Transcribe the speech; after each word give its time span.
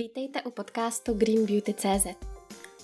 Vítejte 0.00 0.42
u 0.42 0.50
podcastu 0.50 1.14
Green 1.14 1.46
Beauty 1.46 1.74
CZ. 1.74 2.06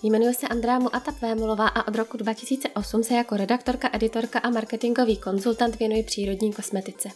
Jmenuji 0.03 0.35
se 0.35 0.49
Andrea 0.49 0.79
Muata 0.79 1.15
Vémolová 1.23 1.69
a 1.69 1.89
od 1.89 1.95
roku 1.95 2.17
2008 2.17 3.03
se 3.03 3.15
jako 3.15 3.37
redaktorka, 3.37 3.91
editorka 3.93 4.39
a 4.39 4.51
marketingový 4.51 5.17
konzultant 5.17 5.79
věnuji 5.79 6.03
přírodní 6.03 6.53
kosmetice. 6.53 7.09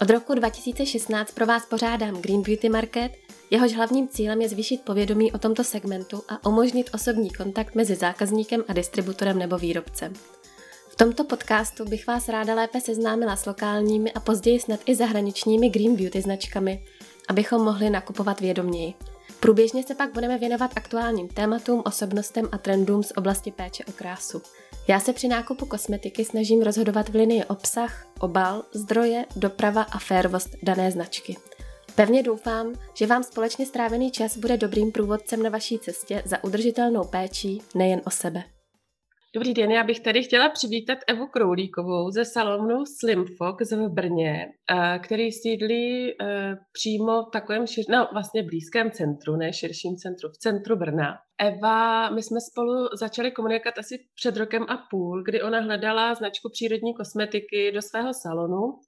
Od 0.00 0.10
roku 0.10 0.34
2016 0.34 1.32
pro 1.32 1.46
vás 1.46 1.66
pořádám 1.66 2.22
Green 2.22 2.42
Beauty 2.42 2.68
Market, 2.68 3.12
jehož 3.50 3.72
hlavním 3.72 4.08
cílem 4.08 4.40
je 4.40 4.48
zvýšit 4.48 4.82
povědomí 4.82 5.32
o 5.32 5.38
tomto 5.38 5.64
segmentu 5.64 6.22
a 6.28 6.46
umožnit 6.46 6.90
osobní 6.94 7.30
kontakt 7.30 7.74
mezi 7.74 7.94
zákazníkem 7.94 8.64
a 8.68 8.72
distributorem 8.72 9.38
nebo 9.38 9.58
výrobcem. 9.58 10.12
V 10.88 10.96
tomto 10.96 11.24
podcastu 11.24 11.84
bych 11.84 12.06
vás 12.06 12.28
ráda 12.28 12.54
lépe 12.54 12.80
seznámila 12.80 13.36
s 13.36 13.46
lokálními 13.46 14.12
a 14.12 14.20
později 14.20 14.60
snad 14.60 14.80
i 14.86 14.94
zahraničními 14.94 15.68
Green 15.68 15.96
Beauty 15.96 16.22
značkami, 16.22 16.84
abychom 17.28 17.62
mohli 17.62 17.90
nakupovat 17.90 18.40
vědoměji. 18.40 18.94
Průběžně 19.40 19.82
se 19.82 19.94
pak 19.94 20.12
budeme 20.12 20.38
věnovat 20.38 20.70
aktuálním 20.76 21.28
tématům, 21.28 21.82
osobnostem 21.86 22.48
a 22.52 22.58
trendům 22.58 23.02
z 23.02 23.12
oblasti 23.16 23.52
péče 23.52 23.84
o 23.84 23.92
krásu. 23.92 24.42
Já 24.88 25.00
se 25.00 25.12
při 25.12 25.28
nákupu 25.28 25.66
kosmetiky 25.66 26.24
snažím 26.24 26.62
rozhodovat 26.62 27.08
v 27.08 27.14
linii 27.14 27.44
obsah, 27.44 28.06
obal, 28.20 28.62
zdroje, 28.72 29.24
doprava 29.36 29.82
a 29.82 29.98
férovost 29.98 30.56
dané 30.62 30.90
značky. 30.90 31.36
Pevně 31.94 32.22
doufám, 32.22 32.74
že 32.94 33.06
vám 33.06 33.22
společně 33.22 33.66
strávený 33.66 34.10
čas 34.10 34.36
bude 34.36 34.56
dobrým 34.56 34.92
průvodcem 34.92 35.42
na 35.42 35.50
vaší 35.50 35.78
cestě 35.78 36.22
za 36.24 36.44
udržitelnou 36.44 37.04
péčí 37.04 37.62
nejen 37.74 38.00
o 38.04 38.10
sebe. 38.10 38.55
Dobrý 39.36 39.54
den, 39.54 39.70
já 39.70 39.84
bych 39.84 40.00
tady 40.00 40.22
chtěla 40.22 40.48
přivítat 40.48 40.98
Evu 41.06 41.26
Kroulíkovou 41.26 42.10
ze 42.10 42.24
salonu 42.24 42.84
Slim 42.86 43.24
Fox 43.36 43.72
v 43.72 43.88
Brně, 43.88 44.52
eh, 44.70 44.98
který 44.98 45.32
sídlí 45.32 46.14
eh, 46.22 46.56
přímo 46.72 47.22
v 47.22 47.30
takovém 47.30 47.66
šir, 47.66 47.84
no, 47.88 48.08
vlastně 48.12 48.42
blízkém 48.42 48.90
centru, 48.90 49.36
ne 49.36 49.52
širším 49.52 49.96
centru, 49.96 50.28
v 50.28 50.38
centru 50.38 50.76
Brna. 50.76 51.14
Eva, 51.38 52.10
my 52.10 52.22
jsme 52.22 52.40
spolu 52.40 52.88
začali 52.98 53.30
komunikovat 53.30 53.78
asi 53.78 53.98
před 54.14 54.36
rokem 54.36 54.66
a 54.68 54.76
půl, 54.90 55.22
kdy 55.22 55.42
ona 55.42 55.60
hledala 55.60 56.14
značku 56.14 56.48
přírodní 56.52 56.94
kosmetiky 56.94 57.72
do 57.72 57.82
svého 57.82 58.14
salonu 58.14 58.78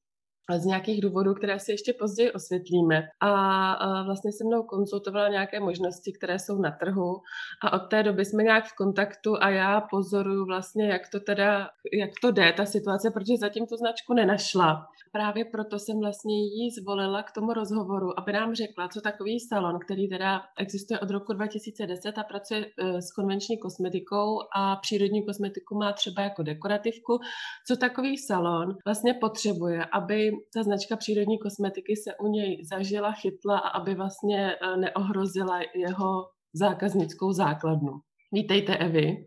z 0.56 0.64
nějakých 0.64 1.00
důvodů, 1.00 1.34
které 1.34 1.58
si 1.58 1.72
ještě 1.72 1.92
později 1.92 2.32
osvětlíme. 2.32 3.08
A, 3.20 4.04
vlastně 4.04 4.32
se 4.32 4.44
mnou 4.44 4.62
konzultovala 4.62 5.28
nějaké 5.28 5.60
možnosti, 5.60 6.12
které 6.12 6.38
jsou 6.38 6.58
na 6.58 6.70
trhu 6.70 7.20
a 7.62 7.72
od 7.72 7.78
té 7.78 8.02
doby 8.02 8.24
jsme 8.24 8.42
nějak 8.42 8.64
v 8.64 8.76
kontaktu 8.76 9.36
a 9.42 9.48
já 9.48 9.80
pozoruju 9.80 10.44
vlastně, 10.44 10.88
jak 10.88 11.08
to 11.08 11.20
teda, 11.20 11.68
jak 11.92 12.10
to 12.22 12.30
jde, 12.30 12.52
ta 12.52 12.66
situace, 12.66 13.10
protože 13.10 13.36
zatím 13.36 13.66
tu 13.66 13.76
značku 13.76 14.14
nenašla. 14.14 14.86
Právě 15.12 15.44
proto 15.44 15.78
jsem 15.78 16.00
vlastně 16.00 16.34
jí 16.44 16.70
zvolila 16.70 17.22
k 17.22 17.32
tomu 17.32 17.52
rozhovoru, 17.52 18.18
aby 18.18 18.32
nám 18.32 18.54
řekla, 18.54 18.88
co 18.88 19.00
takový 19.00 19.40
salon, 19.40 19.78
který 19.78 20.08
teda 20.08 20.42
existuje 20.58 21.00
od 21.00 21.10
roku 21.10 21.32
2010 21.32 22.18
a 22.18 22.22
pracuje 22.22 22.66
e, 22.78 23.02
s 23.02 23.12
konvenční 23.12 23.58
kosmetikou 23.58 24.40
a 24.56 24.76
přírodní 24.76 25.26
kosmetiku 25.26 25.74
má 25.74 25.92
třeba 25.92 26.22
jako 26.22 26.42
dekorativku, 26.42 27.18
co 27.66 27.76
takový 27.76 28.18
salon 28.18 28.76
vlastně 28.84 29.14
potřebuje, 29.14 29.84
aby 29.84 30.32
ta 30.54 30.62
značka 30.62 30.96
přírodní 30.96 31.38
kosmetiky 31.38 31.96
se 31.96 32.16
u 32.16 32.26
něj 32.26 32.64
zažila, 32.64 33.12
chytla 33.12 33.58
a 33.58 33.68
aby 33.68 33.94
vlastně 33.94 34.52
e, 34.52 34.76
neohrozila 34.76 35.60
jeho 35.74 36.28
zákaznickou 36.54 37.32
základnu. 37.32 37.92
Vítejte, 38.32 38.76
Evi. 38.76 39.24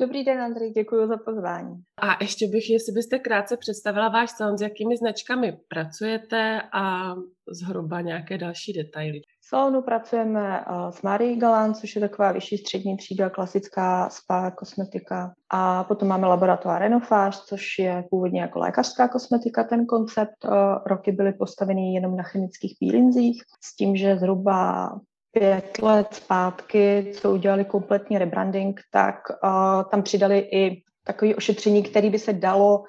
Dobrý 0.00 0.24
den, 0.24 0.40
Andrej, 0.40 0.70
děkuji 0.70 1.08
za 1.08 1.16
pozvání. 1.16 1.74
A 2.00 2.24
ještě 2.24 2.48
bych, 2.48 2.70
jestli 2.70 2.92
byste 2.92 3.18
krátce 3.18 3.56
představila 3.56 4.08
váš 4.08 4.30
salon, 4.30 4.58
s 4.58 4.60
jakými 4.60 4.96
značkami 4.96 5.58
pracujete 5.68 6.62
a 6.72 7.14
zhruba 7.48 8.00
nějaké 8.00 8.38
další 8.38 8.72
detaily. 8.72 9.20
V 9.44 9.48
salonu 9.48 9.82
pracujeme 9.82 10.60
eh, 10.60 10.92
s 10.92 11.02
Marie 11.02 11.36
Galant, 11.36 11.76
což 11.76 11.94
je 11.94 12.00
taková 12.00 12.32
vyšší 12.32 12.58
střední 12.58 12.96
třída, 12.96 13.30
klasická 13.30 14.08
spa 14.08 14.50
kosmetika. 14.50 15.34
A 15.50 15.84
potom 15.84 16.08
máme 16.08 16.26
laboratoár 16.26 16.82
Renofage, 16.82 17.38
což 17.46 17.78
je 17.78 18.04
původně 18.10 18.40
jako 18.40 18.58
lékařská 18.58 19.08
kosmetika. 19.08 19.64
Ten 19.64 19.86
koncept 19.86 20.44
eh, 20.44 20.48
roky 20.86 21.12
byly 21.12 21.32
postavený 21.32 21.94
jenom 21.94 22.16
na 22.16 22.22
chemických 22.22 22.76
peelinzích, 22.80 23.42
s 23.64 23.76
tím, 23.76 23.96
že 23.96 24.16
zhruba 24.16 24.90
pět 25.30 25.78
let 25.82 26.14
zpátky, 26.14 27.12
co 27.20 27.32
udělali 27.32 27.64
kompletní 27.64 28.18
rebranding, 28.18 28.80
tak 28.92 29.16
uh, 29.30 29.90
tam 29.90 30.02
přidali 30.02 30.38
i 30.38 30.82
takové 31.04 31.34
ošetření, 31.34 31.82
které 31.82 32.10
by 32.10 32.18
se 32.18 32.32
dalo 32.32 32.84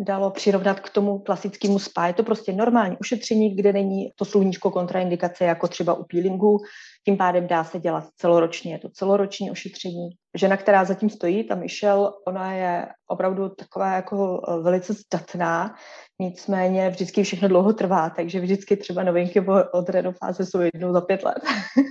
dalo 0.00 0.30
přirovnat 0.30 0.80
k 0.80 0.90
tomu 0.90 1.18
klasickému 1.18 1.78
spa. 1.78 2.06
Je 2.06 2.12
to 2.12 2.22
prostě 2.22 2.52
normální 2.52 2.96
ušetření, 3.00 3.56
kde 3.56 3.72
není 3.72 4.12
to 4.16 4.24
sluníčko 4.24 4.70
kontraindikace, 4.70 5.44
jako 5.44 5.68
třeba 5.68 5.94
u 5.94 6.04
peelingu. 6.04 6.58
Tím 7.04 7.16
pádem 7.16 7.46
dá 7.46 7.64
se 7.64 7.78
dělat 7.78 8.04
celoročně. 8.16 8.72
Je 8.72 8.78
to 8.78 8.88
celoroční 8.88 9.50
ošetření. 9.50 10.10
Žena, 10.34 10.56
která 10.56 10.84
zatím 10.84 11.10
stojí, 11.10 11.44
ta 11.44 11.54
Michelle, 11.54 12.12
ona 12.26 12.52
je 12.52 12.86
opravdu 13.08 13.48
taková 13.48 13.94
jako 13.94 14.42
eh, 14.48 14.62
velice 14.62 14.92
zdatná, 14.92 15.74
nicméně 16.20 16.90
vždycky 16.90 17.22
všechno 17.22 17.48
dlouho 17.48 17.72
trvá, 17.72 18.10
takže 18.10 18.40
vždycky 18.40 18.76
třeba 18.76 19.02
novinky 19.02 19.44
od 19.72 19.88
renofáze 19.88 20.46
jsou 20.46 20.60
jednou 20.60 20.92
za 20.92 21.00
pět 21.00 21.22
let. 21.22 21.38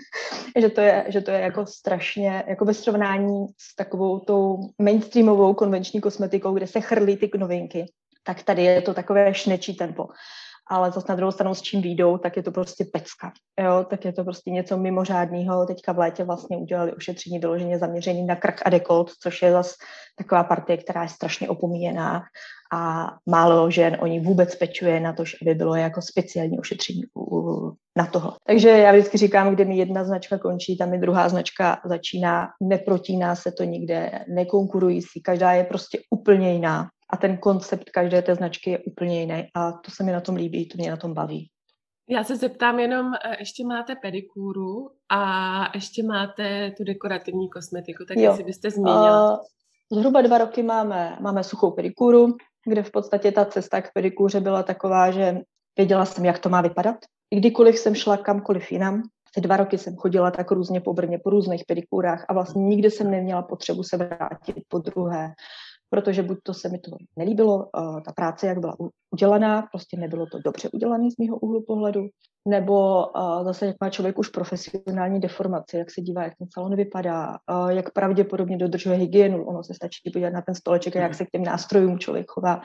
že, 0.62 0.69
to 0.69 0.81
je, 0.81 1.06
že 1.07 1.22
to 1.22 1.31
je 1.31 1.40
jako 1.40 1.66
strašně, 1.66 2.44
jako 2.47 2.66
ve 2.66 2.73
srovnání 2.73 3.46
s 3.57 3.75
takovou 3.75 4.19
tou 4.19 4.57
mainstreamovou 4.81 5.53
konvenční 5.53 6.02
kosmetikou, 6.02 6.53
kde 6.53 6.68
se 6.68 6.81
chrlí 6.81 7.18
ty 7.18 7.31
novinky, 7.38 7.85
tak 8.23 8.44
tady 8.44 8.63
je 8.63 8.81
to 8.81 8.94
takové 8.94 9.34
šnečí 9.34 9.75
tempo 9.75 10.07
ale 10.69 10.91
zase 10.91 11.06
na 11.09 11.16
druhou 11.16 11.31
stranu 11.31 11.56
s 11.56 11.62
čím 11.62 11.81
výjdou, 11.81 12.18
tak 12.18 12.38
je 12.38 12.44
to 12.44 12.51
prostě 12.51 12.85
pecka. 12.85 13.31
Jo? 13.59 13.85
Tak 13.90 14.06
je 14.06 14.13
to 14.13 14.24
prostě 14.24 14.51
něco 14.51 14.78
mimořádného. 14.78 15.66
Teďka 15.66 15.91
v 15.91 15.97
létě 15.97 16.24
vlastně 16.24 16.57
udělali 16.57 16.94
ušetření 16.94 17.40
vyloženě 17.40 17.79
zaměřený 17.79 18.25
na 18.25 18.35
krk 18.35 18.62
a 18.66 18.69
dekolt, 18.69 19.12
což 19.22 19.41
je 19.41 19.52
zase 19.52 19.73
taková 20.18 20.44
partie, 20.44 20.78
která 20.78 21.03
je 21.03 21.09
strašně 21.09 21.50
opomíjená 21.50 22.22
a 22.73 23.12
málo 23.29 23.72
žen 23.72 23.97
o 24.00 24.07
ní 24.07 24.19
vůbec 24.19 24.56
pečuje 24.56 25.00
na 25.00 25.13
to, 25.13 25.23
aby 25.41 25.56
bylo 25.56 25.75
jako 25.75 26.02
speciální 26.02 26.59
ušetření 26.59 27.02
na 27.97 28.06
toho. 28.06 28.34
Takže 28.47 28.69
já 28.69 28.91
vždycky 28.91 29.18
říkám, 29.18 29.56
kde 29.56 29.66
mi 29.66 29.78
jedna 29.78 30.03
značka 30.03 30.38
končí, 30.38 30.78
tam 30.78 30.90
mi 30.90 30.97
druhá 30.97 31.29
značka 31.29 31.81
začíná, 31.85 32.50
neprotíná 32.62 33.35
se 33.35 33.52
to 33.52 33.63
nikde, 33.63 34.12
nekonkurují 34.28 35.02
si, 35.02 35.22
každá 35.23 35.52
je 35.52 35.63
prostě 35.63 36.00
úplně 36.09 36.53
jiná 36.53 36.88
a 37.09 37.18
ten 37.18 37.38
koncept 37.38 37.90
každé 37.90 38.22
té 38.22 38.36
značky 38.36 38.69
je 38.69 38.80
úplně 38.80 39.19
jiný 39.19 39.47
a 39.56 39.72
to 39.72 39.91
se 39.91 40.03
mi 40.03 40.12
na 40.12 40.22
tom 40.22 40.36
líbí, 40.36 40.68
to 40.68 40.78
mě 40.78 40.91
na 40.91 40.97
tom 40.97 41.14
baví. 41.14 41.50
Já 42.09 42.24
se 42.24 42.36
zeptám 42.36 42.80
jenom, 42.80 43.14
e, 43.14 43.36
ještě 43.40 43.66
máte 43.66 43.96
pedikúru 43.96 44.90
a 45.09 45.72
ještě 45.74 46.03
máte 46.03 46.72
tu 46.78 46.84
dekorativní 46.84 47.50
kosmetiku, 47.50 48.06
tak 48.08 48.18
jo. 48.18 48.24
jestli 48.24 48.44
byste 48.44 48.72
zmínila. 48.72 49.31
Uh, 49.31 49.40
zhruba 49.91 50.22
dva 50.22 50.38
roky 50.38 50.64
máme, 50.64 51.18
máme 51.22 51.44
suchou 51.44 51.72
pedikúru, 51.72 52.36
kde 52.66 52.84
v 52.84 52.91
podstatě 52.91 53.31
ta 53.31 53.46
cesta 53.46 53.81
k 53.81 53.94
pedikůře 53.94 54.40
byla 54.40 54.64
taková, 54.64 55.12
že 55.12 55.41
věděla 55.78 56.06
jsem, 56.06 56.25
jak 56.25 56.40
to 56.40 56.50
má 56.50 56.62
vypadat. 56.62 56.96
I 57.31 57.35
kdykoliv 57.35 57.78
jsem 57.78 57.96
šla 57.96 58.18
kamkoliv 58.18 58.72
jinam, 58.72 59.03
ty 59.35 59.41
dva 59.41 59.58
roky 59.58 59.78
jsem 59.78 59.96
chodila 59.96 60.31
tak 60.31 60.52
různě 60.52 60.81
po 60.81 60.94
Brně, 60.94 61.20
po 61.24 61.30
různých 61.30 61.64
pedikůrách 61.68 62.25
a 62.30 62.34
vlastně 62.34 62.64
nikdy 62.64 62.91
jsem 62.91 63.12
neměla 63.12 63.41
potřebu 63.41 63.84
se 63.84 63.97
vrátit 63.97 64.56
po 64.68 64.80
druhé 64.80 65.34
protože 65.93 66.23
buď 66.23 66.37
to 66.43 66.53
se 66.53 66.69
mi 66.69 66.79
to 66.79 66.91
nelíbilo, 67.17 67.69
ta 68.05 68.11
práce, 68.15 68.47
jak 68.47 68.59
byla 68.59 68.75
udělaná, 69.11 69.61
prostě 69.71 69.97
nebylo 69.97 70.25
to 70.25 70.39
dobře 70.39 70.69
udělané 70.73 71.11
z 71.11 71.17
mého 71.17 71.37
úhlu 71.37 71.63
pohledu, 71.67 72.07
nebo 72.47 73.05
zase 73.43 73.65
jak 73.65 73.75
má 73.81 73.89
člověk 73.89 74.19
už 74.19 74.29
profesionální 74.29 75.19
deformaci, 75.19 75.77
jak 75.77 75.91
se 75.91 76.01
dívá, 76.01 76.23
jak 76.23 76.33
ten 76.37 76.47
salon 76.53 76.75
vypadá, 76.75 77.37
jak 77.69 77.93
pravděpodobně 77.93 78.57
dodržuje 78.57 78.97
hygienu, 78.97 79.45
ono 79.45 79.63
se 79.63 79.73
stačí 79.73 80.11
podívat 80.13 80.33
na 80.33 80.41
ten 80.41 80.55
stoleček 80.55 80.95
a 80.95 80.99
jak 80.99 81.15
se 81.15 81.25
k 81.25 81.29
těm 81.29 81.43
nástrojům 81.43 81.99
člověk 81.99 82.25
chová, 82.29 82.61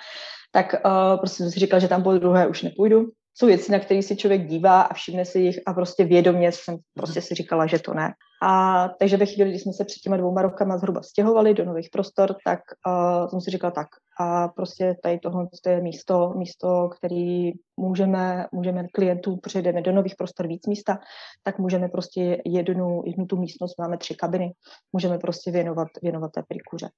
tak 0.52 0.74
prostě 1.18 1.36
jsem 1.42 1.50
si 1.50 1.60
říkala, 1.60 1.80
že 1.80 1.88
tam 1.88 2.02
po 2.02 2.12
druhé 2.12 2.46
už 2.46 2.62
nepůjdu, 2.62 3.06
jsou 3.38 3.46
věci, 3.46 3.72
na 3.72 3.78
které 3.78 4.02
si 4.02 4.16
člověk 4.16 4.46
dívá 4.46 4.82
a 4.82 4.94
všimne 4.94 5.24
si 5.24 5.38
jich 5.38 5.58
a 5.66 5.72
prostě 5.72 6.04
vědomě 6.04 6.52
jsem 6.52 6.76
prostě 6.94 7.22
si 7.22 7.34
říkala, 7.34 7.66
že 7.66 7.78
to 7.78 7.94
ne. 7.94 8.12
A 8.42 8.88
takže 8.98 9.16
ve 9.16 9.26
chvíli, 9.26 9.50
kdy 9.50 9.58
jsme 9.58 9.72
se 9.72 9.84
před 9.84 10.00
těma 10.00 10.16
dvouma 10.16 10.42
rokama 10.42 10.78
zhruba 10.78 11.02
stěhovali 11.02 11.54
do 11.54 11.64
nových 11.64 11.88
prostor, 11.92 12.36
tak 12.44 12.60
uh, 12.86 13.28
jsem 13.28 13.40
si 13.40 13.50
říkala 13.50 13.70
tak 13.70 13.88
a 14.20 14.48
prostě 14.48 14.96
tady 15.02 15.18
tohle 15.18 15.46
je 15.68 15.80
místo, 15.80 16.34
místo, 16.36 16.88
který 16.98 17.52
můžeme, 17.76 18.46
můžeme 18.52 18.88
klientům, 18.88 19.38
protože 19.40 19.62
jdeme 19.62 19.82
do 19.82 19.92
nových 19.92 20.14
prostor 20.16 20.46
víc 20.46 20.66
místa, 20.66 20.98
tak 21.42 21.58
můžeme 21.58 21.88
prostě 21.88 22.42
jednu, 22.46 23.02
jednu 23.06 23.26
tu 23.26 23.36
místnost, 23.36 23.78
máme 23.78 23.98
tři 23.98 24.14
kabiny, 24.14 24.52
můžeme 24.92 25.18
prostě 25.18 25.50
věnovat, 25.50 25.88
věnovat 26.02 26.32
té 26.32 26.42
pedikuře. 26.48 26.88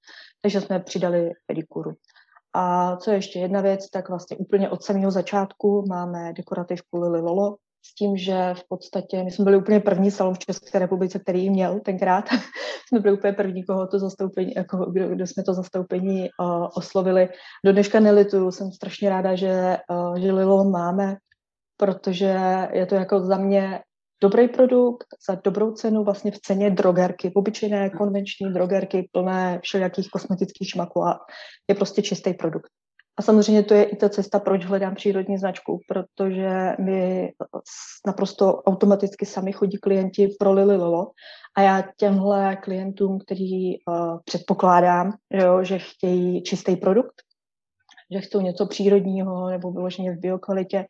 Takže 0.43 0.61
jsme 0.61 0.81
přidali 0.81 1.31
pedikuru. 1.47 1.91
A 2.55 2.97
co 2.97 3.11
je 3.11 3.17
ještě 3.17 3.39
jedna 3.39 3.61
věc, 3.61 3.91
tak 3.91 4.09
vlastně 4.09 4.37
úplně 4.37 4.71
od 4.71 4.83
samého 4.83 5.11
začátku 5.11 5.85
máme 5.89 6.33
dekorativku 6.33 7.01
Lily 7.01 7.21
Lolo, 7.21 7.57
s 7.83 7.95
tím, 7.95 8.17
že 8.17 8.55
v 8.55 8.69
podstatě 8.69 9.23
my 9.23 9.31
jsme 9.31 9.45
byli 9.45 9.57
úplně 9.57 9.81
první 9.81 10.11
salon 10.11 10.35
v 10.35 10.39
České 10.39 10.79
republice, 10.79 11.19
který 11.19 11.51
měl 11.51 11.81
tenkrát. 11.81 12.25
jsme 12.89 13.01
byli 13.01 13.17
úplně 13.19 13.33
první, 13.33 13.65
koho 13.65 13.87
to 13.87 13.99
zastoupení, 13.99 14.53
jako, 14.57 14.77
kdo, 14.77 15.09
kdo 15.09 15.27
jsme 15.27 15.43
to 15.43 15.55
zastoupení 15.55 16.29
uh, 16.41 16.69
oslovili. 16.75 17.29
Do 17.65 17.73
dneška 17.73 18.01
nelituju, 18.01 18.51
jsem 18.51 18.73
strašně 18.73 19.11
ráda, 19.11 19.35
že, 19.35 19.77
uh, 19.91 20.19
že 20.19 20.33
Lilo 20.33 20.65
máme, 20.65 21.17
protože 21.77 22.37
je 22.73 22.87
to 22.87 22.95
jako 22.95 23.21
za 23.21 23.37
mě 23.37 23.81
dobrý 24.21 24.49
produkt 24.49 25.07
za 25.29 25.35
dobrou 25.45 25.73
cenu 25.73 26.05
vlastně 26.05 26.31
v 26.31 26.41
ceně 26.41 26.71
drogerky, 26.71 27.33
obyčejné 27.35 27.91
konvenční 27.91 28.53
drogerky 28.53 29.09
plné 29.13 29.61
všelijakých 29.63 30.11
kosmetických 30.11 30.69
šmaků 30.69 31.05
a 31.05 31.19
je 31.69 31.75
prostě 31.75 32.03
čistý 32.03 32.35
produkt. 32.35 32.71
A 33.17 33.23
samozřejmě 33.23 33.63
to 33.63 33.75
je 33.75 33.85
i 33.85 33.97
ta 33.97 34.09
cesta, 34.09 34.39
proč 34.39 34.65
hledám 34.65 34.95
přírodní 34.95 35.39
značku, 35.39 35.81
protože 35.89 36.75
mi 36.79 37.33
naprosto 38.07 38.63
automaticky 38.63 39.27
sami 39.27 39.53
chodí 39.53 39.79
klienti 39.79 40.29
pro 40.39 40.53
Lily 40.53 40.77
Lolo 40.77 41.11
a 41.57 41.63
já 41.63 41.85
těmhle 41.97 42.57
klientům, 42.57 43.19
který 43.19 43.79
uh, 43.79 44.19
předpokládám, 44.25 45.13
že, 45.35 45.47
jo, 45.47 45.65
že 45.65 45.79
chtějí 45.79 46.43
čistý 46.43 46.77
produkt, 46.77 47.15
že 48.13 48.21
chcou 48.21 48.41
něco 48.41 48.67
přírodního 48.67 49.51
nebo 49.51 49.73
vyloženě 49.73 50.13
v 50.13 50.21
biokvalitě, 50.21 50.87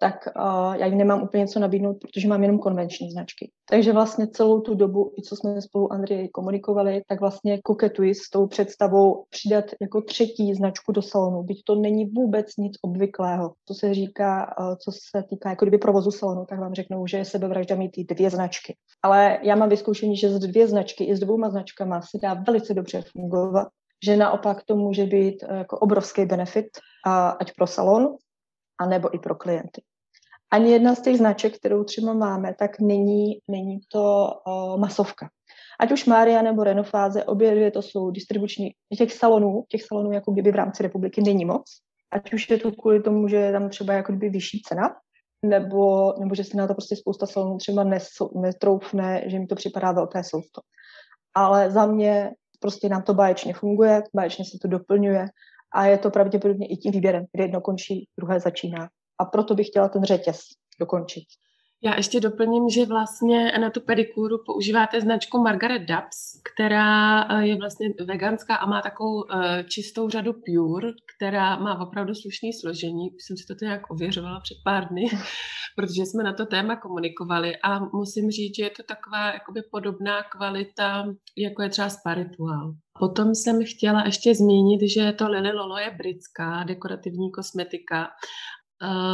tak 0.00 0.14
uh, 0.36 0.74
já 0.74 0.86
jim 0.86 0.98
nemám 0.98 1.22
úplně 1.22 1.40
něco 1.40 1.60
nabídnout, 1.60 1.96
protože 2.02 2.28
mám 2.28 2.42
jenom 2.42 2.58
konvenční 2.58 3.10
značky. 3.10 3.50
Takže 3.70 3.92
vlastně 3.92 4.26
celou 4.26 4.60
tu 4.60 4.74
dobu, 4.74 5.12
i 5.18 5.22
co 5.22 5.36
jsme 5.36 5.62
spolu 5.62 5.92
Andrej 5.92 6.28
komunikovali, 6.28 7.02
tak 7.08 7.20
vlastně 7.20 7.60
koketuji 7.64 8.14
s 8.14 8.30
tou 8.30 8.46
představou 8.46 9.24
přidat 9.30 9.64
jako 9.80 10.00
třetí 10.00 10.54
značku 10.54 10.92
do 10.92 11.02
salonu, 11.02 11.42
byť 11.42 11.62
to 11.64 11.74
není 11.74 12.06
vůbec 12.06 12.46
nic 12.58 12.72
obvyklého. 12.82 13.52
Co 13.68 13.74
se 13.74 13.94
říká, 13.94 14.54
uh, 14.60 14.74
co 14.76 14.92
se 14.92 15.24
týká 15.30 15.50
jako 15.50 15.64
kdyby 15.64 15.78
provozu 15.78 16.10
salonu, 16.10 16.44
tak 16.48 16.60
vám 16.60 16.74
řeknou, 16.74 17.06
že 17.06 17.16
je 17.16 17.24
sebevražda 17.24 17.76
mít 17.76 17.90
ty 17.90 18.04
dvě 18.04 18.30
značky. 18.30 18.76
Ale 19.02 19.38
já 19.42 19.56
mám 19.56 19.68
vyzkoušení, 19.68 20.16
že 20.16 20.30
z 20.30 20.38
dvě 20.38 20.68
značky 20.68 21.04
i 21.04 21.16
s 21.16 21.20
dvouma 21.20 21.50
značkama 21.50 22.00
se 22.00 22.18
dá 22.22 22.34
velice 22.34 22.74
dobře 22.74 23.02
fungovat 23.12 23.68
že 24.04 24.16
naopak 24.16 24.62
to 24.64 24.76
může 24.76 25.04
být 25.04 25.42
eh, 25.42 25.56
jako 25.56 25.78
obrovský 25.78 26.24
benefit, 26.24 26.66
ať 27.40 27.52
pro 27.56 27.66
salon, 27.66 28.16
anebo 28.80 29.14
i 29.14 29.18
pro 29.18 29.34
klienty. 29.34 29.82
Ani 30.50 30.70
jedna 30.72 30.94
z 30.94 31.00
těch 31.00 31.16
značek, 31.16 31.56
kterou 31.56 31.84
třeba 31.84 32.12
máme, 32.12 32.54
tak 32.58 32.80
není, 32.80 33.38
není 33.48 33.78
to 33.88 34.28
uh, 34.46 34.80
masovka. 34.80 35.28
Ať 35.80 35.92
už 35.92 36.04
Mária 36.04 36.42
nebo 36.42 36.64
Renofáze, 36.64 37.24
obě 37.24 37.50
dvě 37.50 37.70
to 37.70 37.82
jsou 37.82 38.10
distribuční, 38.10 38.70
těch 38.98 39.12
salonů, 39.12 39.64
těch 39.68 39.82
salonů 39.82 40.12
jako 40.12 40.32
kdyby 40.32 40.52
v 40.52 40.54
rámci 40.54 40.82
republiky 40.82 41.22
není 41.22 41.44
moc. 41.44 41.64
Ať 42.12 42.32
už 42.32 42.50
je 42.50 42.58
to 42.58 42.72
kvůli 42.72 43.02
tomu, 43.02 43.28
že 43.28 43.36
je 43.36 43.52
tam 43.52 43.68
třeba 43.68 43.92
jako 43.92 44.12
kdyby 44.12 44.28
vyšší 44.28 44.62
cena, 44.62 44.96
nebo, 45.44 46.14
nebo 46.20 46.34
že 46.34 46.44
si 46.44 46.56
na 46.56 46.66
to 46.66 46.74
prostě 46.74 46.96
spousta 46.96 47.26
salonů 47.26 47.58
třeba 47.58 47.84
netroufne, 48.34 49.22
že 49.26 49.38
mi 49.38 49.46
to 49.46 49.54
připadá 49.54 49.92
velké 49.92 50.24
sousto. 50.24 50.60
Ale 51.34 51.70
za 51.70 51.86
mě 51.86 52.30
prostě 52.64 52.88
nám 52.88 53.02
to 53.02 53.14
báječně 53.14 53.54
funguje, 53.54 54.02
báječně 54.16 54.44
se 54.44 54.58
to 54.62 54.68
doplňuje 54.68 55.26
a 55.74 55.86
je 55.86 55.98
to 55.98 56.10
pravděpodobně 56.10 56.66
i 56.66 56.76
tím 56.76 56.92
výběrem, 56.92 57.24
kde 57.32 57.44
jedno 57.44 57.60
končí, 57.60 58.08
druhé 58.18 58.40
začíná. 58.40 58.88
A 59.20 59.24
proto 59.24 59.54
bych 59.54 59.66
chtěla 59.66 59.88
ten 59.88 60.04
řetěz 60.04 60.40
dokončit. 60.80 61.24
Já 61.84 61.96
ještě 61.96 62.20
doplním, 62.20 62.68
že 62.68 62.86
vlastně 62.86 63.52
na 63.60 63.70
tu 63.70 63.80
pedikuru 63.80 64.38
používáte 64.46 65.00
značku 65.00 65.38
Margaret 65.38 65.82
Dubs, 65.82 66.40
která 66.54 67.22
eh, 67.22 67.46
je 67.46 67.56
vlastně 67.56 67.88
veganská 68.04 68.56
a 68.56 68.66
má 68.66 68.82
takovou 68.82 69.24
eh, 69.32 69.64
čistou 69.68 70.08
řadu 70.08 70.32
Pure, 70.32 70.92
která 71.16 71.56
má 71.56 71.80
opravdu 71.80 72.14
slušný 72.14 72.52
složení. 72.52 73.08
Jsem 73.18 73.36
si 73.36 73.46
to 73.46 73.64
nějak 73.64 73.90
ověřovala 73.90 74.40
před 74.40 74.56
pár 74.64 74.88
dny, 74.88 75.04
protože 75.76 76.06
jsme 76.06 76.24
na 76.24 76.32
to 76.32 76.46
téma 76.46 76.76
komunikovali 76.76 77.52
a 77.56 77.78
musím 77.78 78.30
říct, 78.30 78.56
že 78.56 78.64
je 78.64 78.70
to 78.70 78.82
taková 78.82 79.32
jakoby 79.32 79.62
podobná 79.70 80.22
kvalita, 80.22 81.06
jako 81.38 81.62
je 81.62 81.68
třeba 81.68 81.88
Spiritual. 81.88 82.74
Potom 82.98 83.34
jsem 83.34 83.64
chtěla 83.64 84.04
ještě 84.04 84.34
zmínit, 84.34 84.90
že 84.90 85.12
to 85.12 85.28
Lily 85.28 85.52
Lolo 85.52 85.78
je 85.78 85.90
britská 85.98 86.64
dekorativní 86.64 87.30
kosmetika 87.30 88.08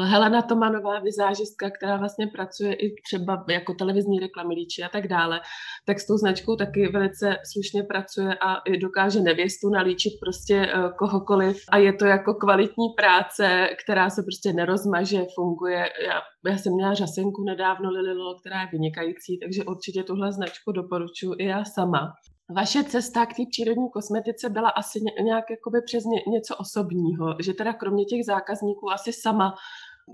Helena 0.04 0.42
Tomanová, 0.42 1.00
vizážistka, 1.00 1.70
která 1.70 1.96
vlastně 1.96 2.26
pracuje 2.26 2.74
i 2.74 2.94
třeba 3.02 3.44
jako 3.48 3.74
televizní 3.74 4.18
reklamy 4.18 4.54
líči 4.54 4.82
a 4.82 4.88
tak 4.88 5.08
dále, 5.08 5.40
tak 5.86 6.00
s 6.00 6.06
tou 6.06 6.16
značkou 6.16 6.56
taky 6.56 6.88
velice 6.88 7.36
slušně 7.52 7.82
pracuje 7.82 8.34
a 8.34 8.56
dokáže 8.80 9.20
nevěstu 9.20 9.70
nalíčit 9.70 10.12
prostě 10.24 10.72
uh, 10.74 10.90
kohokoliv 10.98 11.56
a 11.72 11.76
je 11.76 11.92
to 11.92 12.04
jako 12.04 12.34
kvalitní 12.34 12.88
práce, 12.96 13.68
která 13.84 14.10
se 14.10 14.22
prostě 14.22 14.52
nerozmaže, 14.52 15.20
funguje. 15.34 15.78
Já, 16.06 16.20
já 16.52 16.58
jsem 16.58 16.72
měla 16.72 16.94
řasenku 16.94 17.44
nedávno 17.44 17.90
Lililo, 17.90 18.34
která 18.40 18.60
je 18.60 18.68
vynikající, 18.72 19.38
takže 19.42 19.64
určitě 19.64 20.02
tuhle 20.02 20.32
značku 20.32 20.72
doporučuji 20.72 21.34
i 21.38 21.44
já 21.44 21.64
sama. 21.64 22.12
Vaše 22.56 22.84
cesta 22.84 23.26
k 23.26 23.34
té 23.36 23.42
přírodní 23.50 23.90
kosmetice 23.90 24.48
byla 24.48 24.68
asi 24.68 25.00
nějak 25.22 25.44
jakoby 25.50 25.82
přes 25.82 26.04
ně, 26.04 26.22
něco 26.28 26.56
osobního, 26.56 27.36
že 27.40 27.54
teda 27.54 27.72
kromě 27.72 28.04
těch 28.04 28.24
zákazníků 28.24 28.90
asi 28.90 29.12
sama 29.12 29.54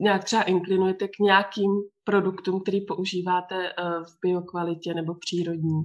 nějak 0.01 0.25
třeba 0.25 0.43
inklinujete 0.43 1.09
k 1.09 1.19
nějakým 1.21 1.71
produktům, 2.05 2.61
který 2.61 2.81
používáte 2.81 3.69
eh, 3.69 3.73
v 4.05 4.19
biokvalitě 4.23 4.95
nebo 4.95 5.15
přírodní? 5.15 5.83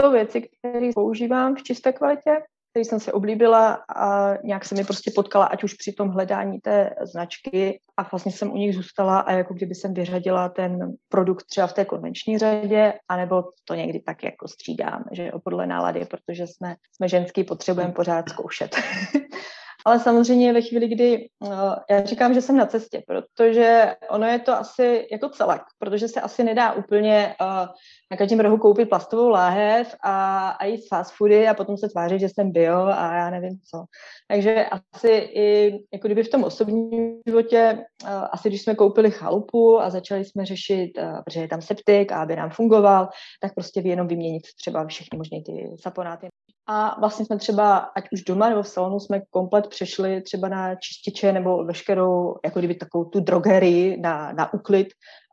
Jsou 0.00 0.12
věci, 0.12 0.48
které 0.58 0.90
používám 0.94 1.54
v 1.54 1.62
čisté 1.62 1.92
kvalitě, 1.92 2.42
který 2.76 2.84
jsem 2.84 3.00
si 3.00 3.12
oblíbila 3.12 3.84
a 3.96 4.36
nějak 4.44 4.64
se 4.64 4.74
mi 4.74 4.84
prostě 4.84 5.10
potkala, 5.14 5.44
ať 5.44 5.64
už 5.64 5.74
při 5.74 5.92
tom 5.92 6.08
hledání 6.08 6.60
té 6.60 6.90
značky 7.12 7.80
a 7.96 8.02
vlastně 8.02 8.32
jsem 8.32 8.52
u 8.52 8.56
nich 8.56 8.74
zůstala 8.74 9.18
a 9.18 9.32
jako 9.32 9.54
kdyby 9.54 9.74
jsem 9.74 9.94
vyřadila 9.94 10.48
ten 10.48 10.78
produkt 11.08 11.44
třeba 11.46 11.66
v 11.66 11.72
té 11.72 11.84
konvenční 11.84 12.38
řadě, 12.38 12.92
anebo 13.08 13.44
to 13.64 13.74
někdy 13.74 14.00
tak 14.00 14.24
jako 14.24 14.48
střídám, 14.48 15.04
že 15.12 15.30
podle 15.44 15.66
nálady, 15.66 16.04
protože 16.04 16.46
jsme, 16.46 16.76
jsme 16.92 17.08
ženský, 17.08 17.44
potřebujeme 17.44 17.92
pořád 17.92 18.28
zkoušet. 18.28 18.76
Ale 19.86 20.00
samozřejmě 20.00 20.52
ve 20.52 20.62
chvíli, 20.62 20.88
kdy 20.88 21.28
uh, 21.40 21.74
já 21.90 22.04
říkám, 22.04 22.34
že 22.34 22.42
jsem 22.42 22.56
na 22.56 22.66
cestě, 22.66 23.02
protože 23.06 23.96
ono 24.10 24.26
je 24.26 24.38
to 24.38 24.52
asi 24.52 25.06
jako 25.12 25.28
celek, 25.28 25.62
protože 25.78 26.08
se 26.08 26.20
asi 26.20 26.44
nedá 26.44 26.72
úplně 26.72 27.34
uh, 27.40 27.68
na 28.10 28.16
každém 28.16 28.40
rohu 28.40 28.58
koupit 28.58 28.88
plastovou 28.88 29.28
láhev 29.28 29.96
a, 30.02 30.48
a 30.48 30.64
jít 30.64 30.88
fast 30.88 31.14
foody 31.16 31.48
a 31.48 31.54
potom 31.54 31.76
se 31.76 31.88
tvářit, 31.88 32.20
že 32.20 32.28
jsem 32.28 32.52
bio 32.52 32.86
a 32.86 33.14
já 33.14 33.30
nevím 33.30 33.58
co. 33.70 33.84
Takže 34.28 34.66
asi 34.92 35.08
i 35.34 35.72
jako 35.92 36.08
kdyby 36.08 36.22
v 36.22 36.30
tom 36.30 36.44
osobním 36.44 37.20
životě, 37.26 37.84
uh, 38.02 38.10
asi 38.32 38.48
když 38.48 38.62
jsme 38.62 38.74
koupili 38.74 39.10
chalupu 39.10 39.80
a 39.80 39.90
začali 39.90 40.24
jsme 40.24 40.46
řešit, 40.46 40.92
protože 41.24 41.40
je 41.40 41.48
tam 41.48 41.62
septik 41.62 42.12
a 42.12 42.22
aby 42.22 42.36
nám 42.36 42.50
fungoval, 42.50 43.08
tak 43.42 43.54
prostě 43.54 43.80
jenom 43.80 44.08
vyměnit 44.08 44.42
třeba 44.60 44.86
všechny 44.86 45.18
možné 45.18 45.38
ty 45.42 45.76
saponáty 45.80 46.28
a 46.66 47.00
vlastně 47.00 47.26
jsme 47.26 47.38
třeba, 47.38 47.76
ať 47.76 48.04
už 48.12 48.22
doma 48.22 48.48
nebo 48.48 48.62
v 48.62 48.68
salonu, 48.68 49.00
jsme 49.00 49.20
komplet 49.30 49.66
přešli 49.68 50.22
třeba 50.22 50.48
na 50.48 50.74
čističe 50.74 51.32
nebo 51.32 51.64
veškerou, 51.64 52.34
jako 52.44 52.58
kdyby 52.58 52.74
takovou 52.74 53.04
tu 53.04 53.20
drogerii 53.20 54.00
na, 54.00 54.32
na 54.32 54.54
úklid, 54.54 54.88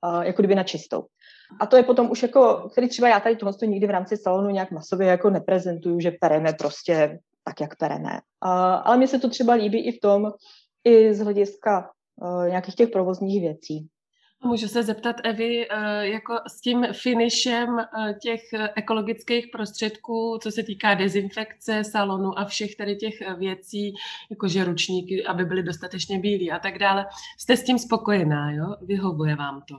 uh, 0.06 0.22
jako 0.22 0.42
kdyby 0.42 0.56
na 0.56 0.63
čistou. 0.63 1.04
A 1.60 1.66
to 1.66 1.78
je 1.78 1.84
potom 1.84 2.12
už 2.12 2.24
jako, 2.24 2.70
který 2.72 2.90
třeba 2.90 3.08
já 3.08 3.20
tady 3.20 3.36
tohle 3.36 3.54
nikdy 3.66 3.88
v 3.88 3.90
rámci 3.90 4.18
salonu 4.18 4.50
nějak 4.50 4.72
masově 4.72 5.08
jako 5.08 5.30
neprezentuju, 5.30 6.00
že 6.00 6.12
pereme 6.22 6.54
prostě 6.54 7.20
tak, 7.44 7.62
jak 7.62 7.78
pereme. 7.78 8.20
Ale 8.84 8.98
mně 8.98 9.08
se 9.08 9.20
to 9.20 9.30
třeba 9.30 9.54
líbí 9.54 9.88
i 9.88 9.98
v 9.98 10.02
tom, 10.02 10.32
i 10.84 11.13
z 11.13 11.20
hlediska 11.20 11.90
uh, 12.22 12.48
nějakých 12.48 12.75
těch 12.75 12.90
provozních 12.90 13.42
věcí. 13.42 13.88
Můžu 14.46 14.68
se 14.68 14.84
zeptat, 14.84 15.16
Evi, 15.24 15.68
eh, 15.70 16.08
jako 16.08 16.34
s 16.48 16.62
tím 16.62 16.88
finishem 16.92 17.80
eh, 17.80 18.14
těch 18.14 18.42
ekologických 18.76 19.48
prostředků, 19.48 20.40
co 20.42 20.52
se 20.52 20.64
týká 20.64 20.94
dezinfekce 20.94 21.84
salonu 21.84 22.40
a 22.40 22.46
všech 22.46 22.76
tady 22.76 22.96
těch 22.96 23.22
eh, 23.22 23.34
věcí, 23.34 23.94
jakože 24.30 24.64
ručníky, 24.64 25.26
aby 25.26 25.46
byly 25.46 25.64
dostatečně 25.64 26.20
bílí 26.20 26.52
a 26.52 26.60
tak 26.60 26.80
dále. 26.80 27.06
Jste 27.38 27.58
s 27.58 27.64
tím 27.64 27.80
spokojená, 27.80 28.52
jo? 28.52 28.76
Vyhovuje 28.82 29.36
vám 29.36 29.62
to? 29.68 29.76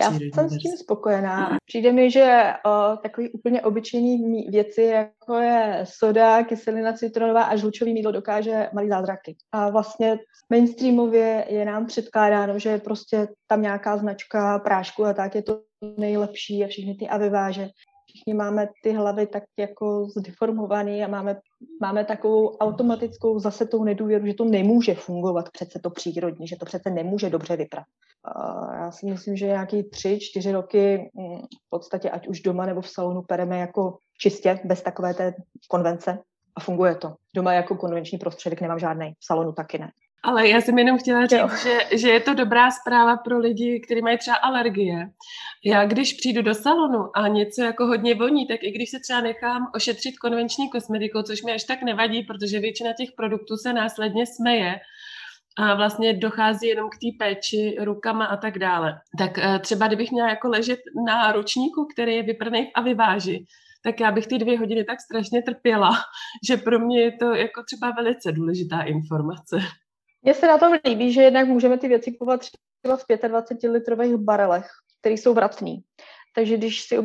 Já 0.00 0.10
jsem 0.10 0.48
s 0.48 0.58
tím 0.58 0.76
spokojená. 0.76 1.58
Přijde 1.66 1.92
mi, 1.92 2.10
že 2.10 2.52
o, 2.66 2.96
takový 2.96 3.30
úplně 3.30 3.62
obyčejný 3.62 4.46
věci, 4.50 4.82
jako 4.82 5.34
je 5.36 5.84
soda, 5.88 6.44
kyselina 6.44 6.92
citronová 6.92 7.42
a 7.42 7.56
žlučový 7.56 7.94
mídlo 7.94 8.12
dokáže 8.12 8.70
malý 8.74 8.88
zázraky. 8.88 9.36
A 9.52 9.70
vlastně 9.70 10.18
mainstreamově 10.50 11.44
je 11.48 11.64
nám 11.64 11.86
předkládáno, 11.86 12.58
že 12.58 12.78
prostě 12.78 13.28
tam 13.46 13.62
nějaká 13.62 13.96
značka 13.96 14.58
prášku 14.58 15.04
a 15.04 15.12
tak 15.12 15.34
je 15.34 15.42
to 15.42 15.60
nejlepší 15.96 16.64
a 16.64 16.68
všechny 16.68 16.94
ty 16.94 17.08
aviváže 17.08 17.68
všichni 18.14 18.34
máme 18.34 18.68
ty 18.82 18.92
hlavy 18.92 19.26
tak 19.26 19.44
jako 19.58 20.08
zdeformované 20.16 21.04
a 21.04 21.08
máme, 21.08 21.40
máme 21.80 22.04
takovou 22.04 22.56
automatickou 22.56 23.38
zase 23.38 23.66
tou 23.66 23.84
nedůvěru, 23.84 24.26
že 24.26 24.34
to 24.34 24.44
nemůže 24.44 24.94
fungovat 24.94 25.50
přece 25.52 25.78
to 25.78 25.90
přírodní, 25.90 26.48
že 26.48 26.56
to 26.56 26.64
přece 26.64 26.90
nemůže 26.90 27.30
dobře 27.30 27.56
vypadat. 27.56 27.86
Já 28.74 28.90
si 28.92 29.06
myslím, 29.06 29.36
že 29.36 29.46
nějaký 29.46 29.82
tři, 29.82 30.18
čtyři 30.20 30.52
roky 30.52 31.10
mm, 31.14 31.38
v 31.38 31.70
podstatě 31.70 32.10
ať 32.10 32.28
už 32.28 32.40
doma 32.40 32.66
nebo 32.66 32.80
v 32.80 32.88
salonu 32.88 33.22
pereme 33.22 33.58
jako 33.58 33.98
čistě, 34.18 34.60
bez 34.64 34.82
takové 34.82 35.14
té 35.14 35.34
konvence 35.68 36.18
a 36.56 36.60
funguje 36.60 36.94
to. 36.94 37.14
Doma 37.34 37.52
jako 37.52 37.76
konvenční 37.76 38.18
prostředek 38.18 38.60
nemám 38.60 38.78
žádný, 38.78 39.12
v 39.18 39.24
salonu 39.24 39.52
taky 39.52 39.78
ne. 39.78 39.90
Ale 40.24 40.48
já 40.48 40.60
jsem 40.60 40.78
jenom 40.78 40.98
chtěla 40.98 41.26
říct, 41.26 41.62
že, 41.62 41.78
že 41.96 42.08
je 42.08 42.20
to 42.20 42.34
dobrá 42.34 42.70
zpráva 42.70 43.16
pro 43.16 43.38
lidi, 43.38 43.80
kteří 43.80 44.02
mají 44.02 44.18
třeba 44.18 44.36
alergie. 44.36 45.10
Já 45.64 45.86
když 45.86 46.12
přijdu 46.12 46.42
do 46.42 46.54
salonu 46.54 47.10
a 47.14 47.28
něco 47.28 47.62
jako 47.62 47.86
hodně 47.86 48.14
voní, 48.14 48.46
tak 48.46 48.62
i 48.62 48.70
když 48.70 48.90
se 48.90 49.00
třeba 49.00 49.20
nechám 49.20 49.70
ošetřit 49.74 50.18
konvenční 50.18 50.70
kosmetikou, 50.70 51.22
což 51.22 51.42
mi 51.42 51.52
až 51.52 51.64
tak 51.64 51.82
nevadí, 51.82 52.22
protože 52.22 52.60
většina 52.60 52.92
těch 52.92 53.08
produktů 53.16 53.56
se 53.56 53.72
následně 53.72 54.26
smeje, 54.26 54.80
a 55.58 55.74
vlastně 55.74 56.14
dochází 56.14 56.66
jenom 56.66 56.88
k 56.90 56.92
té 56.92 57.24
péči 57.24 57.76
rukama 57.80 58.24
a 58.24 58.36
tak 58.36 58.58
dále. 58.58 59.00
Tak 59.18 59.38
eh, 59.38 59.58
třeba 59.58 59.86
kdybych 59.86 60.12
měla 60.12 60.28
jako 60.28 60.48
ležet 60.48 60.78
na 61.06 61.32
ručníku, 61.32 61.86
který 61.94 62.14
je 62.14 62.22
vyprný 62.22 62.72
a 62.74 62.80
vyváži, 62.80 63.44
tak 63.84 64.00
já 64.00 64.12
bych 64.12 64.26
ty 64.26 64.38
dvě 64.38 64.58
hodiny 64.58 64.84
tak 64.84 65.00
strašně 65.00 65.42
trpěla, 65.42 65.90
že 66.48 66.56
pro 66.56 66.78
mě 66.78 67.00
je 67.00 67.12
to 67.12 67.34
jako 67.34 67.62
třeba 67.62 67.90
velice 67.90 68.32
důležitá 68.32 68.82
informace. 68.82 69.60
Mně 70.22 70.34
se 70.34 70.46
na 70.46 70.58
tom 70.58 70.72
líbí, 70.86 71.12
že 71.12 71.22
jednak 71.22 71.48
můžeme 71.48 71.78
ty 71.78 71.88
věci 71.88 72.12
kupovat 72.12 72.40
třeba 72.82 72.96
v 72.96 73.28
25 73.28 73.70
litrových 73.70 74.16
barelech, 74.16 74.66
které 75.00 75.14
jsou 75.14 75.34
vracný. 75.34 75.82
Takže 76.34 76.56
když 76.56 76.82
si 76.82 76.98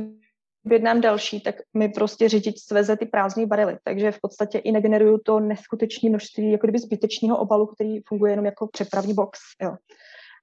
objednám 0.65 1.01
další, 1.01 1.41
tak 1.41 1.55
mi 1.73 1.89
prostě 1.89 2.29
řidič 2.29 2.59
sveze 2.59 2.97
ty 2.97 3.05
prázdné 3.05 3.45
barely. 3.45 3.77
Takže 3.83 4.11
v 4.11 4.19
podstatě 4.21 4.57
i 4.57 4.71
negeneruju 4.71 5.17
to 5.17 5.39
neskutečné 5.39 6.09
množství 6.09 6.51
jako 6.51 6.67
kdyby 6.67 6.79
zbytečného 6.79 7.37
obalu, 7.37 7.65
který 7.65 7.99
funguje 8.07 8.31
jenom 8.31 8.45
jako 8.45 8.67
přepravní 8.67 9.13
box. 9.13 9.39
Jo. 9.61 9.75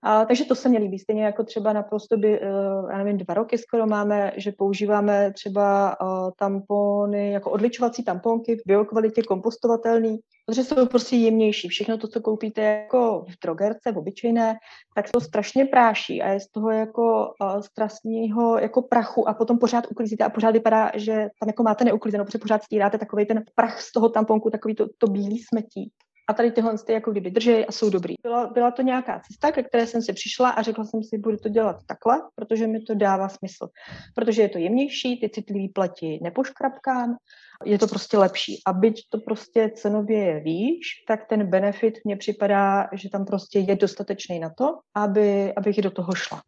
A, 0.07 0.25
takže 0.25 0.45
to 0.45 0.55
se 0.55 0.69
mi 0.69 0.79
líbí. 0.79 0.99
Stejně 0.99 1.25
jako 1.25 1.45
třeba 1.45 1.73
naprosto 1.73 2.17
by, 2.17 2.41
uh, 2.41 2.91
já 2.91 2.99
nevím, 2.99 3.19
dva 3.19 3.35
roky 3.35 3.59
skoro 3.59 3.87
máme, 3.87 4.33
že 4.37 4.53
používáme 4.53 5.33
třeba 5.33 5.97
uh, 6.01 6.31
tampony, 6.39 7.33
jako 7.33 7.51
odličovací 7.51 8.05
tamponky 8.05 8.57
v 8.57 8.63
biokvalitě 8.67 9.23
kompostovatelný, 9.23 10.19
protože 10.47 10.65
jsou 10.65 10.87
prostě 10.87 11.17
jemnější. 11.17 11.69
Všechno 11.69 11.99
to, 11.99 12.09
co 12.09 12.21
koupíte 12.21 12.63
jako 12.63 13.25
v 13.29 13.35
drogerce, 13.43 13.93
v 13.93 13.99
obyčejné, 13.99 14.57
tak 14.95 15.11
to 15.11 15.21
strašně 15.21 15.65
práší 15.65 16.23
a 16.23 16.29
je 16.29 16.41
z 16.41 16.49
toho 16.49 16.71
jako 16.71 17.35
uh, 17.43 17.61
strastního 17.61 18.59
jako 18.59 18.83
prachu 18.83 19.29
a 19.29 19.35
potom 19.35 19.59
pořád 19.59 19.85
uklízíte 19.91 20.25
a 20.25 20.31
pořád 20.31 20.51
vypadá, 20.51 20.91
že 20.95 21.15
tam 21.41 21.49
jako 21.49 21.63
máte 21.63 21.85
neuklízeno, 21.85 22.25
protože 22.25 22.39
pořád 22.39 22.63
stíráte 22.63 22.99
takový 22.99 23.27
ten 23.27 23.45
prach 23.55 23.81
z 23.81 23.93
toho 23.93 24.09
tamponku, 24.09 24.51
takový 24.51 24.75
to, 24.75 24.87
to 24.99 25.07
bílý 25.07 25.39
smetí. 25.39 25.91
A 26.27 26.35
tady 26.35 26.51
tyhle 26.51 26.79
ty 26.87 26.93
jako 26.93 27.11
kdyby 27.11 27.31
držej 27.31 27.67
a 27.69 27.73
jsou 27.73 27.91
dobrý. 27.91 28.15
Byla, 28.23 28.47
byla 28.47 28.71
to 28.71 28.83
nějaká 28.83 29.21
cesta, 29.21 29.53
ke 29.53 29.63
které 29.63 29.87
jsem 29.87 30.03
si 30.03 30.13
přišla 30.13 30.51
a 30.51 30.63
řekla 30.63 30.85
jsem 30.85 31.03
si, 31.03 31.19
budu 31.19 31.37
to 31.37 31.49
dělat 31.49 31.77
takhle, 31.87 32.23
protože 32.35 32.67
mi 32.67 32.81
to 32.81 32.95
dává 32.95 33.29
smysl. 33.29 33.69
Protože 34.15 34.43
je 34.43 34.49
to 34.49 34.59
jemnější, 34.59 35.21
ty 35.21 35.31
citlivý 35.31 35.69
pleti 35.69 36.21
nepoškrapkám, 36.23 37.17
je 37.65 37.79
to 37.79 37.87
prostě 37.87 38.19
lepší. 38.19 38.63
A 38.67 38.73
byť 38.73 39.01
to 39.09 39.19
prostě 39.19 39.71
cenově 39.75 40.19
je 40.19 40.41
výš, 40.41 40.87
tak 41.09 41.21
ten 41.29 41.51
benefit 41.51 41.95
mně 42.05 42.17
připadá, 42.17 42.89
že 42.93 43.11
tam 43.11 43.25
prostě 43.25 43.59
je 43.59 43.77
dostatečný 43.77 44.39
na 44.39 44.51
to, 44.59 44.79
aby, 44.95 45.55
abych 45.55 45.83
do 45.83 45.91
toho 45.91 46.15
šla. 46.15 46.41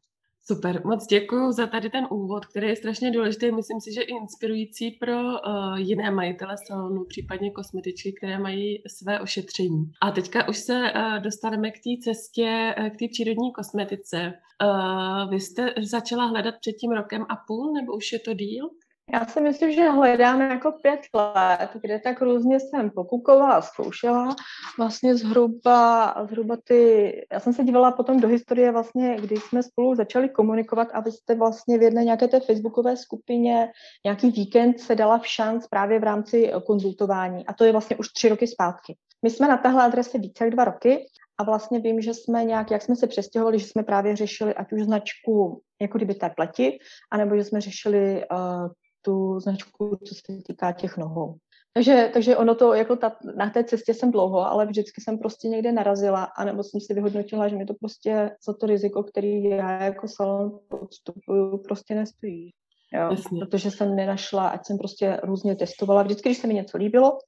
Super, 0.48 0.86
moc 0.86 1.06
děkuji 1.06 1.52
za 1.52 1.66
tady 1.66 1.90
ten 1.90 2.06
úvod, 2.10 2.46
který 2.46 2.68
je 2.68 2.76
strašně 2.76 3.10
důležitý. 3.10 3.52
Myslím 3.52 3.80
si, 3.80 3.92
že 3.94 4.02
inspirující 4.02 4.90
pro 4.90 5.22
uh, 5.22 5.76
jiné 5.76 6.10
majitele 6.10 6.56
salonu, 6.66 7.04
případně 7.04 7.50
kosmetičky, 7.50 8.12
které 8.12 8.38
mají 8.38 8.82
své 8.86 9.20
ošetření. 9.20 9.92
A 10.02 10.10
teďka 10.10 10.48
už 10.48 10.56
se 10.58 10.92
uh, 10.92 11.18
dostaneme 11.18 11.70
k 11.70 11.74
té 11.74 11.90
cestě, 12.02 12.74
uh, 12.78 12.88
k 12.88 12.96
té 12.98 13.04
přírodní 13.12 13.52
kosmetice. 13.52 14.32
Uh, 14.62 15.30
vy 15.30 15.40
jste 15.40 15.74
začala 15.82 16.24
hledat 16.24 16.54
před 16.60 16.72
tím 16.72 16.90
rokem 16.90 17.22
a 17.28 17.36
půl, 17.46 17.72
nebo 17.72 17.96
už 17.96 18.12
je 18.12 18.18
to 18.18 18.34
díl? 18.34 18.70
Já 19.12 19.26
si 19.26 19.40
myslím, 19.40 19.72
že 19.72 19.90
hledám 19.90 20.40
jako 20.40 20.72
pět 20.72 21.00
let, 21.14 21.70
kde 21.74 21.98
tak 21.98 22.22
různě 22.22 22.60
jsem 22.60 22.90
pokukovala, 22.90 23.62
zkoušela. 23.62 24.36
Vlastně 24.78 25.16
zhruba, 25.16 26.14
zhruba 26.28 26.56
ty, 26.64 27.12
já 27.32 27.40
jsem 27.40 27.52
se 27.52 27.64
dívala 27.64 27.92
potom 27.92 28.20
do 28.20 28.28
historie 28.28 28.72
vlastně, 28.72 29.16
kdy 29.20 29.36
jsme 29.36 29.62
spolu 29.62 29.94
začali 29.94 30.28
komunikovat 30.28 30.88
a 30.92 31.00
vy 31.00 31.12
jste 31.12 31.34
vlastně 31.34 31.78
v 31.78 31.82
jedné 31.82 32.04
nějaké 32.04 32.28
té 32.28 32.40
facebookové 32.40 32.96
skupině 32.96 33.68
nějaký 34.04 34.30
víkend 34.30 34.80
se 34.80 34.94
dala 34.94 35.18
v 35.18 35.26
šanc 35.26 35.66
právě 35.66 36.00
v 36.00 36.04
rámci 36.04 36.52
konzultování 36.66 37.46
a 37.46 37.52
to 37.52 37.64
je 37.64 37.72
vlastně 37.72 37.96
už 37.96 38.08
tři 38.08 38.28
roky 38.28 38.46
zpátky. 38.46 38.96
My 39.22 39.30
jsme 39.30 39.48
na 39.48 39.56
téhle 39.56 39.84
adrese 39.84 40.18
více 40.18 40.44
jak 40.44 40.54
dva 40.54 40.64
roky 40.64 41.06
a 41.38 41.44
vlastně 41.44 41.80
vím, 41.80 42.00
že 42.00 42.14
jsme 42.14 42.44
nějak, 42.44 42.70
jak 42.70 42.82
jsme 42.82 42.96
se 42.96 43.06
přestěhovali, 43.06 43.58
že 43.58 43.66
jsme 43.66 43.82
právě 43.82 44.16
řešili 44.16 44.54
ať 44.54 44.72
už 44.72 44.82
značku 44.82 45.62
jako 45.80 45.98
kdyby 45.98 46.14
té 46.14 46.30
pleti, 46.30 46.78
anebo 47.12 47.36
že 47.36 47.44
jsme 47.44 47.60
řešili 47.60 48.24
uh, 48.32 48.68
tu 49.06 49.40
značku, 49.40 49.98
co 50.08 50.14
se 50.14 50.42
týká 50.46 50.72
těch 50.72 50.96
nohou. 50.96 51.34
Takže, 51.74 52.10
takže 52.12 52.36
ono 52.36 52.54
to, 52.54 52.74
jako 52.74 52.96
ta, 52.96 53.16
na 53.36 53.50
té 53.50 53.64
cestě 53.64 53.94
jsem 53.94 54.10
dlouho, 54.10 54.40
ale 54.46 54.66
vždycky 54.66 55.00
jsem 55.00 55.18
prostě 55.18 55.48
někde 55.48 55.72
narazila, 55.72 56.24
anebo 56.24 56.62
jsem 56.62 56.80
si 56.80 56.94
vyhodnotila, 56.94 57.48
že 57.48 57.56
mi 57.56 57.66
to 57.66 57.74
prostě 57.74 58.30
za 58.46 58.52
to 58.52 58.66
riziko, 58.66 59.02
který 59.02 59.44
já 59.44 59.82
jako 59.82 60.08
salon 60.08 60.58
podstupuju, 60.68 61.58
prostě 61.58 61.94
nestojí. 61.94 62.50
Jo, 62.92 63.16
protože 63.40 63.70
jsem 63.70 63.96
nenašla, 63.96 64.48
ať 64.48 64.66
jsem 64.66 64.78
prostě 64.78 65.20
různě 65.22 65.56
testovala. 65.56 66.02
Vždycky, 66.02 66.28
když 66.28 66.38
se 66.38 66.46
mi 66.46 66.54
něco 66.54 66.78
líbilo, 66.78 67.18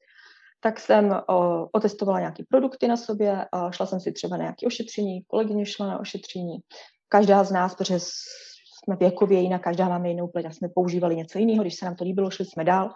tak 0.60 0.80
jsem 0.80 1.20
o, 1.28 1.68
otestovala 1.72 2.20
nějaké 2.20 2.42
produkty 2.48 2.88
na 2.88 2.96
sobě, 2.96 3.44
a 3.52 3.70
šla 3.70 3.86
jsem 3.86 4.00
si 4.00 4.12
třeba 4.12 4.36
na 4.36 4.42
nějaké 4.42 4.66
ošetření, 4.66 5.22
kolegyně 5.26 5.66
šla 5.66 5.86
na 5.86 6.00
ošetření. 6.00 6.58
Každá 7.08 7.44
z 7.44 7.52
nás, 7.52 7.74
protože 7.74 7.98
jsme 8.88 8.96
věkově 8.96 9.40
jinak, 9.40 9.62
každá 9.62 9.88
máme 9.88 10.08
jinou 10.08 10.28
pleť 10.28 10.46
a 10.46 10.50
jsme 10.50 10.68
používali 10.74 11.16
něco 11.16 11.38
jiného, 11.38 11.62
když 11.62 11.74
se 11.74 11.84
nám 11.84 11.94
to 11.94 12.04
líbilo, 12.04 12.30
šli 12.30 12.44
jsme 12.44 12.64
dál. 12.64 12.90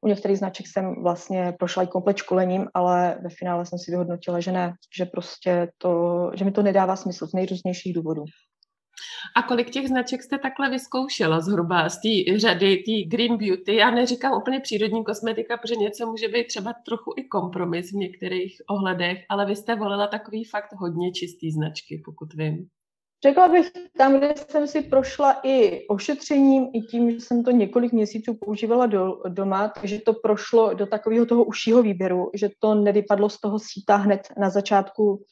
U 0.00 0.08
některých 0.08 0.38
značek 0.38 0.66
jsem 0.66 1.02
vlastně 1.02 1.54
prošla 1.58 1.82
i 1.82 1.86
komplet 1.86 2.16
školením, 2.16 2.66
ale 2.74 3.18
ve 3.22 3.28
finále 3.38 3.66
jsem 3.66 3.78
si 3.78 3.90
vyhodnotila, 3.90 4.40
že 4.40 4.52
ne, 4.52 4.72
že 4.96 5.04
prostě 5.04 5.68
to, 5.78 6.30
že 6.34 6.44
mi 6.44 6.52
to 6.52 6.62
nedává 6.62 6.96
smysl 6.96 7.26
z 7.26 7.32
nejrůznějších 7.32 7.94
důvodů. 7.94 8.24
A 9.36 9.42
kolik 9.42 9.70
těch 9.70 9.88
značek 9.88 10.22
jste 10.22 10.38
takhle 10.38 10.70
vyzkoušela 10.70 11.40
zhruba 11.40 11.88
z 11.88 11.96
té 12.00 12.38
řady, 12.38 12.76
té 12.76 13.16
Green 13.16 13.36
Beauty? 13.36 13.76
Já 13.76 13.90
neříkám 13.90 14.32
úplně 14.32 14.60
přírodní 14.60 15.04
kosmetika, 15.04 15.56
protože 15.56 15.76
něco 15.76 16.06
může 16.06 16.28
být 16.28 16.46
třeba 16.46 16.72
trochu 16.86 17.14
i 17.16 17.24
kompromis 17.24 17.92
v 17.92 17.96
některých 17.96 18.62
ohledech, 18.70 19.18
ale 19.28 19.46
vy 19.46 19.56
jste 19.56 19.74
volila 19.74 20.06
takový 20.06 20.44
fakt 20.44 20.72
hodně 20.72 21.12
čistý 21.12 21.52
značky, 21.52 22.02
pokud 22.04 22.34
vím. 22.34 22.68
Řekla 23.24 23.48
bych, 23.48 23.70
tam, 23.98 24.18
kde 24.18 24.34
jsem 24.48 24.66
si 24.66 24.82
prošla 24.82 25.40
i 25.42 25.86
ošetřením, 25.86 26.68
i 26.72 26.80
tím, 26.80 27.10
že 27.10 27.20
jsem 27.20 27.44
to 27.44 27.50
několik 27.50 27.92
měsíců 27.92 28.34
používala 28.34 28.86
do, 28.86 29.22
doma, 29.28 29.68
takže 29.68 29.98
to 29.98 30.12
prošlo 30.12 30.74
do 30.74 30.86
takového 30.86 31.26
toho 31.26 31.44
užšího 31.44 31.82
výběru, 31.82 32.30
že 32.34 32.48
to 32.58 32.74
nevypadlo 32.74 33.28
z 33.28 33.40
toho 33.40 33.58
síta 33.58 33.96
hned 33.96 34.28
na 34.38 34.50
začátku 34.50 35.24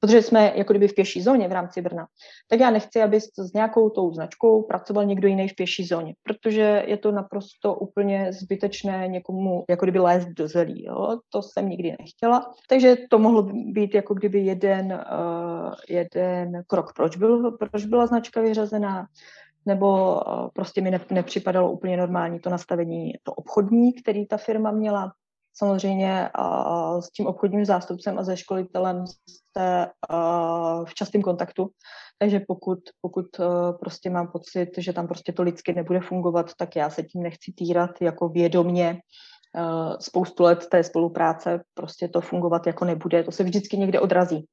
protože 0.00 0.22
jsme 0.22 0.52
jako 0.56 0.72
kdyby 0.72 0.88
v 0.88 0.94
pěší 0.94 1.22
zóně 1.22 1.48
v 1.48 1.52
rámci 1.52 1.82
Brna, 1.82 2.06
tak 2.48 2.60
já 2.60 2.70
nechci, 2.70 3.02
aby 3.02 3.20
s 3.20 3.52
nějakou 3.54 3.90
tou 3.90 4.12
značkou 4.14 4.62
pracoval 4.62 5.04
někdo 5.04 5.28
jiný 5.28 5.48
v 5.48 5.54
pěší 5.54 5.84
zóně, 5.84 6.14
protože 6.22 6.84
je 6.86 6.96
to 6.96 7.12
naprosto 7.12 7.74
úplně 7.74 8.32
zbytečné 8.32 9.08
někomu 9.08 9.64
jako 9.70 9.84
kdyby 9.84 9.98
lézt 9.98 10.28
do 10.28 10.48
zelí. 10.48 10.84
Jo? 10.84 11.18
To 11.28 11.42
jsem 11.42 11.68
nikdy 11.68 11.96
nechtěla. 12.00 12.52
Takže 12.68 12.96
to 13.10 13.18
mohlo 13.18 13.42
být 13.52 13.94
jako 13.94 14.14
kdyby 14.14 14.38
jeden, 14.38 14.92
uh, 14.92 15.74
jeden 15.88 16.62
krok, 16.66 16.92
proč, 16.96 17.16
byl, 17.16 17.50
proč 17.50 17.84
byla 17.84 18.06
značka 18.06 18.40
vyřazená, 18.40 19.06
nebo 19.66 20.14
uh, 20.14 20.48
prostě 20.52 20.80
mi 20.80 20.90
ne, 20.90 21.00
nepřipadalo 21.10 21.72
úplně 21.72 21.96
normální 21.96 22.40
to 22.40 22.50
nastavení, 22.50 23.12
to 23.22 23.32
obchodní, 23.32 23.92
který 23.92 24.26
ta 24.26 24.36
firma 24.36 24.70
měla. 24.70 25.12
Samozřejmě 25.60 26.30
s 27.00 27.10
tím 27.10 27.26
obchodním 27.26 27.64
zástupcem 27.64 28.18
a 28.18 28.24
se 28.24 28.36
školitelem 28.36 29.04
jste 29.06 29.90
v 30.84 30.94
častém 30.94 31.22
kontaktu, 31.22 31.70
takže 32.18 32.40
pokud, 32.48 32.78
pokud 33.00 33.26
prostě 33.80 34.10
mám 34.10 34.28
pocit, 34.28 34.68
že 34.78 34.92
tam 34.92 35.06
prostě 35.06 35.32
to 35.32 35.42
lidsky 35.42 35.72
nebude 35.72 36.00
fungovat, 36.00 36.50
tak 36.58 36.76
já 36.76 36.90
se 36.90 37.02
tím 37.02 37.22
nechci 37.22 37.52
týrat 37.52 37.90
jako 38.00 38.28
vědomně 38.28 38.98
spoustu 40.00 40.42
let 40.42 40.66
té 40.70 40.84
spolupráce, 40.84 41.60
prostě 41.74 42.08
to 42.08 42.20
fungovat 42.20 42.66
jako 42.66 42.84
nebude, 42.84 43.24
to 43.24 43.32
se 43.32 43.44
vždycky 43.44 43.76
někde 43.76 44.00
odrazí 44.00 44.46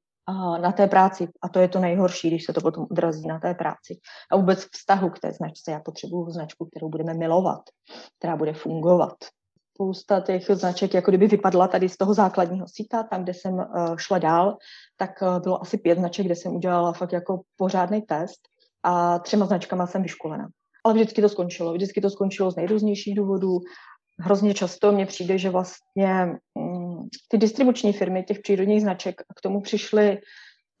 na 0.60 0.72
té 0.72 0.86
práci. 0.86 1.28
A 1.42 1.48
to 1.48 1.58
je 1.58 1.68
to 1.68 1.78
nejhorší, 1.78 2.28
když 2.28 2.44
se 2.44 2.52
to 2.52 2.60
potom 2.60 2.86
odrazí 2.90 3.28
na 3.28 3.38
té 3.38 3.54
práci. 3.54 3.98
A 4.32 4.36
vůbec 4.36 4.66
vztahu 4.72 5.10
k 5.10 5.18
té 5.18 5.32
značce. 5.32 5.72
Já 5.72 5.80
potřebuju 5.80 6.30
značku, 6.30 6.66
kterou 6.66 6.88
budeme 6.88 7.14
milovat, 7.14 7.60
která 8.18 8.36
bude 8.36 8.52
fungovat, 8.52 9.14
spousta 9.78 10.20
těch 10.20 10.44
značek 10.52 10.94
jako 10.94 11.10
kdyby 11.10 11.26
vypadla 11.26 11.68
tady 11.68 11.88
z 11.88 11.96
toho 11.96 12.14
základního 12.14 12.66
síta, 12.68 13.02
tam, 13.02 13.22
kde 13.22 13.34
jsem 13.34 13.54
uh, 13.54 13.96
šla 13.96 14.18
dál, 14.18 14.56
tak 14.96 15.10
uh, 15.22 15.42
bylo 15.42 15.62
asi 15.62 15.78
pět 15.78 15.98
značek, 15.98 16.26
kde 16.26 16.34
jsem 16.36 16.56
udělala 16.56 16.92
fakt 16.92 17.12
jako 17.12 17.40
pořádný 17.56 18.02
test 18.02 18.40
a 18.82 19.18
třema 19.18 19.46
značkama 19.46 19.86
jsem 19.86 20.02
vyškolena. 20.02 20.48
Ale 20.84 20.94
vždycky 20.94 21.22
to 21.22 21.28
skončilo. 21.28 21.72
Vždycky 21.72 22.00
to 22.00 22.10
skončilo 22.10 22.50
z 22.50 22.56
nejrůznějších 22.56 23.14
důvodů. 23.14 23.60
Hrozně 24.20 24.54
často 24.54 24.92
mně 24.92 25.06
přijde, 25.06 25.38
že 25.38 25.50
vlastně 25.50 26.32
um, 26.54 27.08
ty 27.28 27.38
distribuční 27.38 27.92
firmy 27.92 28.22
těch 28.22 28.38
přírodních 28.38 28.82
značek 28.82 29.14
k 29.36 29.40
tomu 29.40 29.60
přišly 29.60 30.18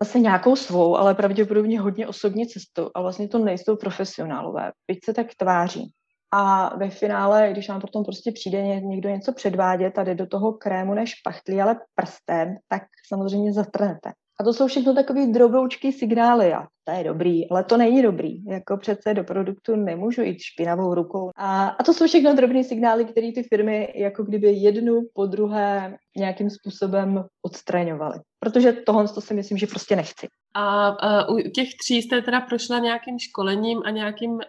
zase 0.02 0.18
nějakou 0.18 0.56
svou, 0.56 0.96
ale 0.96 1.14
pravděpodobně 1.14 1.80
hodně 1.80 2.08
osobní 2.08 2.46
cestou 2.46 2.90
a 2.94 3.02
vlastně 3.02 3.28
to 3.28 3.38
nejsou 3.38 3.76
profesionálové, 3.76 4.72
byť 4.88 4.98
se 5.04 5.14
tak 5.14 5.26
tváří. 5.36 5.92
A 6.30 6.76
ve 6.76 6.90
finále, 6.90 7.48
když 7.50 7.68
vám 7.68 7.80
potom 7.80 8.04
prostě 8.04 8.32
přijde 8.32 8.80
někdo 8.80 9.08
něco 9.08 9.32
předvádět 9.32 9.98
a 9.98 10.04
jde 10.04 10.14
do 10.14 10.26
toho 10.26 10.52
krému 10.52 10.94
než 10.94 11.14
pachtlí, 11.14 11.60
ale 11.60 11.76
prstem, 11.94 12.56
tak 12.68 12.82
samozřejmě 13.08 13.52
zatrhnete. 13.52 14.12
A 14.40 14.44
to 14.44 14.52
jsou 14.52 14.66
všechno 14.66 14.94
takové 14.94 15.26
droboučky 15.26 15.92
signály. 15.92 16.54
A 16.54 16.66
to 16.88 16.94
je 16.94 17.04
dobrý, 17.04 17.50
ale 17.50 17.64
to 17.64 17.76
není 17.76 18.02
dobrý. 18.02 18.44
Jako 18.44 18.76
přece 18.76 19.14
do 19.14 19.24
produktu 19.24 19.76
nemůžu 19.76 20.22
jít 20.22 20.38
špinavou 20.40 20.94
rukou. 20.94 21.30
A, 21.36 21.68
a 21.68 21.82
to 21.82 21.94
jsou 21.94 22.06
všechno 22.06 22.34
drobné 22.34 22.64
signály, 22.64 23.04
které 23.04 23.32
ty 23.32 23.42
firmy 23.42 23.92
jako 23.96 24.24
kdyby 24.24 24.50
jednu 24.52 25.00
po 25.14 25.26
druhé 25.26 25.96
nějakým 26.16 26.50
způsobem 26.50 27.24
odstraňovaly. 27.46 28.18
Protože 28.40 28.72
tohle 28.72 29.08
to 29.08 29.20
si 29.20 29.34
myslím, 29.34 29.58
že 29.58 29.66
prostě 29.66 29.96
nechci. 29.96 30.26
A 30.54 30.90
uh, 31.28 31.36
u 31.36 31.50
těch 31.50 31.68
tří 31.82 32.02
jste 32.02 32.22
teda 32.22 32.40
prošla 32.40 32.78
nějakým 32.78 33.18
školením 33.18 33.82
a 33.84 33.90
nějakým 33.90 34.30
uh, 34.30 34.40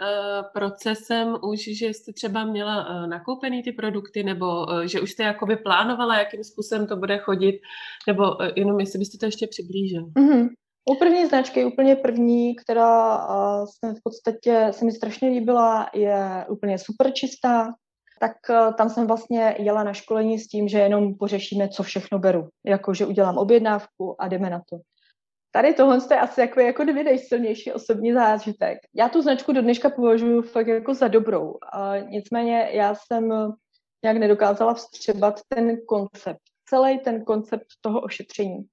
procesem 0.53 1.37
už, 1.43 1.59
že 1.77 1.85
jste 1.87 2.13
třeba 2.13 2.45
měla 2.45 2.89
uh, 2.89 3.07
nakoupený 3.07 3.63
ty 3.63 3.71
produkty, 3.71 4.23
nebo 4.23 4.45
uh, 4.45 4.81
že 4.81 5.01
už 5.01 5.11
jste 5.11 5.23
jakoby 5.23 5.55
plánovala, 5.55 6.19
jakým 6.19 6.43
způsobem 6.43 6.87
to 6.87 6.95
bude 6.95 7.17
chodit, 7.17 7.59
nebo 8.07 8.23
uh, 8.23 8.47
jenom 8.55 8.79
jestli 8.79 8.99
byste 8.99 9.17
to 9.17 9.25
ještě 9.25 9.47
přiblížil. 9.47 10.05
Mm-hmm. 10.05 10.49
U 10.89 10.95
první 10.95 11.25
značky, 11.25 11.65
úplně 11.65 11.95
první, 11.95 12.55
která 12.55 13.27
se 13.65 13.93
v 13.93 14.03
podstatě 14.03 14.67
se 14.71 14.85
mi 14.85 14.91
strašně 14.91 15.29
líbila, 15.29 15.89
je 15.93 16.45
úplně 16.49 16.77
super 16.77 17.11
čistá, 17.11 17.73
tak 18.19 18.31
tam 18.77 18.89
jsem 18.89 19.07
vlastně 19.07 19.55
jela 19.59 19.83
na 19.83 19.93
školení 19.93 20.39
s 20.39 20.47
tím, 20.47 20.67
že 20.67 20.79
jenom 20.79 21.15
pořešíme, 21.15 21.69
co 21.69 21.83
všechno 21.83 22.19
beru. 22.19 22.49
Jako, 22.65 22.93
že 22.93 23.05
udělám 23.05 23.37
objednávku 23.37 24.21
a 24.21 24.27
jdeme 24.27 24.49
na 24.49 24.61
to. 24.69 24.77
Tady 25.51 25.73
tohle 25.73 25.99
je 26.11 26.19
asi 26.19 26.41
jako, 26.41 26.59
jako 26.59 26.83
kdyby 26.83 27.03
nejsilnější 27.03 27.73
osobní 27.73 28.13
zážitek. 28.13 28.77
Já 28.95 29.09
tu 29.09 29.21
značku 29.21 29.51
do 29.51 29.61
dneška 29.61 29.89
považuji 29.89 30.41
fakt 30.41 30.67
jako 30.67 30.93
za 30.93 31.07
dobrou. 31.07 31.55
A 31.73 31.97
nicméně 31.97 32.69
já 32.73 32.95
jsem 32.95 33.53
nějak 34.03 34.17
nedokázala 34.17 34.73
vstřebat 34.73 35.41
ten 35.47 35.77
koncept. 35.87 36.41
Celý 36.69 36.99
ten 36.99 37.25
koncept 37.25 37.67
toho 37.81 38.01
ošetření. 38.01 38.65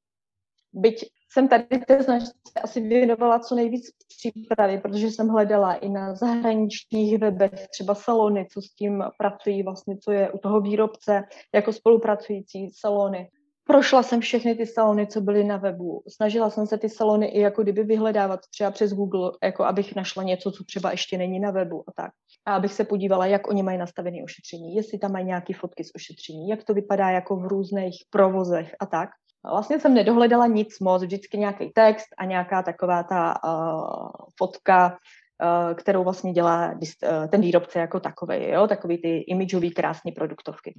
Byť 0.72 1.04
jsem 1.30 1.48
tady 1.48 1.64
té 1.64 2.02
značce 2.02 2.32
asi 2.62 2.80
věnovala 2.80 3.38
co 3.38 3.54
nejvíc 3.54 3.82
přípravy, 4.18 4.78
protože 4.78 5.06
jsem 5.06 5.28
hledala 5.28 5.74
i 5.74 5.88
na 5.88 6.14
zahraničních 6.14 7.18
webech 7.18 7.68
třeba 7.68 7.94
salony, 7.94 8.46
co 8.52 8.62
s 8.62 8.74
tím 8.74 9.04
pracují, 9.18 9.62
vlastně 9.62 9.98
co 9.98 10.12
je 10.12 10.30
u 10.30 10.38
toho 10.38 10.60
výrobce, 10.60 11.22
jako 11.54 11.72
spolupracující 11.72 12.70
salony. 12.78 13.28
Prošla 13.68 14.02
jsem 14.02 14.20
všechny 14.20 14.54
ty 14.54 14.66
salony, 14.66 15.06
co 15.06 15.20
byly 15.20 15.44
na 15.44 15.56
webu. 15.56 16.02
Snažila 16.08 16.50
jsem 16.50 16.66
se 16.66 16.78
ty 16.78 16.88
salony 16.88 17.26
i 17.26 17.40
jako 17.40 17.62
kdyby 17.62 17.84
vyhledávat 17.84 18.40
třeba 18.50 18.70
přes 18.70 18.92
Google, 18.92 19.30
jako 19.42 19.64
abych 19.64 19.96
našla 19.96 20.22
něco, 20.22 20.50
co 20.50 20.64
třeba 20.64 20.90
ještě 20.90 21.18
není 21.18 21.40
na 21.40 21.50
webu 21.50 21.84
a 21.88 21.92
tak. 21.92 22.10
A 22.46 22.54
abych 22.54 22.72
se 22.72 22.84
podívala, 22.84 23.26
jak 23.26 23.48
oni 23.48 23.62
mají 23.62 23.78
nastavené 23.78 24.16
ošetření, 24.24 24.74
jestli 24.74 24.98
tam 24.98 25.12
mají 25.12 25.26
nějaké 25.26 25.54
fotky 25.54 25.84
z 25.84 25.90
ošetření, 25.94 26.48
jak 26.48 26.64
to 26.64 26.74
vypadá 26.74 27.10
jako 27.10 27.36
v 27.36 27.46
různých 27.46 27.96
provozech 28.10 28.76
a 28.80 28.86
tak. 28.86 29.08
Vlastně 29.50 29.80
jsem 29.80 29.94
nedohledala 29.94 30.46
nic 30.46 30.80
moc, 30.80 31.02
vždycky 31.02 31.38
nějaký 31.38 31.70
text 31.70 32.06
a 32.18 32.24
nějaká 32.24 32.62
taková 32.62 33.02
ta 33.02 33.34
uh, 33.44 34.08
fotka, 34.38 34.98
uh, 35.42 35.74
kterou 35.74 36.04
vlastně 36.04 36.32
dělá 36.32 36.72
uh, 36.72 37.26
ten 37.28 37.40
výrobce 37.40 37.78
jako 37.78 38.00
takový, 38.00 38.48
jo? 38.48 38.66
takový 38.66 38.98
ty 38.98 39.18
imidžový 39.18 39.70
krásné 39.70 40.12
produktovky. 40.12 40.74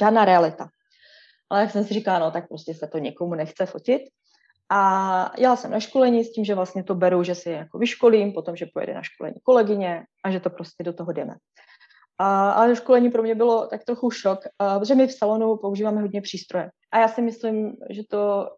Žádná 0.00 0.24
realita. 0.24 0.68
Ale 1.50 1.60
jak 1.60 1.70
jsem 1.70 1.84
si 1.84 1.94
říkala, 1.94 2.18
no 2.18 2.30
tak 2.30 2.48
prostě 2.48 2.74
se 2.74 2.86
to 2.86 2.98
někomu 2.98 3.34
nechce 3.34 3.66
fotit. 3.66 4.02
A 4.70 5.32
jela 5.38 5.56
jsem 5.56 5.70
na 5.70 5.80
školení 5.80 6.24
s 6.24 6.32
tím, 6.32 6.44
že 6.44 6.54
vlastně 6.54 6.84
to 6.84 6.94
beru, 6.94 7.22
že 7.22 7.34
si 7.34 7.50
jako 7.50 7.78
vyškolím, 7.78 8.32
potom, 8.32 8.56
že 8.56 8.66
pojede 8.74 8.94
na 8.94 9.02
školení 9.02 9.36
kolegyně 9.42 10.04
a 10.24 10.30
že 10.30 10.40
to 10.40 10.50
prostě 10.50 10.84
do 10.84 10.92
toho 10.92 11.12
jdeme. 11.12 11.34
A, 12.18 12.50
ale 12.50 12.76
školení 12.76 13.10
pro 13.10 13.22
mě 13.22 13.34
bylo 13.34 13.66
tak 13.66 13.84
trochu 13.84 14.10
šok, 14.10 14.38
a, 14.58 14.78
protože 14.78 14.94
my 14.94 15.06
v 15.06 15.12
salonu 15.12 15.56
používáme 15.56 16.00
hodně 16.00 16.20
přístroje. 16.20 16.70
A 16.92 16.98
já 16.98 17.08
si 17.08 17.22
myslím, 17.22 17.76
že 17.90 18.02
to, 18.10 18.48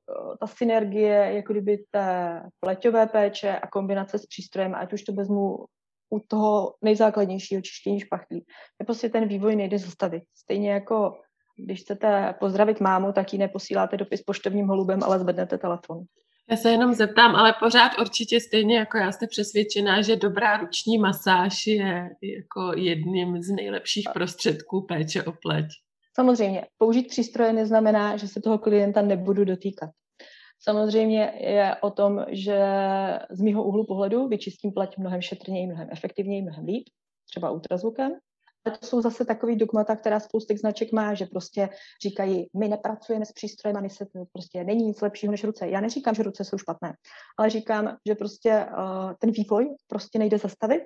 ta 0.40 0.46
synergie, 0.46 1.32
jako 1.34 1.52
kdyby 1.52 1.84
té 1.90 2.42
pleťové 2.60 3.06
péče 3.06 3.58
a 3.58 3.66
kombinace 3.66 4.18
s 4.18 4.26
přístrojem, 4.26 4.74
ať 4.74 4.92
už 4.92 5.02
to 5.02 5.12
vezmu 5.12 5.64
u 6.10 6.20
toho 6.20 6.74
nejzákladnějšího 6.82 7.62
čištění 7.62 8.00
špachtlí, 8.00 8.44
je 8.80 8.86
prostě 8.86 9.08
ten 9.08 9.28
vývoj 9.28 9.56
nejde 9.56 9.78
zastavit. 9.78 10.22
Stejně 10.34 10.72
jako 10.72 11.20
když 11.56 11.80
chcete 11.80 12.34
pozdravit 12.40 12.80
mámu, 12.80 13.12
tak 13.12 13.32
ji 13.32 13.38
neposíláte 13.38 13.96
dopis 13.96 14.22
poštovním 14.22 14.66
holubem, 14.66 15.02
ale 15.02 15.18
zvednete 15.18 15.58
telefon. 15.58 16.04
Já 16.50 16.56
se 16.56 16.70
jenom 16.70 16.94
zeptám, 16.94 17.36
ale 17.36 17.54
pořád 17.60 17.98
určitě 18.00 18.40
stejně 18.40 18.78
jako 18.78 18.98
já 18.98 19.12
jste 19.12 19.26
přesvědčená, 19.26 20.02
že 20.02 20.16
dobrá 20.16 20.56
ruční 20.56 20.98
masáž 20.98 21.66
je 21.66 22.10
jako 22.22 22.72
jedním 22.76 23.42
z 23.42 23.50
nejlepších 23.50 24.08
prostředků 24.12 24.80
péče 24.80 25.22
o 25.22 25.32
pleť. 25.32 25.66
Samozřejmě, 26.14 26.66
použít 26.78 27.08
přístroje 27.08 27.52
neznamená, 27.52 28.16
že 28.16 28.28
se 28.28 28.40
toho 28.40 28.58
klienta 28.58 29.02
nebudu 29.02 29.44
dotýkat. 29.44 29.90
Samozřejmě 30.60 31.32
je 31.40 31.76
o 31.80 31.90
tom, 31.90 32.24
že 32.28 32.58
z 33.30 33.40
mýho 33.40 33.64
úhlu 33.64 33.86
pohledu 33.86 34.28
vyčistím 34.28 34.72
pleť 34.72 34.98
mnohem 34.98 35.20
šetrněji, 35.20 35.66
mnohem 35.66 35.88
efektivněji, 35.92 36.42
mnohem 36.42 36.64
líp, 36.64 36.84
třeba 37.30 37.50
ultrazvukem, 37.50 38.12
to 38.70 38.86
jsou 38.86 39.00
zase 39.00 39.24
takový 39.24 39.56
dogmata, 39.56 39.96
která 39.96 40.20
spousta 40.20 40.54
značek 40.60 40.92
má, 40.92 41.14
že 41.14 41.26
prostě 41.26 41.68
říkají, 42.02 42.46
my 42.58 42.68
nepracujeme 42.68 43.26
s 43.26 43.32
přístrojem 43.32 43.76
a 43.76 43.80
my 43.80 43.90
se 43.90 44.06
to 44.06 44.24
prostě 44.32 44.64
není 44.64 44.84
nic 44.84 45.00
lepšího 45.00 45.30
než 45.30 45.44
ruce. 45.44 45.68
Já 45.68 45.80
neříkám, 45.80 46.14
že 46.14 46.22
ruce 46.22 46.44
jsou 46.44 46.58
špatné, 46.58 46.94
ale 47.38 47.50
říkám, 47.50 47.96
že 48.06 48.14
prostě 48.14 48.66
uh, 48.66 49.12
ten 49.18 49.30
vývoj 49.30 49.76
prostě 49.86 50.18
nejde 50.18 50.38
zastavit. 50.38 50.82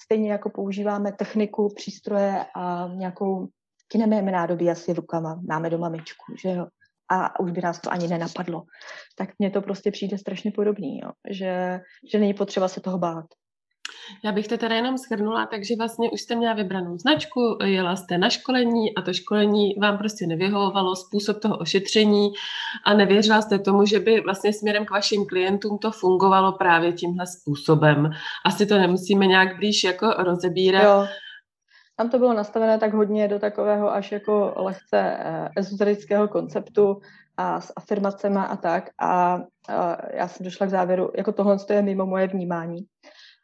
Stejně 0.00 0.32
jako 0.32 0.50
používáme 0.50 1.12
techniku, 1.12 1.68
přístroje 1.76 2.44
a 2.56 2.90
nějakou 2.94 3.48
kinemé 3.88 4.22
nádobí 4.22 4.70
asi 4.70 4.92
rukama. 4.92 5.40
Máme 5.48 5.70
doma 5.70 5.88
myčku, 5.88 6.34
že 6.42 6.48
jo 6.48 6.66
a 7.10 7.40
už 7.40 7.50
by 7.50 7.60
nás 7.60 7.80
to 7.80 7.92
ani 7.92 8.08
nenapadlo. 8.08 8.62
Tak 9.16 9.30
mně 9.38 9.50
to 9.50 9.62
prostě 9.62 9.90
přijde 9.90 10.18
strašně 10.18 10.50
podobný, 10.50 10.98
jo? 10.98 11.10
Že, 11.30 11.80
že 12.12 12.18
není 12.18 12.34
potřeba 12.34 12.68
se 12.68 12.80
toho 12.80 12.98
bát. 12.98 13.24
Já 14.24 14.32
bych 14.32 14.48
to 14.48 14.56
teda 14.56 14.74
jenom 14.76 14.98
schrnula, 14.98 15.46
takže 15.46 15.74
vlastně 15.78 16.10
už 16.10 16.20
jste 16.20 16.34
měla 16.34 16.54
vybranou 16.54 16.98
značku, 16.98 17.58
jela 17.64 17.96
jste 17.96 18.18
na 18.18 18.30
školení 18.30 18.94
a 18.94 19.02
to 19.02 19.12
školení 19.12 19.74
vám 19.80 19.98
prostě 19.98 20.26
nevyhovovalo, 20.26 20.96
způsob 20.96 21.40
toho 21.40 21.56
ošetření 21.56 22.32
a 22.84 22.94
nevěřila 22.94 23.42
jste 23.42 23.58
tomu, 23.58 23.86
že 23.86 24.00
by 24.00 24.20
vlastně 24.20 24.52
směrem 24.52 24.84
k 24.84 24.90
vašim 24.90 25.26
klientům 25.26 25.78
to 25.78 25.90
fungovalo 25.90 26.52
právě 26.52 26.92
tímhle 26.92 27.26
způsobem. 27.26 28.10
Asi 28.44 28.66
to 28.66 28.78
nemusíme 28.78 29.26
nějak 29.26 29.56
blíž 29.56 29.84
jako 29.84 30.10
rozebírat. 30.18 30.84
Jo. 30.84 31.06
Tam 31.96 32.10
to 32.10 32.18
bylo 32.18 32.34
nastavené 32.34 32.78
tak 32.78 32.94
hodně 32.94 33.28
do 33.28 33.38
takového 33.38 33.92
až 33.92 34.12
jako 34.12 34.52
lehce 34.56 35.16
eh, 35.18 35.48
ezoterického 35.56 36.28
konceptu 36.28 37.00
a 37.36 37.60
s 37.60 37.72
afirmacema 37.76 38.42
a 38.42 38.56
tak. 38.56 38.90
A, 38.98 39.40
a 39.68 39.96
já 40.16 40.28
jsem 40.28 40.44
došla 40.44 40.66
k 40.66 40.70
závěru, 40.70 41.10
jako 41.16 41.32
tohle 41.32 41.56
je 41.72 41.82
mimo 41.82 42.06
moje 42.06 42.26
vnímání. 42.26 42.86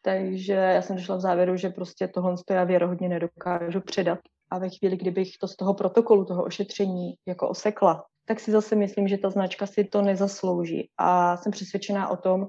Takže 0.02 0.52
já 0.52 0.82
jsem 0.82 0.96
došla 0.96 1.16
v 1.16 1.20
závěru, 1.20 1.56
že 1.56 1.68
prostě 1.70 2.08
tohle 2.08 2.34
já 2.50 2.64
věrohodně 2.64 3.08
nedokážu 3.08 3.80
předat. 3.80 4.18
A 4.50 4.58
ve 4.58 4.68
chvíli, 4.68 4.96
kdybych 4.96 5.38
to 5.40 5.48
z 5.48 5.56
toho 5.56 5.74
protokolu, 5.74 6.24
toho 6.24 6.44
ošetření 6.44 7.14
jako 7.28 7.48
osekla, 7.48 8.04
tak 8.26 8.40
si 8.40 8.50
zase 8.50 8.76
myslím, 8.76 9.08
že 9.08 9.18
ta 9.18 9.30
značka 9.30 9.66
si 9.66 9.84
to 9.84 10.02
nezaslouží. 10.02 10.88
A 10.98 11.36
jsem 11.36 11.52
přesvědčená 11.52 12.08
o 12.08 12.16
tom, 12.16 12.46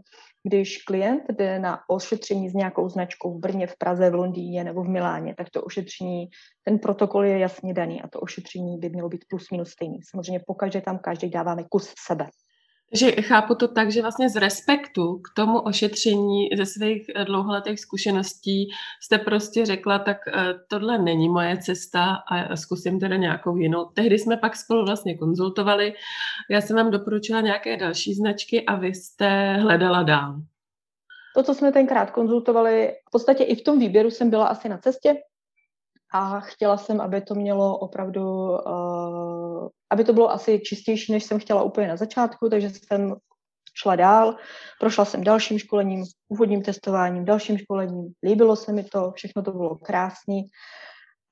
když 0.48 0.78
klient 0.78 1.24
jde 1.32 1.60
na 1.60 1.80
ošetření 1.90 2.50
s 2.50 2.54
nějakou 2.54 2.90
značkou 2.90 3.38
v 3.38 3.40
Brně, 3.40 3.68
v 3.68 3.78
Praze, 3.78 4.10
v 4.10 4.16
Londýně 4.16 4.64
nebo 4.64 4.84
v 4.84 4.90
Miláně, 4.90 5.36
tak 5.36 5.50
to 5.50 5.62
ošetření, 5.62 6.28
ten 6.64 6.80
protokol 6.80 7.26
je 7.26 7.40
jasně 7.40 7.74
daný 7.74 8.02
a 8.02 8.08
to 8.08 8.20
ošetření 8.20 8.78
by 8.78 8.90
mělo 8.90 9.10
být 9.10 9.26
plus 9.28 9.52
minus 9.52 9.70
stejný. 9.70 10.00
Samozřejmě 10.12 10.42
pokaždé 10.48 10.82
tam 10.82 11.00
každý 11.00 11.30
dáváme 11.30 11.64
kus 11.70 11.94
sebe. 12.08 12.28
Takže 12.94 13.12
chápu 13.22 13.56
to 13.56 13.68
tak, 13.68 13.92
že 13.92 14.02
vlastně 14.02 14.30
z 14.30 14.36
respektu 14.36 15.18
k 15.18 15.36
tomu 15.36 15.60
ošetření 15.60 16.50
ze 16.58 16.66
svých 16.66 17.10
eh, 17.16 17.26
dlouholetých 17.26 17.80
zkušeností 17.80 18.70
jste 19.02 19.18
prostě 19.18 19.66
řekla, 19.66 20.00
tak 20.00 20.18
eh, 20.28 20.54
tohle 20.68 20.98
není 20.98 21.30
moje 21.30 21.58
cesta 21.58 22.16
a 22.32 22.56
zkusím 22.56 23.00
teda 23.00 23.16
nějakou 23.16 23.58
jinou. 23.58 23.86
Tehdy 23.86 24.20
jsme 24.20 24.38
pak 24.38 24.56
spolu 24.56 24.86
vlastně 24.86 25.18
konzultovali. 25.18 25.94
Já 26.50 26.62
jsem 26.62 26.76
vám 26.76 26.92
doporučila 26.92 27.42
nějaké 27.42 27.78
další 27.78 28.14
značky 28.14 28.66
a 28.66 28.76
vy 28.76 28.88
jste 28.88 29.54
hledala 29.54 30.04
dál. 30.04 30.36
To, 31.36 31.44
co 31.44 31.54
jsme 31.54 31.72
tenkrát 31.72 32.12
konzultovali, 32.12 32.94
v 33.08 33.12
podstatě 33.12 33.44
i 33.44 33.56
v 33.56 33.64
tom 33.64 33.80
výběru 33.80 34.12
jsem 34.12 34.30
byla 34.30 34.48
asi 34.48 34.70
na 34.70 34.78
cestě, 34.78 35.16
a 36.16 36.40
chtěla 36.40 36.78
jsem, 36.78 37.02
aby 37.02 37.22
to 37.22 37.36
mělo 37.36 37.78
opravdu, 37.78 38.22
uh, 38.22 39.33
aby 39.92 40.04
to 40.04 40.14
bylo 40.14 40.32
asi 40.32 40.60
čistější, 40.60 41.12
než 41.12 41.24
jsem 41.24 41.40
chtěla 41.40 41.64
úplně 41.64 41.88
na 41.88 41.96
začátku, 41.96 42.50
takže 42.50 42.70
jsem 42.70 43.16
šla 43.78 43.96
dál, 43.96 44.36
prošla 44.80 45.06
jsem 45.06 45.24
dalším 45.24 45.60
školením, 45.60 46.04
úvodním 46.30 46.62
testováním, 46.62 47.26
dalším 47.26 47.58
školením, 47.58 48.14
líbilo 48.24 48.56
se 48.56 48.74
mi 48.74 48.84
to, 48.84 49.12
všechno 49.16 49.44
to 49.44 49.52
bylo 49.52 49.76
krásné 49.76 50.42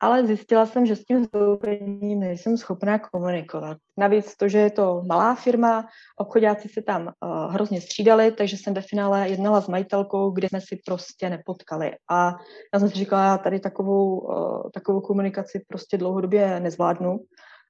ale 0.02 0.26
zjistila 0.28 0.66
jsem, 0.66 0.86
že 0.86 0.96
s 0.96 1.06
tím 1.06 1.26
zoupením 1.36 2.20
nejsem 2.20 2.58
schopná 2.58 3.00
komunikovat. 3.00 3.78
Navíc 3.98 4.36
to, 4.38 4.50
že 4.50 4.58
je 4.58 4.72
to 4.72 5.04
malá 5.08 5.36
firma, 5.36 5.88
obchodáci 6.18 6.70
se 6.70 6.82
tam 6.82 7.02
uh, 7.08 7.54
hrozně 7.54 7.82
střídali, 7.82 8.32
takže 8.32 8.58
jsem 8.58 8.74
ve 8.74 8.82
finále 8.82 9.30
jednala 9.30 9.62
s 9.62 9.68
majitelkou, 9.68 10.32
kde 10.32 10.48
jsme 10.50 10.62
si 10.62 10.80
prostě 10.86 11.30
nepotkali. 11.30 11.92
A 12.10 12.36
já 12.74 12.80
jsem 12.80 12.90
si 12.90 12.96
říkala, 12.96 13.26
já 13.26 13.38
tady 13.38 13.60
takovou, 13.60 14.20
uh, 14.20 14.70
takovou 14.74 15.02
komunikaci 15.02 15.62
prostě 15.68 15.98
dlouhodobě 15.98 16.60
nezvládnu. 16.60 17.20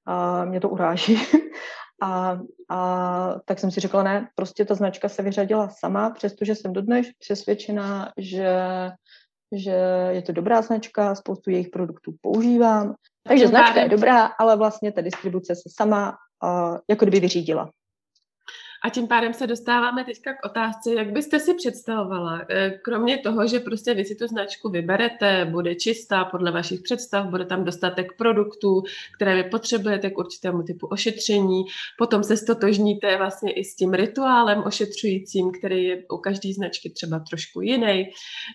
A 0.05 0.45
mě 0.45 0.59
to 0.59 0.69
uráží. 0.69 1.17
A, 2.03 2.39
a 2.69 3.39
tak 3.45 3.59
jsem 3.59 3.71
si 3.71 3.79
řekla, 3.79 4.03
ne, 4.03 4.29
prostě 4.35 4.65
ta 4.65 4.75
značka 4.75 5.09
se 5.09 5.23
vyřadila 5.23 5.69
sama, 5.69 6.09
přestože 6.09 6.55
jsem 6.55 6.73
dodnes 6.73 7.07
přesvědčená, 7.19 8.11
že, 8.17 8.57
že 9.55 9.75
je 10.09 10.21
to 10.21 10.31
dobrá 10.31 10.61
značka, 10.61 11.15
spoustu 11.15 11.49
jejich 11.49 11.69
produktů 11.69 12.15
používám. 12.21 12.95
Takže 13.27 13.47
značka 13.47 13.81
je 13.81 13.89
dobrá, 13.89 14.25
ale 14.25 14.57
vlastně 14.57 14.91
ta 14.91 15.01
distribuce 15.01 15.55
se 15.55 15.69
sama 15.77 16.17
uh, 16.43 16.77
jako 16.89 17.05
kdyby 17.05 17.19
vyřídila. 17.19 17.69
A 18.83 18.89
tím 18.89 19.07
pádem 19.07 19.33
se 19.33 19.47
dostáváme 19.47 20.03
teďka 20.03 20.33
k 20.33 20.45
otázce, 20.45 20.93
jak 20.93 21.11
byste 21.11 21.39
si 21.39 21.53
představovala, 21.53 22.41
eh, 22.49 22.69
kromě 22.69 23.17
toho, 23.17 23.47
že 23.47 23.59
prostě 23.59 23.93
vy 23.93 24.05
si 24.05 24.15
tu 24.15 24.27
značku 24.27 24.69
vyberete, 24.69 25.45
bude 25.45 25.75
čistá 25.75 26.25
podle 26.25 26.51
vašich 26.51 26.81
představ, 26.81 27.25
bude 27.25 27.45
tam 27.45 27.63
dostatek 27.63 28.17
produktů, 28.17 28.83
které 29.15 29.35
vy 29.35 29.43
potřebujete 29.43 30.09
k 30.09 30.17
určitému 30.17 30.63
typu 30.63 30.87
ošetření, 30.87 31.63
potom 31.97 32.23
se 32.23 32.37
stotožníte 32.37 33.17
vlastně 33.17 33.51
i 33.51 33.63
s 33.63 33.75
tím 33.75 33.93
rituálem 33.93 34.63
ošetřujícím, 34.65 35.51
který 35.51 35.83
je 35.83 36.03
u 36.11 36.17
každé 36.17 36.53
značky 36.53 36.89
třeba 36.89 37.19
trošku 37.19 37.61
jiný, 37.61 38.09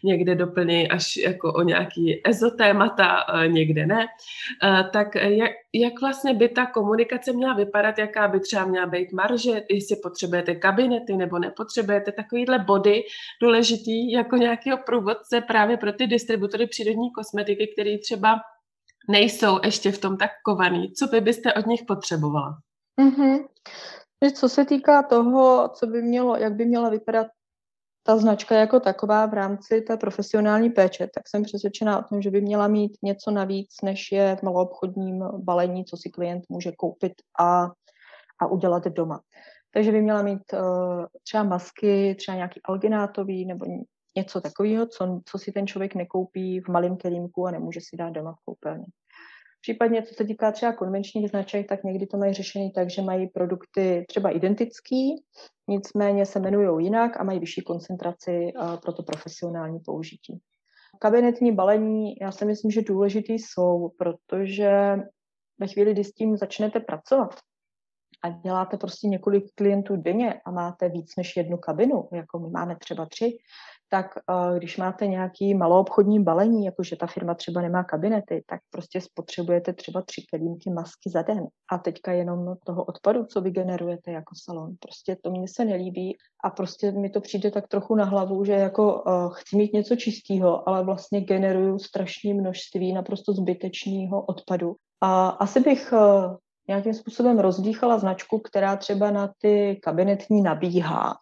někde 0.04 0.34
doplní 0.34 0.88
až 0.88 1.16
jako 1.16 1.52
o 1.52 1.62
nějaký 1.62 2.20
ezotémata, 2.24 3.24
eh, 3.34 3.48
někde 3.48 3.86
ne, 3.86 4.06
eh, 4.64 4.84
tak 4.92 5.14
jak, 5.14 5.50
jak 5.72 6.00
vlastně 6.00 6.34
by 6.34 6.48
ta 6.48 6.66
komunikace 6.66 7.32
měla 7.32 7.54
vypadat, 7.54 7.98
jaká 7.98 8.28
by 8.28 8.40
třeba 8.40 8.64
měla 8.64 8.86
být 8.86 9.12
marže, 9.12 9.62
jestli 9.70 9.96
potřebujete 9.96 10.15
kabinety 10.60 11.16
nebo 11.16 11.38
nepotřebujete 11.38 12.12
takovýhle 12.12 12.58
body 12.58 13.02
důležitý 13.42 14.12
jako 14.12 14.36
nějakého 14.36 14.78
průvodce 14.86 15.40
právě 15.40 15.76
pro 15.76 15.92
ty 15.92 16.06
distributory 16.06 16.66
přírodní 16.66 17.12
kosmetiky, 17.12 17.72
které 17.72 17.98
třeba 17.98 18.40
nejsou 19.10 19.58
ještě 19.64 19.92
v 19.92 19.98
tom 19.98 20.16
tak 20.16 20.30
kovaný. 20.44 20.92
Co 20.92 21.06
by 21.06 21.20
byste 21.20 21.54
od 21.54 21.66
nich 21.66 21.82
potřebovala? 21.86 22.58
Mm-hmm. 23.00 23.44
Co 24.34 24.48
se 24.48 24.64
týká 24.64 25.02
toho, 25.02 25.70
co 25.74 25.86
by 25.86 26.02
mělo, 26.02 26.36
jak 26.36 26.54
by 26.54 26.64
měla 26.64 26.88
vypadat 26.88 27.26
ta 28.06 28.16
značka 28.16 28.54
jako 28.54 28.80
taková 28.80 29.26
v 29.26 29.34
rámci 29.34 29.80
té 29.80 29.96
profesionální 29.96 30.70
péče, 30.70 31.08
tak 31.14 31.28
jsem 31.28 31.42
přesvědčená 31.42 31.98
o 31.98 32.02
tom, 32.02 32.22
že 32.22 32.30
by 32.30 32.40
měla 32.40 32.68
mít 32.68 32.92
něco 33.02 33.30
navíc, 33.30 33.70
než 33.82 34.12
je 34.12 34.36
v 34.36 34.42
maloobchodním 34.42 35.24
balení, 35.38 35.84
co 35.84 35.96
si 35.96 36.10
klient 36.10 36.44
může 36.48 36.72
koupit 36.72 37.12
a, 37.40 37.70
a 38.42 38.46
udělat 38.46 38.84
doma. 38.84 39.20
Takže 39.76 39.92
by 39.92 40.02
měla 40.02 40.22
mít 40.22 40.52
uh, 40.52 41.04
třeba 41.22 41.42
masky, 41.42 42.14
třeba 42.18 42.36
nějaký 42.36 42.60
alginátový 42.64 43.46
nebo 43.46 43.66
něco 44.16 44.40
takového, 44.40 44.86
co, 44.86 45.20
co 45.24 45.38
si 45.38 45.52
ten 45.52 45.66
člověk 45.66 45.94
nekoupí 45.94 46.60
v 46.60 46.68
malém 46.68 46.96
kelímku 46.96 47.46
a 47.46 47.50
nemůže 47.50 47.80
si 47.80 47.96
dát 47.96 48.10
doma 48.10 48.32
v 48.32 48.44
koupelně. 48.44 48.84
Případně, 49.60 50.02
co 50.02 50.14
se 50.14 50.24
týká 50.24 50.52
třeba 50.52 50.72
konvenčních 50.72 51.30
značek, 51.30 51.68
tak 51.68 51.84
někdy 51.84 52.06
to 52.06 52.16
mají 52.16 52.34
řešený 52.34 52.72
tak, 52.72 52.90
že 52.90 53.02
mají 53.02 53.26
produkty 53.26 54.04
třeba 54.08 54.30
identický, 54.30 55.24
nicméně 55.68 56.26
se 56.26 56.38
jmenují 56.38 56.84
jinak 56.84 57.20
a 57.20 57.24
mají 57.24 57.40
vyšší 57.40 57.62
koncentraci 57.62 58.52
uh, 58.60 58.76
pro 58.76 58.92
to 58.92 59.02
profesionální 59.02 59.80
použití. 59.80 60.40
Kabinetní 60.98 61.52
balení, 61.52 62.14
já 62.20 62.32
si 62.32 62.44
myslím, 62.44 62.70
že 62.70 62.82
důležitý 62.82 63.32
jsou, 63.32 63.90
protože 63.98 64.96
ve 65.58 65.66
chvíli, 65.66 65.92
kdy 65.92 66.04
s 66.04 66.12
tím 66.12 66.36
začnete 66.36 66.80
pracovat, 66.80 67.34
a 68.22 68.28
děláte 68.28 68.76
prostě 68.76 69.08
několik 69.08 69.44
klientů 69.54 69.96
denně 69.96 70.40
a 70.44 70.50
máte 70.50 70.88
víc 70.88 71.16
než 71.16 71.36
jednu 71.36 71.56
kabinu, 71.56 72.08
jako 72.12 72.38
my 72.38 72.50
máme 72.50 72.76
třeba 72.76 73.06
tři, 73.06 73.38
tak 73.88 74.06
uh, 74.50 74.58
když 74.58 74.76
máte 74.76 75.06
nějaký 75.06 75.54
maloobchodní 75.54 76.22
balení, 76.22 76.64
jakože 76.64 76.96
ta 76.96 77.06
firma 77.06 77.34
třeba 77.34 77.60
nemá 77.60 77.84
kabinety, 77.84 78.44
tak 78.46 78.60
prostě 78.70 79.00
spotřebujete 79.00 79.72
třeba 79.72 80.02
tři 80.02 80.22
kelímky 80.30 80.70
masky 80.70 81.10
za 81.10 81.22
den. 81.22 81.46
A 81.72 81.78
teďka 81.78 82.12
jenom 82.12 82.54
toho 82.66 82.84
odpadu, 82.84 83.24
co 83.24 83.40
vy 83.40 83.50
generujete 83.50 84.10
jako 84.10 84.34
salon. 84.44 84.74
Prostě 84.80 85.16
to 85.22 85.30
mně 85.30 85.48
se 85.48 85.64
nelíbí 85.64 86.16
a 86.44 86.50
prostě 86.50 86.92
mi 86.92 87.10
to 87.10 87.20
přijde 87.20 87.50
tak 87.50 87.68
trochu 87.68 87.94
na 87.94 88.04
hlavu, 88.04 88.44
že 88.44 88.52
jako 88.52 89.02
uh, 89.02 89.32
chci 89.32 89.56
mít 89.56 89.72
něco 89.72 89.96
čistého, 89.96 90.68
ale 90.68 90.84
vlastně 90.84 91.20
generuju 91.20 91.78
strašné 91.78 92.34
množství 92.34 92.92
naprosto 92.92 93.32
zbytečného 93.32 94.22
odpadu. 94.22 94.76
A 95.00 95.28
asi 95.28 95.60
bych 95.60 95.92
uh, 95.92 96.36
nějakým 96.68 96.94
způsobem 96.94 97.38
rozdýchala 97.38 97.98
značku, 97.98 98.38
která 98.38 98.76
třeba 98.76 99.10
na 99.10 99.32
ty 99.38 99.80
kabinetní 99.82 100.42
nabíhá. 100.42 101.16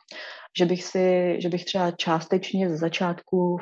Že 0.58 0.66
bych, 0.66 0.84
si, 0.84 1.36
že 1.40 1.48
bych 1.48 1.64
třeba 1.64 1.90
částečně 1.90 2.76
z 2.76 2.80
začátku 2.80 3.58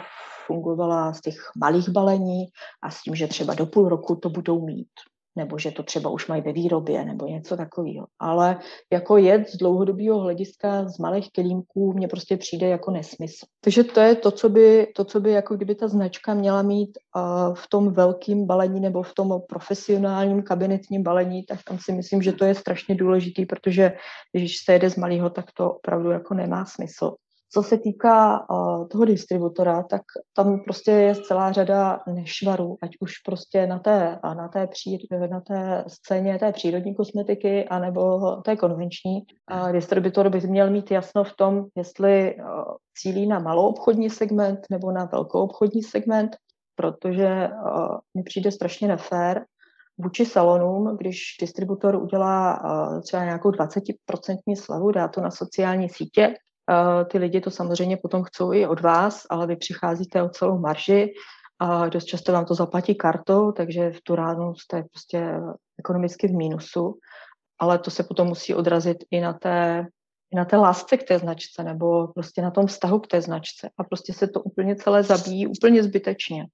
fungovala 0.46 1.12
z 1.12 1.20
těch 1.20 1.36
malých 1.56 1.88
balení 1.88 2.44
a 2.82 2.90
s 2.90 3.02
tím, 3.02 3.14
že 3.14 3.26
třeba 3.26 3.54
do 3.54 3.66
půl 3.66 3.88
roku 3.88 4.16
to 4.16 4.30
budou 4.30 4.66
mít 4.66 4.88
nebo 5.36 5.58
že 5.58 5.70
to 5.70 5.82
třeba 5.82 6.10
už 6.10 6.28
mají 6.28 6.42
ve 6.42 6.52
výrobě, 6.52 7.04
nebo 7.04 7.26
něco 7.26 7.56
takového. 7.56 8.06
Ale 8.18 8.58
jako 8.92 9.16
jet 9.16 9.48
z 9.48 9.56
dlouhodobého 9.56 10.18
hlediska 10.18 10.88
z 10.88 10.98
malých 10.98 11.32
kelímků 11.32 11.92
mně 11.92 12.08
prostě 12.08 12.36
přijde 12.36 12.68
jako 12.68 12.90
nesmysl. 12.90 13.46
Takže 13.64 13.84
to 13.84 14.00
je 14.00 14.16
to, 14.16 14.30
co 14.30 14.48
by, 14.48 14.92
to, 14.96 15.04
co 15.04 15.20
by 15.20 15.30
jako 15.32 15.56
kdyby 15.56 15.74
ta 15.74 15.88
značka 15.88 16.34
měla 16.34 16.62
mít 16.62 16.98
uh, 17.16 17.54
v 17.54 17.68
tom 17.68 17.92
velkém 17.92 18.46
balení 18.46 18.80
nebo 18.80 19.02
v 19.02 19.14
tom 19.14 19.40
profesionálním 19.48 20.42
kabinetním 20.42 21.02
balení, 21.02 21.44
tak 21.44 21.60
tam 21.62 21.78
si 21.78 21.92
myslím, 21.92 22.22
že 22.22 22.32
to 22.32 22.44
je 22.44 22.54
strašně 22.54 22.94
důležitý, 22.94 23.46
protože 23.46 23.92
když 24.32 24.56
se 24.64 24.72
jede 24.72 24.90
z 24.90 24.96
malého, 24.96 25.30
tak 25.30 25.44
to 25.56 25.72
opravdu 25.72 26.10
jako 26.10 26.34
nemá 26.34 26.64
smysl. 26.64 27.14
Co 27.54 27.62
se 27.62 27.78
týká 27.78 28.50
uh, 28.50 28.88
toho 28.88 29.04
distributora, 29.04 29.82
tak 29.82 30.02
tam 30.32 30.60
prostě 30.60 30.90
je 30.90 31.14
celá 31.14 31.52
řada 31.52 32.00
nešvarů, 32.14 32.76
ať 32.82 32.90
už 33.00 33.18
prostě 33.18 33.66
na 33.66 33.78
té, 33.78 34.18
na 34.34 34.48
té, 34.48 34.66
pří, 34.66 35.08
na 35.30 35.40
té 35.40 35.84
scéně 35.88 36.38
té 36.38 36.52
přírodní 36.52 36.94
kosmetiky, 36.94 37.64
anebo 37.68 38.36
té 38.36 38.56
konvenční. 38.56 39.22
Uh, 39.52 39.72
distributor 39.72 40.28
by 40.28 40.40
měl 40.40 40.70
mít 40.70 40.90
jasno 40.90 41.24
v 41.24 41.36
tom, 41.36 41.64
jestli 41.76 42.34
uh, 42.34 42.44
cílí 42.98 43.26
na 43.26 43.38
malou 43.38 43.66
obchodní 43.66 44.10
segment 44.10 44.60
nebo 44.70 44.92
na 44.92 45.04
velkou 45.04 45.40
obchodní 45.40 45.82
segment, 45.82 46.36
protože 46.74 47.48
uh, 47.48 47.96
mi 48.16 48.22
přijde 48.22 48.50
strašně 48.50 48.88
nefér, 48.88 49.44
vůči 49.98 50.26
salonům, 50.26 50.96
když 51.00 51.36
distributor 51.40 51.96
udělá 51.96 52.64
uh, 52.64 53.00
třeba 53.00 53.24
nějakou 53.24 53.50
20% 53.50 53.92
slevu, 54.56 54.90
dá 54.90 55.08
to 55.08 55.20
na 55.20 55.30
sociální 55.30 55.88
sítě 55.88 56.34
ty 57.10 57.18
lidi 57.18 57.40
to 57.40 57.50
samozřejmě 57.50 57.96
potom 57.96 58.22
chcou 58.22 58.52
i 58.52 58.66
od 58.66 58.80
vás, 58.80 59.26
ale 59.30 59.46
vy 59.46 59.56
přicházíte 59.56 60.22
o 60.22 60.28
celou 60.28 60.58
marži 60.58 61.12
a 61.58 61.88
dost 61.88 62.04
často 62.04 62.32
vám 62.32 62.44
to 62.44 62.54
zaplatí 62.54 62.94
kartou, 62.94 63.52
takže 63.52 63.90
v 63.90 64.00
tu 64.02 64.14
ránu 64.14 64.54
jste 64.54 64.82
prostě 64.82 65.40
ekonomicky 65.78 66.28
v 66.28 66.32
mínusu, 66.32 66.98
ale 67.60 67.78
to 67.78 67.90
se 67.90 68.02
potom 68.02 68.28
musí 68.28 68.54
odrazit 68.54 68.96
i 69.10 69.20
na 69.20 69.32
té, 69.32 69.86
i 70.32 70.36
na 70.36 70.44
té 70.44 70.56
lásce 70.56 70.96
k 70.96 71.08
té 71.08 71.18
značce 71.18 71.64
nebo 71.64 72.06
prostě 72.06 72.42
na 72.42 72.50
tom 72.50 72.66
vztahu 72.66 73.00
k 73.00 73.06
té 73.06 73.20
značce. 73.20 73.70
A 73.78 73.84
prostě 73.84 74.12
se 74.12 74.28
to 74.28 74.40
úplně 74.40 74.76
celé 74.76 75.02
zabíjí 75.02 75.46
úplně 75.46 75.82
zbytečně 75.82 76.46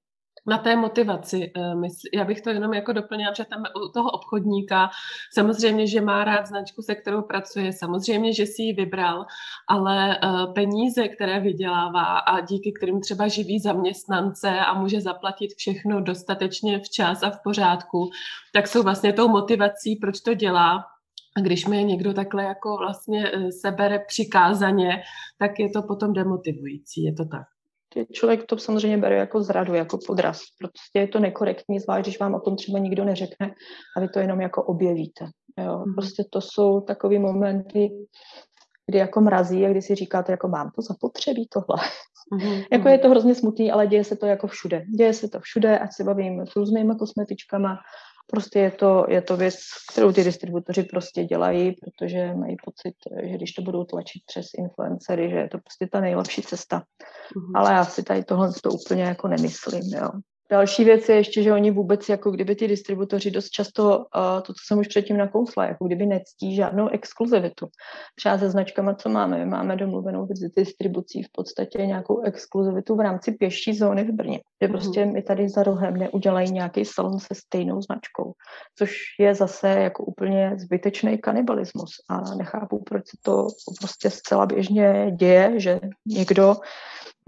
na 0.48 0.58
té 0.58 0.76
motivaci. 0.76 1.52
Eh, 1.56 1.88
já 2.14 2.24
bych 2.24 2.40
to 2.40 2.50
jenom 2.50 2.74
jako 2.74 2.92
doplnila, 2.92 3.32
že 3.32 3.44
tam 3.44 3.62
u 3.88 3.88
toho 3.88 4.10
obchodníka 4.10 4.90
samozřejmě, 5.32 5.86
že 5.86 6.00
má 6.00 6.24
rád 6.24 6.46
značku, 6.46 6.82
se 6.82 6.94
kterou 6.94 7.22
pracuje, 7.22 7.72
samozřejmě, 7.72 8.32
že 8.32 8.46
si 8.46 8.62
ji 8.62 8.72
vybral, 8.72 9.26
ale 9.68 10.16
eh, 10.16 10.28
peníze, 10.54 11.08
které 11.08 11.40
vydělává 11.40 12.18
a 12.18 12.40
díky 12.40 12.72
kterým 12.72 13.00
třeba 13.00 13.28
živí 13.28 13.60
zaměstnance 13.60 14.60
a 14.60 14.74
může 14.74 15.00
zaplatit 15.00 15.54
všechno 15.56 16.00
dostatečně 16.00 16.78
včas 16.78 17.22
a 17.22 17.30
v 17.30 17.42
pořádku, 17.44 18.10
tak 18.52 18.66
jsou 18.66 18.82
vlastně 18.82 19.12
tou 19.12 19.28
motivací, 19.28 19.96
proč 19.96 20.20
to 20.20 20.34
dělá. 20.34 20.84
A 21.36 21.40
když 21.40 21.66
mi 21.66 21.84
někdo 21.84 22.14
takhle 22.14 22.44
jako 22.44 22.76
vlastně 22.76 23.30
eh, 23.32 23.52
sebere 23.52 23.98
přikázaně, 23.98 25.02
tak 25.38 25.58
je 25.58 25.70
to 25.70 25.82
potom 25.82 26.12
demotivující, 26.12 27.04
je 27.04 27.12
to 27.12 27.24
tak 27.24 27.57
člověk 28.12 28.46
to 28.46 28.58
samozřejmě 28.58 28.98
bere 28.98 29.16
jako 29.16 29.42
zradu, 29.42 29.74
jako 29.74 29.98
podraz. 30.06 30.40
Prostě 30.58 30.98
je 30.98 31.08
to 31.08 31.20
nekorektní, 31.20 31.80
zvlášť 31.80 32.04
když 32.04 32.20
vám 32.20 32.34
o 32.34 32.40
tom 32.40 32.56
třeba 32.56 32.78
nikdo 32.78 33.04
neřekne 33.04 33.54
a 33.96 34.00
vy 34.00 34.08
to 34.08 34.18
jenom 34.18 34.40
jako 34.40 34.62
objevíte. 34.62 35.24
Jo. 35.58 35.78
Mhm. 35.78 35.94
Prostě 35.94 36.24
to 36.30 36.40
jsou 36.40 36.80
takové 36.80 37.18
momenty, 37.18 37.90
kdy 38.86 38.98
jako 38.98 39.20
mrazí 39.20 39.66
a 39.66 39.70
kdy 39.70 39.82
si 39.82 39.94
říkáte, 39.94 40.32
jako 40.32 40.48
mám 40.48 40.70
to 40.70 40.82
zapotřebí 40.82 41.48
tohle. 41.52 41.82
Mm-hmm. 42.32 42.66
jako 42.72 42.88
je 42.88 42.98
to 42.98 43.10
hrozně 43.10 43.34
smutný, 43.34 43.72
ale 43.72 43.86
děje 43.86 44.04
se 44.04 44.16
to 44.16 44.26
jako 44.26 44.46
všude. 44.46 44.84
Děje 44.98 45.14
se 45.14 45.28
to 45.28 45.40
všude, 45.40 45.78
ať 45.78 45.92
se 45.92 46.04
bavím 46.04 46.46
s 46.46 46.56
různýma 46.56 46.94
kosmetičkama, 46.94 47.76
Prostě 48.30 48.58
je 48.58 48.70
to, 48.70 49.06
je 49.08 49.22
to 49.22 49.36
věc, 49.36 49.54
kterou 49.92 50.12
ty 50.12 50.24
distributoři 50.24 50.82
prostě 50.82 51.24
dělají, 51.24 51.72
protože 51.72 52.34
mají 52.34 52.56
pocit, 52.64 52.94
že 53.22 53.36
když 53.36 53.52
to 53.52 53.62
budou 53.62 53.84
tlačit 53.84 54.22
přes 54.26 54.46
influencery, 54.58 55.30
že 55.30 55.36
je 55.36 55.48
to 55.48 55.58
prostě 55.58 55.86
ta 55.92 56.00
nejlepší 56.00 56.42
cesta. 56.42 56.78
Mm-hmm. 56.78 57.52
Ale 57.54 57.72
já 57.72 57.84
si 57.84 58.02
tady 58.02 58.24
tohle 58.24 58.52
to 58.62 58.70
úplně 58.70 59.02
jako 59.02 59.28
nemyslím, 59.28 59.94
jo. 59.94 60.10
Další 60.50 60.84
věc 60.84 61.08
je 61.08 61.16
ještě, 61.16 61.42
že 61.42 61.52
oni 61.52 61.70
vůbec, 61.70 62.08
jako 62.08 62.30
kdyby 62.30 62.54
ty 62.54 62.68
distributoři 62.68 63.30
dost 63.30 63.50
často, 63.50 63.98
uh, 63.98 64.04
to, 64.42 64.52
co 64.52 64.62
jsem 64.66 64.78
už 64.78 64.88
předtím 64.88 65.16
nakousla, 65.16 65.64
jako 65.64 65.86
kdyby 65.86 66.06
nectí 66.06 66.54
žádnou 66.54 66.88
exkluzivitu. 66.88 67.66
Třeba 68.14 68.38
se 68.38 68.50
značkama, 68.50 68.94
co 68.94 69.08
máme, 69.08 69.38
my 69.38 69.46
máme 69.46 69.76
domluvenou 69.76 70.26
s 70.26 70.52
distribucí 70.56 71.22
v 71.22 71.28
podstatě 71.32 71.86
nějakou 71.86 72.22
exkluzivitu 72.22 72.96
v 72.96 73.00
rámci 73.00 73.32
pěší 73.32 73.74
zóny 73.74 74.04
v 74.04 74.12
Brně. 74.12 74.40
Že 74.62 74.68
mhm. 74.68 74.72
prostě 74.72 75.06
mi 75.06 75.22
tady 75.22 75.48
za 75.48 75.62
rohem 75.62 75.96
neudělají 75.96 76.52
nějaký 76.52 76.84
salon 76.84 77.20
se 77.20 77.34
stejnou 77.34 77.82
značkou, 77.82 78.32
což 78.78 78.94
je 79.20 79.34
zase 79.34 79.68
jako 79.68 80.04
úplně 80.04 80.52
zbytečný 80.58 81.18
kanibalismus 81.18 81.90
a 82.08 82.34
nechápu, 82.34 82.82
proč 82.86 83.02
se 83.08 83.16
to 83.22 83.46
prostě 83.80 84.10
zcela 84.10 84.46
běžně 84.46 85.12
děje, 85.16 85.60
že 85.60 85.80
někdo 86.06 86.56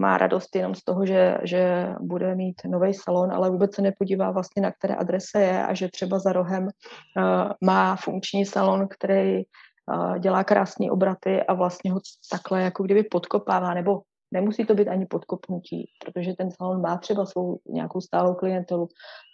má 0.01 0.17
radost 0.17 0.55
jenom 0.55 0.75
z 0.75 0.83
toho, 0.83 1.05
že, 1.05 1.37
že 1.43 1.87
bude 1.99 2.35
mít 2.35 2.61
nový 2.65 2.93
salon, 2.93 3.31
ale 3.31 3.49
vůbec 3.49 3.75
se 3.75 3.81
nepodívá 3.81 4.31
vlastně, 4.31 4.61
na 4.61 4.71
které 4.71 4.95
adrese 4.95 5.41
je 5.41 5.65
a 5.65 5.73
že 5.73 5.89
třeba 5.89 6.19
za 6.19 6.33
rohem 6.33 6.63
uh, 6.63 7.51
má 7.61 7.95
funkční 7.95 8.45
salon, 8.45 8.87
který 8.87 9.35
uh, 9.37 10.19
dělá 10.19 10.43
krásné 10.43 10.91
obraty 10.91 11.43
a 11.43 11.53
vlastně 11.53 11.91
ho 11.91 11.99
takhle 12.31 12.61
jako 12.61 12.83
kdyby 12.83 13.03
podkopává, 13.03 13.73
nebo 13.73 14.01
nemusí 14.33 14.65
to 14.65 14.75
být 14.75 14.87
ani 14.87 15.05
podkopnutí, 15.05 15.85
protože 16.05 16.33
ten 16.33 16.51
salon 16.51 16.81
má 16.81 16.97
třeba 16.97 17.25
svou 17.25 17.59
nějakou 17.69 18.01
stálou 18.01 18.33
klientelu, 18.33 18.87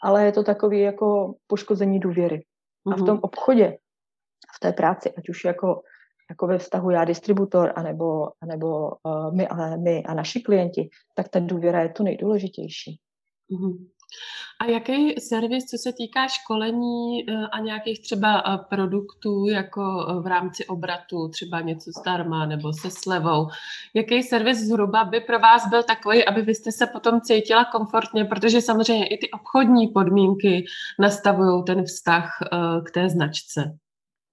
ale 0.04 0.26
je 0.26 0.32
to 0.32 0.44
takový 0.44 0.82
jako 0.82 1.34
poškození 1.48 2.00
důvěry. 2.00 2.44
A 2.92 2.96
v 2.96 3.06
tom 3.06 3.16
mhm. 3.16 3.20
obchodě, 3.22 3.78
v 4.56 4.60
té 4.60 4.74
práci, 4.74 5.14
ať 5.18 5.30
už 5.30 5.46
jako 5.46 5.82
jako 6.30 6.48
ve 6.48 6.58
vztahu 6.58 6.90
já 6.90 7.06
distributor, 7.06 7.74
anebo, 7.76 8.30
anebo 8.42 8.92
uh, 8.92 9.36
my, 9.36 9.48
ale 9.48 9.78
my 9.78 10.04
a 10.04 10.14
naši 10.14 10.42
klienti, 10.42 10.90
tak 11.16 11.30
ta 11.30 11.40
důvěra 11.40 11.82
je 11.82 11.90
to 11.90 12.04
nejdůležitější. 12.04 13.00
Mm-hmm. 13.52 13.88
A 14.62 14.66
jaký 14.66 15.16
servis, 15.20 15.66
co 15.66 15.78
se 15.78 15.94
týká 15.94 16.28
školení 16.28 17.30
eh, 17.30 17.48
a 17.52 17.60
nějakých 17.60 18.02
třeba 18.02 18.40
eh, 18.40 18.58
produktů, 18.70 19.48
jako 19.48 19.82
v 20.22 20.28
rámci 20.28 20.66
obratu, 20.66 21.30
třeba 21.30 21.62
něco 21.62 21.92
zdarma 22.02 22.46
nebo 22.46 22.74
se 22.74 22.92
slevou, 22.92 23.48
jaký 23.94 24.24
servis 24.24 24.58
zhruba 24.58 25.04
by 25.04 25.22
pro 25.22 25.40
vás 25.40 25.70
byl 25.70 25.84
takový, 25.84 26.26
aby 26.26 26.42
vy 26.42 26.56
jste 26.56 26.72
se 26.72 26.88
potom 26.88 27.22
cítila 27.22 27.66
komfortně, 27.66 28.26
protože 28.26 28.62
samozřejmě 28.62 29.08
i 29.08 29.18
ty 29.18 29.32
obchodní 29.32 29.88
podmínky 29.88 30.66
nastavují 31.00 31.64
ten 31.64 31.84
vztah 31.84 32.30
k 32.86 32.92
té 32.92 33.10
značce. 33.10 33.78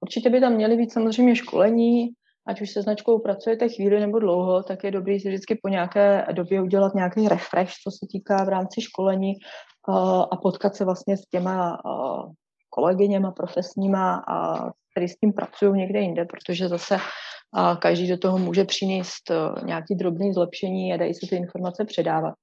Určitě 0.05 0.31
by 0.31 0.41
tam 0.41 0.53
měly 0.53 0.77
být 0.77 0.93
samozřejmě 0.93 1.37
školení, 1.37 2.09
ať 2.47 2.61
už 2.61 2.71
se 2.71 2.83
značkou 2.83 3.19
pracujete 3.19 3.69
chvíli 3.69 4.01
nebo 4.01 4.19
dlouho, 4.19 4.63
tak 4.63 4.85
je 4.85 4.91
dobrý 4.91 5.21
si 5.21 5.29
vždycky 5.29 5.59
po 5.63 5.69
nějaké 5.69 6.27
době 6.33 6.63
udělat 6.63 6.95
nějaký 6.95 7.29
refresh, 7.29 7.73
co 7.73 7.91
se 7.91 8.07
týká 8.13 8.45
v 8.45 8.49
rámci 8.49 8.81
školení 8.81 9.33
a 10.33 10.37
potkat 10.43 10.77
se 10.77 10.85
vlastně 10.85 11.17
s 11.17 11.21
těma 11.21 11.79
kolegyněma 12.71 13.31
profesníma, 13.31 14.23
a 14.29 14.69
který 14.93 15.09
s 15.09 15.17
tím 15.17 15.33
pracují 15.33 15.73
někde 15.73 16.01
jinde, 16.01 16.25
protože 16.25 16.69
zase 16.69 16.97
každý 17.79 18.09
do 18.09 18.19
toho 18.19 18.39
může 18.39 18.65
přinést 18.65 19.31
nějaký 19.65 19.95
drobný 19.95 20.33
zlepšení 20.33 20.93
a 20.93 20.97
dají 20.97 21.15
se 21.15 21.27
ty 21.31 21.37
informace 21.37 21.85
předávat. 21.85 22.35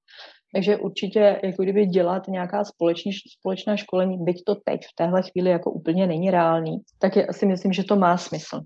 Takže 0.54 0.76
určitě 0.76 1.40
jako 1.42 1.62
kdyby 1.62 1.86
dělat 1.86 2.28
nějaká 2.28 2.64
společný, 2.64 3.12
společná 3.38 3.76
školení, 3.76 4.24
byť 4.24 4.44
to 4.44 4.54
teď 4.54 4.80
v 4.80 4.94
téhle 4.94 5.22
chvíli 5.22 5.50
jako 5.50 5.70
úplně 5.70 6.06
není 6.06 6.30
reálný, 6.30 6.78
tak 6.98 7.16
je, 7.16 7.26
si 7.30 7.46
myslím, 7.46 7.72
že 7.72 7.84
to 7.84 7.96
má 7.96 8.16
smysl. 8.16 8.60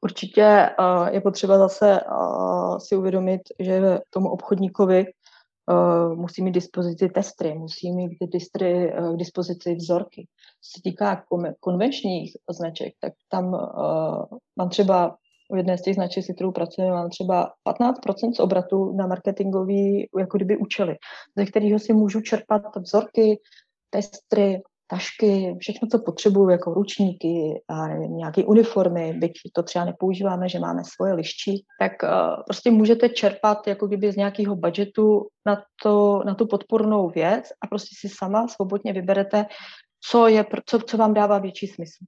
Určitě 0.00 0.70
uh, 0.78 1.08
je 1.08 1.20
potřeba 1.20 1.58
zase 1.58 2.00
uh, 2.00 2.78
si 2.78 2.96
uvědomit, 2.96 3.40
že 3.60 3.98
tomu 4.10 4.28
obchodníkovi 4.28 5.06
uh, 5.06 6.14
musí 6.16 6.42
mít 6.42 6.52
dispozici 6.52 7.08
testry, 7.08 7.54
musí 7.54 7.92
mít 7.92 8.18
distry, 8.32 8.94
uh, 8.94 9.14
k 9.14 9.18
dispozici 9.18 9.74
vzorky. 9.74 10.26
Co 10.62 10.78
se 10.78 10.82
týká 10.82 11.24
konvenčních 11.60 12.36
značek, 12.50 12.94
tak 13.00 13.12
tam 13.28 13.44
uh, 13.46 13.58
mám 14.56 14.68
třeba 14.68 15.16
u 15.52 15.56
jedné 15.56 15.78
z 15.78 15.82
těch 15.82 15.94
značek, 15.94 16.24
se 16.24 16.32
kterou 16.32 16.52
pracujeme, 16.52 16.92
mám 16.92 17.10
třeba 17.10 17.52
15% 17.68 18.32
z 18.36 18.40
obratu 18.40 18.92
na 18.96 19.06
marketingový 19.06 20.08
jako 20.18 20.38
kdyby 20.38 20.56
účely, 20.56 20.96
ze 21.36 21.46
kterého 21.46 21.78
si 21.78 21.92
můžu 21.92 22.20
čerpat 22.20 22.76
vzorky, 22.76 23.40
testry, 23.90 24.62
tašky, 24.92 25.56
všechno, 25.60 25.88
co 25.88 25.98
potřebuju, 25.98 26.48
jako 26.48 26.74
ručníky 26.74 27.62
a 27.68 27.88
nějaké 27.88 28.44
uniformy, 28.44 29.12
byť 29.12 29.32
to 29.54 29.62
třeba 29.62 29.84
nepoužíváme, 29.84 30.48
že 30.48 30.58
máme 30.58 30.82
svoje 30.84 31.12
liščí, 31.12 31.64
tak 31.80 31.92
uh, 32.02 32.08
prostě 32.46 32.70
můžete 32.70 33.08
čerpat 33.08 33.66
jako 33.66 33.86
kdyby 33.86 34.12
z 34.12 34.16
nějakého 34.16 34.56
budgetu 34.56 35.26
na, 35.46 35.62
to, 35.82 36.22
na 36.26 36.34
tu 36.34 36.46
podpornou 36.46 37.08
věc 37.08 37.44
a 37.64 37.66
prostě 37.66 37.96
si 38.00 38.14
sama 38.18 38.48
svobodně 38.48 38.92
vyberete, 38.92 39.46
co, 40.10 40.26
je, 40.26 40.44
co, 40.66 40.78
co 40.78 40.96
vám 40.96 41.14
dává 41.14 41.38
větší 41.38 41.66
smysl. 41.66 42.04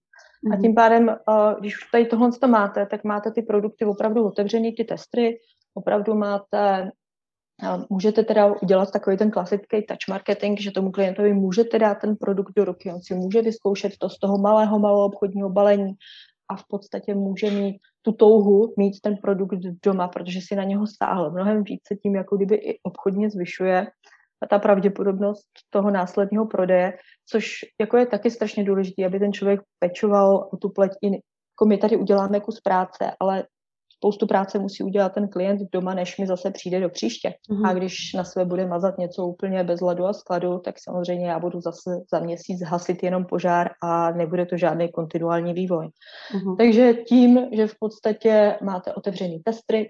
A 0.53 0.57
tím 0.57 0.75
pádem, 0.75 1.09
uh, 1.09 1.61
když 1.61 1.77
už 1.77 1.91
tady 1.91 2.07
tohle 2.07 2.31
to 2.41 2.49
máte, 2.49 2.87
tak 2.87 3.05
máte 3.05 3.31
ty 3.31 3.43
produkty 3.43 3.85
opravdu 3.85 4.27
otevřený, 4.27 4.75
ty 4.75 4.85
testry, 4.85 5.39
opravdu 5.75 6.15
máte, 6.15 6.91
uh, 7.63 7.85
můžete 7.91 8.23
teda 8.23 8.55
udělat 8.63 8.91
takový 8.91 9.17
ten 9.17 9.31
klasický 9.31 9.83
touch 9.83 10.09
marketing, 10.09 10.61
že 10.61 10.71
tomu 10.71 10.91
klientovi 10.91 11.35
můžete 11.35 11.79
dát 11.79 11.95
ten 11.95 12.17
produkt 12.17 12.53
do 12.57 12.65
ruky, 12.65 12.93
on 12.93 13.03
si 13.03 13.15
může 13.15 13.43
vyzkoušet 13.43 13.93
to 13.99 14.09
z 14.09 14.19
toho 14.19 14.39
malého, 14.39 14.79
malého 14.79 15.05
obchodního 15.05 15.51
balení 15.51 15.93
a 16.49 16.57
v 16.57 16.65
podstatě 16.69 17.15
může 17.15 17.51
mít 17.51 17.81
tu 18.03 18.13
touhu 18.13 18.75
mít 18.77 19.01
ten 19.01 19.17
produkt 19.17 19.59
doma, 19.85 20.09
protože 20.09 20.41
si 20.41 20.57
na 20.57 20.65
něho 20.65 20.87
stáhl. 20.87 21.31
Mnohem 21.31 21.65
více 21.65 21.97
tím, 22.03 22.15
jako 22.15 22.37
kdyby 22.37 22.55
i 22.55 22.81
obchodně 22.83 23.31
zvyšuje 23.31 23.87
ta 24.51 24.59
pravděpodobnost 24.59 25.47
toho 25.71 25.91
následního 25.91 26.47
prodeje, 26.47 26.93
což 27.29 27.55
jako 27.81 27.97
je 27.97 28.07
taky 28.07 28.31
strašně 28.31 28.65
důležité, 28.65 29.07
aby 29.07 29.19
ten 29.19 29.33
člověk 29.33 29.61
pečoval 29.79 30.49
o 30.53 30.57
tu 30.57 30.69
pleť 30.69 30.91
jako 31.03 31.69
my 31.69 31.79
tady 31.79 31.97
uděláme 31.97 32.41
kus 32.41 32.61
práce, 32.61 33.11
ale 33.21 33.45
spoustu 34.05 34.27
práce 34.27 34.59
musí 34.59 34.83
udělat 34.83 35.13
ten 35.15 35.29
klient 35.29 35.61
doma, 35.73 35.95
než 35.95 36.19
mi 36.19 36.27
zase 36.27 36.51
přijde 36.51 36.81
do 36.81 36.89
příště. 36.89 37.29
Mm-hmm. 37.29 37.71
A 37.71 37.75
když 37.75 38.13
na 38.13 38.25
sebe 38.25 38.45
bude 38.45 38.67
mazat 38.67 38.99
něco 38.99 39.27
úplně 39.27 39.65
bez 39.65 39.81
hladu 39.81 40.05
a 40.07 40.13
skladu, 40.13 40.59
tak 40.59 40.75
samozřejmě 40.79 41.29
já 41.29 41.39
budu 41.39 41.61
zase 41.61 41.91
za 42.13 42.21
měsíc 42.21 42.63
hasit 42.65 43.03
jenom 43.03 43.25
požár 43.25 43.71
a 43.83 44.11
nebude 44.11 44.47
to 44.47 44.57
žádný 44.57 44.89
kontinuální 44.89 45.55
vývoj. 45.55 45.87
Mm-hmm. 45.87 46.57
Takže 46.57 46.95
tím, 46.95 47.49
že 47.53 47.67
v 47.67 47.75
podstatě 47.81 48.59
máte 48.63 48.95
otevřený 48.95 49.41
testry, 49.45 49.89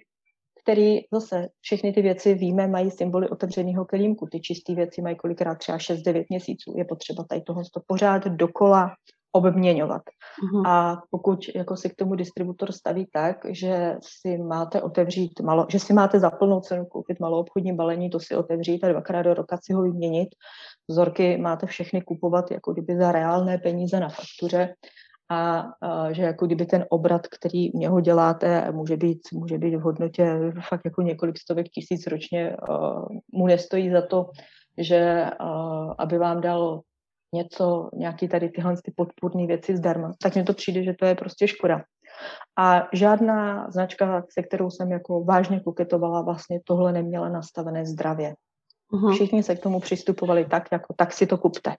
který 0.65 1.01
zase 1.13 1.49
všechny 1.61 1.93
ty 1.93 2.03
věci 2.03 2.35
víme, 2.35 2.67
mají 2.67 2.91
symboly 2.91 3.29
otevřeného 3.29 3.85
kelímku. 3.85 4.27
Ty 4.27 4.41
čisté 4.41 4.75
věci 4.75 5.03
mají 5.03 5.17
kolikrát 5.17 5.59
třeba 5.59 5.79
6-9 5.79 6.25
měsíců. 6.29 6.75
Je 6.77 6.85
potřeba 6.85 7.25
tady 7.25 7.41
toho 7.41 7.63
to 7.75 7.81
pořád 7.87 8.25
dokola 8.27 8.91
obměňovat. 9.33 10.03
Mm-hmm. 10.03 10.69
A 10.69 11.03
pokud 11.11 11.39
jako 11.55 11.77
si 11.77 11.91
k 11.91 11.95
tomu 11.95 12.15
distributor 12.15 12.73
staví 12.73 13.07
tak, 13.13 13.37
že 13.51 13.97
si 14.03 14.39
máte 14.39 14.83
otevřít 14.83 15.41
malo, 15.41 15.67
že 15.69 15.79
si 15.79 15.93
máte 15.93 16.21
za 16.21 16.31
plnou 16.31 16.61
cenu 16.61 16.85
koupit 16.85 17.21
malou 17.21 17.41
obchodní 17.41 17.73
balení, 17.73 18.11
to 18.11 18.21
si 18.21 18.37
otevřít 18.37 18.85
a 18.85 18.89
dvakrát 18.89 19.23
do 19.23 19.35
roka 19.35 19.59
si 19.63 19.73
ho 19.73 19.83
vyměnit. 19.83 20.29
Vzorky 20.89 21.37
máte 21.37 21.67
všechny 21.67 22.03
kupovat 22.03 22.51
jako 22.51 22.73
kdyby 22.73 22.97
za 22.97 23.13
reálné 23.13 23.59
peníze 23.59 24.01
na 24.01 24.09
faktuře 24.09 24.75
a, 25.29 25.65
a 25.81 26.13
že 26.13 26.23
jako 26.23 26.47
kdyby 26.47 26.67
ten 26.67 26.85
obrat, 26.89 27.27
který 27.27 27.73
u 27.73 27.79
něho 27.79 28.01
děláte, 28.01 28.73
může 28.73 28.97
být, 28.97 29.21
může 29.33 29.59
být 29.59 29.77
v 29.77 29.81
hodnotě 29.81 30.53
fakt 30.69 30.81
jako 30.85 31.03
několik 31.03 31.39
stovek 31.39 31.69
tisíc 31.69 32.07
ročně, 32.07 32.57
mu 33.33 33.47
nestojí 33.47 33.91
za 33.91 34.03
to, 34.03 34.31
že 34.79 35.27
aby 35.99 36.19
vám 36.19 36.41
dal 36.41 36.81
něco, 37.35 37.91
nějaký 37.95 38.29
tady 38.29 38.49
tyhle 38.49 38.75
ty 38.85 38.93
podpůrné 38.97 39.47
věci 39.47 39.77
zdarma, 39.77 40.13
tak 40.23 40.35
mně 40.35 40.45
to 40.45 40.55
přijde, 40.55 40.85
že 40.85 40.95
to 40.99 41.07
je 41.07 41.15
prostě 41.15 41.49
škoda. 41.49 41.83
A 42.59 42.89
žádná 42.93 43.71
značka, 43.71 44.25
se 44.31 44.43
kterou 44.43 44.71
jsem 44.71 44.93
jako 44.93 45.25
vážně 45.25 45.61
koketovala, 45.61 46.23
vlastně 46.23 46.61
tohle 46.65 46.93
neměla 46.93 47.29
nastavené 47.29 47.87
zdravě. 47.87 48.35
Uh-huh. 48.93 49.15
Všichni 49.15 49.43
se 49.43 49.57
k 49.57 49.63
tomu 49.63 49.81
přistupovali 49.81 50.45
tak, 50.45 50.69
jako 50.73 50.95
tak 50.97 51.13
si 51.13 51.27
to 51.27 51.39
kupte. 51.39 51.75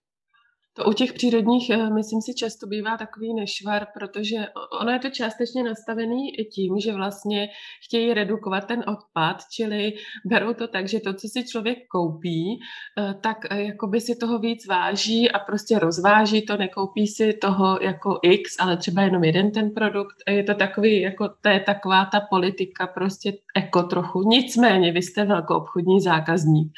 To 0.77 0.85
u 0.85 0.93
těch 0.93 1.13
přírodních, 1.13 1.69
eh, 1.69 1.89
myslím 1.89 2.21
si, 2.21 2.33
často 2.33 2.67
bývá 2.67 2.97
takový 2.97 3.33
nešvar, 3.33 3.87
protože 3.93 4.37
ono 4.81 4.91
je 4.91 4.99
to 4.99 5.09
částečně 5.09 5.63
nastavený 5.63 6.31
tím, 6.31 6.79
že 6.79 6.93
vlastně 6.93 7.49
chtějí 7.85 8.13
redukovat 8.13 8.65
ten 8.67 8.79
odpad, 8.79 9.37
čili 9.51 9.93
berou 10.25 10.53
to 10.53 10.67
tak, 10.67 10.87
že 10.87 10.99
to, 10.99 11.13
co 11.13 11.27
si 11.27 11.47
člověk 11.47 11.77
koupí, 11.87 12.59
eh, 12.99 13.13
tak 13.21 13.37
eh, 13.49 13.63
jako 13.63 13.87
by 13.87 14.01
si 14.01 14.15
toho 14.15 14.39
víc 14.39 14.67
váží 14.67 15.31
a 15.31 15.39
prostě 15.39 15.79
rozváží 15.79 16.41
to, 16.41 16.57
nekoupí 16.57 17.07
si 17.07 17.33
toho 17.33 17.79
jako 17.81 18.19
X, 18.23 18.55
ale 18.59 18.77
třeba 18.77 19.01
jenom 19.01 19.23
jeden 19.23 19.51
ten 19.51 19.71
produkt. 19.71 20.15
Je 20.27 20.43
to 20.43 20.53
takový, 20.53 21.01
jako 21.01 21.29
to 21.41 21.49
je 21.49 21.59
taková 21.59 22.05
ta 22.05 22.19
politika, 22.29 22.87
prostě 22.87 23.33
eko 23.55 23.83
trochu. 23.83 24.23
Nicméně, 24.29 24.91
vy 24.91 25.01
jste 25.01 25.25
velkou 25.25 25.55
obchodní 25.55 26.01
zákazník 26.01 26.71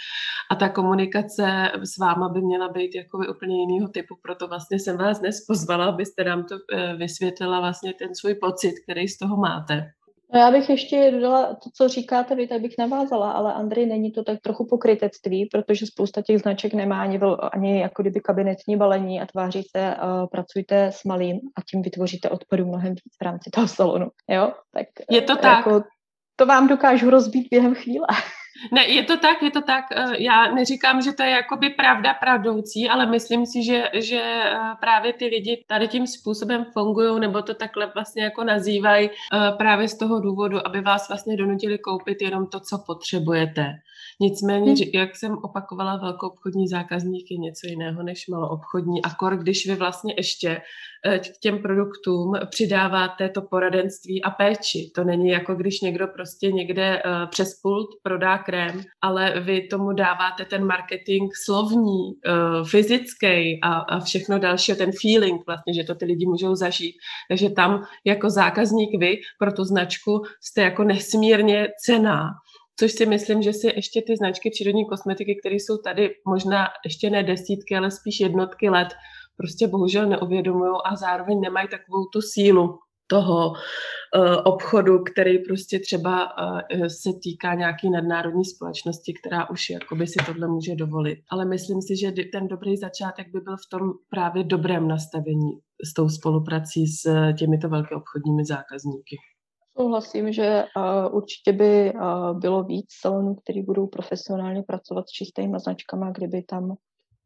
a 0.52 0.56
ta 0.56 0.70
komunikace 0.70 1.72
s 1.84 1.98
váma 1.98 2.30
by 2.30 2.42
měla 2.42 2.70
být 2.70 2.96
jako 2.96 3.18
úplně 3.18 3.60
jinýho 3.60 3.87
jiného 3.88 3.92
typu, 3.94 4.16
proto 4.22 4.48
vlastně 4.48 4.80
jsem 4.80 4.98
vás 4.98 5.20
dnes 5.20 5.46
pozvala, 5.46 5.86
abyste 5.86 6.24
nám 6.24 6.44
to 6.44 6.56
eh, 6.74 6.96
vysvětlila 6.96 7.60
vlastně 7.60 7.94
ten 7.94 8.16
svůj 8.16 8.36
pocit, 8.36 8.74
který 8.84 9.08
z 9.08 9.18
toho 9.18 9.38
máte. 9.38 9.92
No 10.34 10.40
já 10.40 10.52
bych 10.52 10.70
ještě 10.70 11.12
dodala 11.12 11.56
to, 11.64 11.70
co 11.74 11.88
říkáte 11.88 12.36
vy, 12.36 12.48
tak 12.48 12.62
bych 12.62 12.76
navázala, 12.80 13.32
ale 13.32 13.54
Andrej, 13.54 13.86
není 13.86 14.12
to 14.12 14.24
tak 14.24 14.40
trochu 14.42 14.66
pokrytectví, 14.66 15.46
protože 15.52 15.86
spousta 15.86 16.22
těch 16.22 16.40
značek 16.40 16.74
nemá 16.74 17.02
ani, 17.02 17.20
ani 17.52 17.80
jako 17.80 18.02
kdyby 18.02 18.20
kabinetní 18.20 18.78
balení 18.78 19.22
a 19.22 19.26
tváří 19.26 19.64
se, 19.64 19.96
uh, 19.96 20.28
pracujte 20.28 20.86
s 20.86 21.04
malým 21.04 21.40
a 21.56 21.62
tím 21.72 21.82
vytvoříte 21.82 22.30
odpadu 22.30 22.66
mnohem 22.66 22.92
víc 22.92 23.16
v 23.22 23.24
rámci 23.24 23.50
toho 23.50 23.68
salonu. 23.68 24.08
Jo? 24.30 24.52
Tak, 24.74 24.88
je 25.12 25.22
to 25.22 25.36
tak. 25.36 25.66
Jako, 25.66 25.84
to 26.36 26.46
vám 26.46 26.68
dokážu 26.68 27.10
rozbít 27.10 27.48
během 27.52 27.76
chvíle. 27.76 28.08
Ne, 28.72 28.88
je 28.88 29.04
to 29.04 29.18
tak, 29.18 29.44
je 29.44 29.52
to 29.52 29.62
tak. 29.62 29.86
Eh, 29.92 30.24
já 30.24 30.52
neříkám, 30.52 31.02
že 31.02 31.14
to 31.14 31.24
je 31.24 31.30
jakoby 31.30 31.70
pravda 31.70 32.14
pravdoucí, 32.14 32.90
ale 32.90 33.06
myslím 33.06 33.46
si, 33.46 33.64
že, 33.64 33.90
že 33.94 34.22
eh, 34.22 34.58
právě 34.80 35.14
ty 35.14 35.26
lidi 35.26 35.64
tady 35.68 35.88
tím 35.88 36.08
způsobem 36.08 36.66
fungují, 36.74 37.20
nebo 37.20 37.42
to 37.42 37.54
takhle 37.54 37.92
vlastně 37.94 38.24
jako 38.24 38.44
nazývají 38.44 39.10
eh, 39.10 39.52
právě 39.58 39.88
z 39.88 39.98
toho 39.98 40.20
důvodu, 40.20 40.68
aby 40.68 40.82
vás 40.82 41.10
vlastně 41.10 41.38
donutili 41.38 41.78
koupit 41.78 42.22
jenom 42.22 42.48
to, 42.48 42.60
co 42.60 42.84
potřebujete. 42.86 43.74
Nicméně, 44.20 44.72
hmm. 44.72 44.90
jak 44.94 45.16
jsem 45.16 45.38
opakovala, 45.44 45.98
velkou 45.98 46.28
obchodní 46.28 46.68
zákazník 46.68 47.32
je 47.32 47.38
něco 47.38 47.68
jiného 47.68 48.04
než 48.04 48.28
maloobchodní. 48.28 49.02
Akor, 49.02 49.38
když 49.38 49.68
vy 49.68 49.76
vlastně 49.76 50.14
ještě 50.18 50.62
eh, 51.06 51.20
k 51.20 51.38
těm 51.42 51.62
produktům 51.62 52.34
přidáváte 52.50 53.30
to 53.30 53.42
poradenství 53.42 54.24
a 54.24 54.30
péči. 54.30 54.92
To 54.96 55.04
není 55.04 55.30
jako 55.30 55.56
když 55.56 55.82
někdo 55.82 56.08
prostě 56.08 56.52
někde 56.52 57.02
eh, 57.06 57.28
přes 57.30 57.60
pult 57.62 57.90
prodá 58.04 58.38
krém, 58.38 58.82
ale 59.02 59.40
vy 59.40 59.68
tomu 59.68 59.94
dáváte 59.94 60.46
ten 60.46 60.66
marketing 60.66 61.32
slovní, 61.46 62.12
eh, 62.26 62.32
fyzický 62.66 63.60
a, 63.64 63.74
a 63.74 64.00
všechno 64.00 64.40
další, 64.40 64.76
ten 64.76 64.92
feeling 65.02 65.46
vlastně, 65.48 65.74
že 65.74 65.84
to 65.84 65.96
ty 65.96 66.06
lidi 66.06 66.26
můžou 66.26 66.56
zažít. 66.56 66.96
Takže 67.30 67.50
tam 67.50 67.84
jako 68.06 68.30
zákazník 68.30 69.00
vy 69.00 69.18
pro 69.40 69.54
tu 69.54 69.64
značku 69.64 70.22
jste 70.42 70.62
jako 70.62 70.84
nesmírně 70.84 71.68
cená 71.86 72.30
což 72.80 72.92
si 72.92 73.06
myslím, 73.06 73.42
že 73.42 73.54
si 73.54 73.68
ještě 73.68 74.02
ty 74.02 74.18
značky 74.18 74.50
přírodní 74.50 74.86
kosmetiky, 74.86 75.36
které 75.40 75.56
jsou 75.56 75.78
tady 75.78 76.10
možná 76.28 76.68
ještě 76.86 77.10
ne 77.10 77.24
desítky, 77.24 77.76
ale 77.76 77.92
spíš 77.92 78.20
jednotky 78.20 78.70
let, 78.70 78.88
prostě 79.38 79.68
bohužel 79.68 80.10
neuvědomují 80.10 80.72
a 80.86 80.96
zároveň 80.96 81.40
nemají 81.42 81.68
takovou 81.68 82.06
tu 82.14 82.22
sílu 82.22 82.80
toho 83.08 83.50
uh, 83.50 83.56
obchodu, 84.44 85.04
který 85.14 85.40
prostě 85.40 85.80
třeba 85.80 86.26
uh, 86.26 86.86
se 86.88 87.10
týká 87.24 87.54
nějaký 87.54 87.90
nadnárodní 87.90 88.46
společnosti, 88.46 89.14
která 89.14 89.50
už 89.50 89.70
jakoby 89.70 90.08
si 90.08 90.20
tohle 90.26 90.48
může 90.48 90.76
dovolit. 90.76 91.20
Ale 91.30 91.46
myslím 91.46 91.82
si, 91.82 91.98
že 91.98 92.12
ten 92.32 92.48
dobrý 92.48 92.78
začátek 92.78 93.28
by 93.34 93.40
byl 93.40 93.58
v 93.58 93.70
tom 93.72 93.82
právě 94.10 94.44
dobrém 94.44 94.88
nastavení 94.88 95.52
s 95.84 95.94
tou 95.94 96.10
spoluprací 96.10 96.88
s 96.88 97.34
těmito 97.38 97.70
velké 97.70 97.96
obchodními 97.96 98.46
zákazníky. 98.46 99.18
Souhlasím, 99.78 100.34
že 100.34 100.64
uh, 100.78 101.16
určitě 101.16 101.54
by 101.54 101.94
uh, 101.94 102.40
bylo 102.40 102.64
víc 102.64 102.88
salonů, 103.02 103.36
který 103.36 103.62
budou 103.62 103.88
profesionálně 103.88 104.64
pracovat 104.64 105.08
s 105.08 105.12
čistými 105.12 105.60
značkami, 105.60 106.06
kdyby 106.12 106.44
tam 106.44 106.76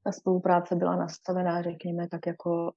ta 0.03 0.11
spolupráce 0.11 0.75
byla 0.75 0.95
nastavená, 0.95 1.61
řekněme, 1.61 2.07
tak 2.07 2.27
jako 2.27 2.71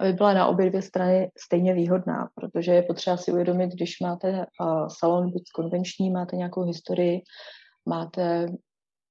aby 0.00 0.12
byla 0.12 0.34
na 0.34 0.46
obě 0.46 0.70
dvě 0.70 0.82
strany 0.82 1.30
stejně 1.38 1.74
výhodná, 1.74 2.28
protože 2.34 2.72
je 2.72 2.82
potřeba 2.82 3.16
si 3.16 3.32
uvědomit, 3.32 3.70
když 3.72 4.00
máte 4.00 4.46
uh, 4.60 4.88
salon 4.88 5.30
buď 5.30 5.42
konvenční, 5.54 6.10
máte 6.10 6.36
nějakou 6.36 6.62
historii, 6.62 7.20
máte 7.86 8.46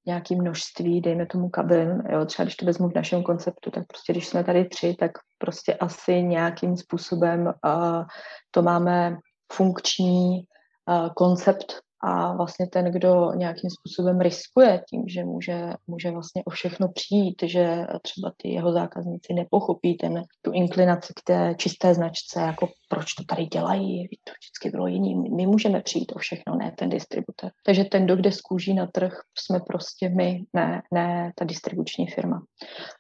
nějaké 0.06 0.36
množství, 0.36 1.02
dejme 1.02 1.26
tomu 1.26 1.50
kabin, 1.50 2.04
jo, 2.10 2.26
třeba 2.26 2.44
když 2.44 2.56
to 2.56 2.66
vezmu 2.66 2.90
v 2.90 2.96
našem 2.96 3.24
konceptu, 3.24 3.72
tak 3.72 3.88
prostě 3.88 4.14
když 4.14 4.28
jsme 4.28 4.44
tady 4.44 4.66
tři, 4.66 4.96
tak 5.00 5.12
prostě 5.38 5.74
asi 5.74 6.24
nějakým 6.24 6.78
způsobem 6.78 7.46
uh, 7.46 8.04
to 8.52 8.62
máme 8.62 9.18
funkční 9.54 10.44
uh, 10.90 11.10
koncept 11.16 11.86
a 12.08 12.34
vlastně 12.34 12.68
ten, 12.68 12.92
kdo 12.92 13.32
nějakým 13.36 13.70
způsobem 13.70 14.20
riskuje 14.20 14.82
tím, 14.90 15.04
že 15.08 15.26
může, 15.26 15.74
může 15.88 16.12
vlastně 16.12 16.44
o 16.46 16.50
všechno 16.50 16.88
přijít, 16.88 17.36
že 17.44 17.86
třeba 18.02 18.32
ty 18.38 18.50
jeho 18.50 18.72
zákazníci 18.72 19.34
nepochopí 19.34 19.98
ten, 19.98 20.22
tu 20.42 20.52
inklinaci 20.52 21.14
k 21.16 21.24
té 21.24 21.56
čisté 21.58 21.94
značce, 21.94 22.40
jako 22.40 22.68
proč 22.90 23.14
to 23.14 23.24
tady 23.24 23.46
dělají, 23.46 24.08
to 24.24 24.32
vždycky 24.32 24.70
bylo 24.70 24.88
jiný, 24.88 25.16
my 25.16 25.48
můžeme 25.48 25.82
přijít 25.82 26.12
o 26.16 26.20
všechno, 26.20 26.56
ne 26.56 26.72
ten 26.78 26.90
distributor. 26.90 27.52
Takže 27.66 27.84
ten, 27.84 28.06
kdo 28.06 28.16
kde 28.16 28.32
skůží 28.32 28.74
na 28.74 28.88
trh, 28.88 29.14
jsme 29.40 29.60
prostě 29.60 30.10
my, 30.10 30.44
ne, 30.54 30.82
ne 30.94 31.32
ta 31.36 31.46
distribuční 31.46 32.08
firma. 32.08 32.42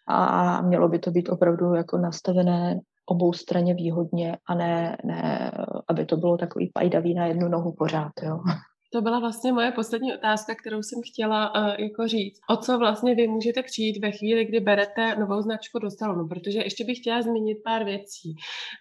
A 0.08 0.62
mělo 0.62 0.90
by 0.90 1.00
to 1.00 1.12
být 1.12 1.30
opravdu 1.30 1.74
jako 1.74 1.98
nastavené 1.98 2.80
obou 3.06 3.34
straně 3.34 3.74
výhodně 3.74 4.38
a 4.48 4.56
ne, 4.56 4.98
ne 5.04 5.52
aby 5.90 6.06
to 6.06 6.18
bylo 6.18 6.38
takový 6.38 6.72
pajdavý 6.74 7.14
na 7.14 7.26
jednu 7.26 7.48
nohu 7.48 7.74
pořád. 7.78 8.12
Jo. 8.24 8.40
To 8.94 9.02
byla 9.02 9.20
vlastně 9.20 9.54
moje 9.54 9.72
poslední 9.72 10.14
otázka, 10.14 10.56
kterou 10.56 10.84
jsem 10.84 11.00
chtěla 11.06 11.56
uh, 11.56 11.76
jako 11.80 12.08
říct. 12.08 12.40
O 12.50 12.58
co 12.58 12.78
vlastně 12.80 13.16
vy 13.16 13.28
můžete 13.28 13.64
přijít 13.64 14.02
ve 14.02 14.12
chvíli, 14.12 14.46
kdy 14.46 14.60
berete 14.60 15.16
novou 15.16 15.42
značku 15.42 15.80
do 15.80 15.92
salonu? 15.92 16.28
Protože 16.28 16.60
ještě 16.60 16.84
bych 16.84 16.98
chtěla 16.98 17.22
zmínit 17.22 17.58
pár 17.64 17.84
věcí. 17.84 18.36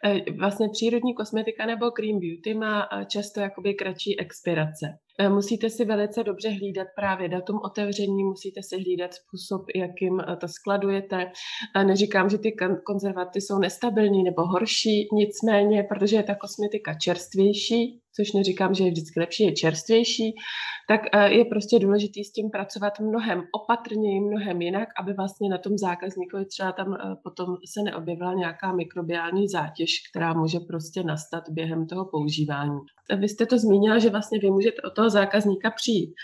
Uh, 0.07 0.37
vlastně 0.39 0.69
přírodní 0.69 1.15
kosmetika 1.15 1.67
nebo 1.67 1.91
Green 1.91 2.19
Beauty 2.21 2.55
má 2.55 2.93
uh, 2.93 3.05
často 3.05 3.41
jakoby 3.41 3.75
kratší 3.75 4.21
expirace. 4.21 4.99
Eh, 5.19 5.29
musíte 5.29 5.71
si 5.71 5.85
velice 5.85 6.25
dobře 6.25 6.51
hlídat 6.51 6.89
právě 6.97 7.29
datum 7.29 7.61
otevření, 7.65 8.25
musíte 8.25 8.63
si 8.63 8.77
hlídat 8.77 9.15
způsob, 9.15 9.67
jakým 9.75 10.21
eh, 10.21 10.37
to 10.37 10.49
skladujete. 10.49 11.33
Neříkám, 11.87 12.31
že 12.31 12.39
ty 12.39 12.57
konzervaty 12.87 13.41
jsou 13.41 13.59
nestabilní 13.59 14.23
nebo 14.23 14.47
horší, 14.47 15.09
nicméně, 15.13 15.83
protože 15.83 16.17
je 16.17 16.23
ta 16.23 16.35
kosmetika 16.35 16.95
čerstvější, 16.95 18.04
což 18.17 18.33
neříkám, 18.33 18.75
že 18.75 18.85
je 18.85 18.91
vždycky 18.91 19.21
lepší, 19.21 19.45
je 19.45 19.53
čerstvější, 19.53 20.35
tak 20.89 21.01
eh, 21.13 21.33
je 21.33 21.45
prostě 21.45 21.79
důležitý 21.79 22.25
s 22.25 22.33
tím 22.33 22.51
pracovat 22.51 23.01
mnohem 23.01 23.43
opatrněji, 23.53 24.21
mnohem 24.21 24.63
jinak, 24.63 24.89
aby 25.01 25.13
vlastně 25.13 25.49
na 25.49 25.59
tom 25.59 25.79
zákazníkovi 25.79 26.45
třeba 26.45 26.73
tam 26.73 26.97
potom 27.23 27.57
se 27.75 27.83
neobjevila 27.83 28.35
nějaká 28.35 28.73
mikrobiální 28.73 29.49
zátěž, 29.49 29.91
která 30.11 30.33
může 30.33 30.61
prostě 30.61 31.03
nastat 31.03 31.45
během 31.51 31.87
toho 31.87 32.05
používání. 32.05 32.79
Vy 33.19 33.29
jste 33.29 33.47
to 33.47 33.59
zmínila, 33.59 33.99
že 33.99 34.11
vlastně 34.11 34.39
vy 34.39 34.51
můžete 34.51 34.83
o 34.83 34.91
toho 34.91 35.11
zákazníka 35.11 35.71
přijít, 35.71 36.15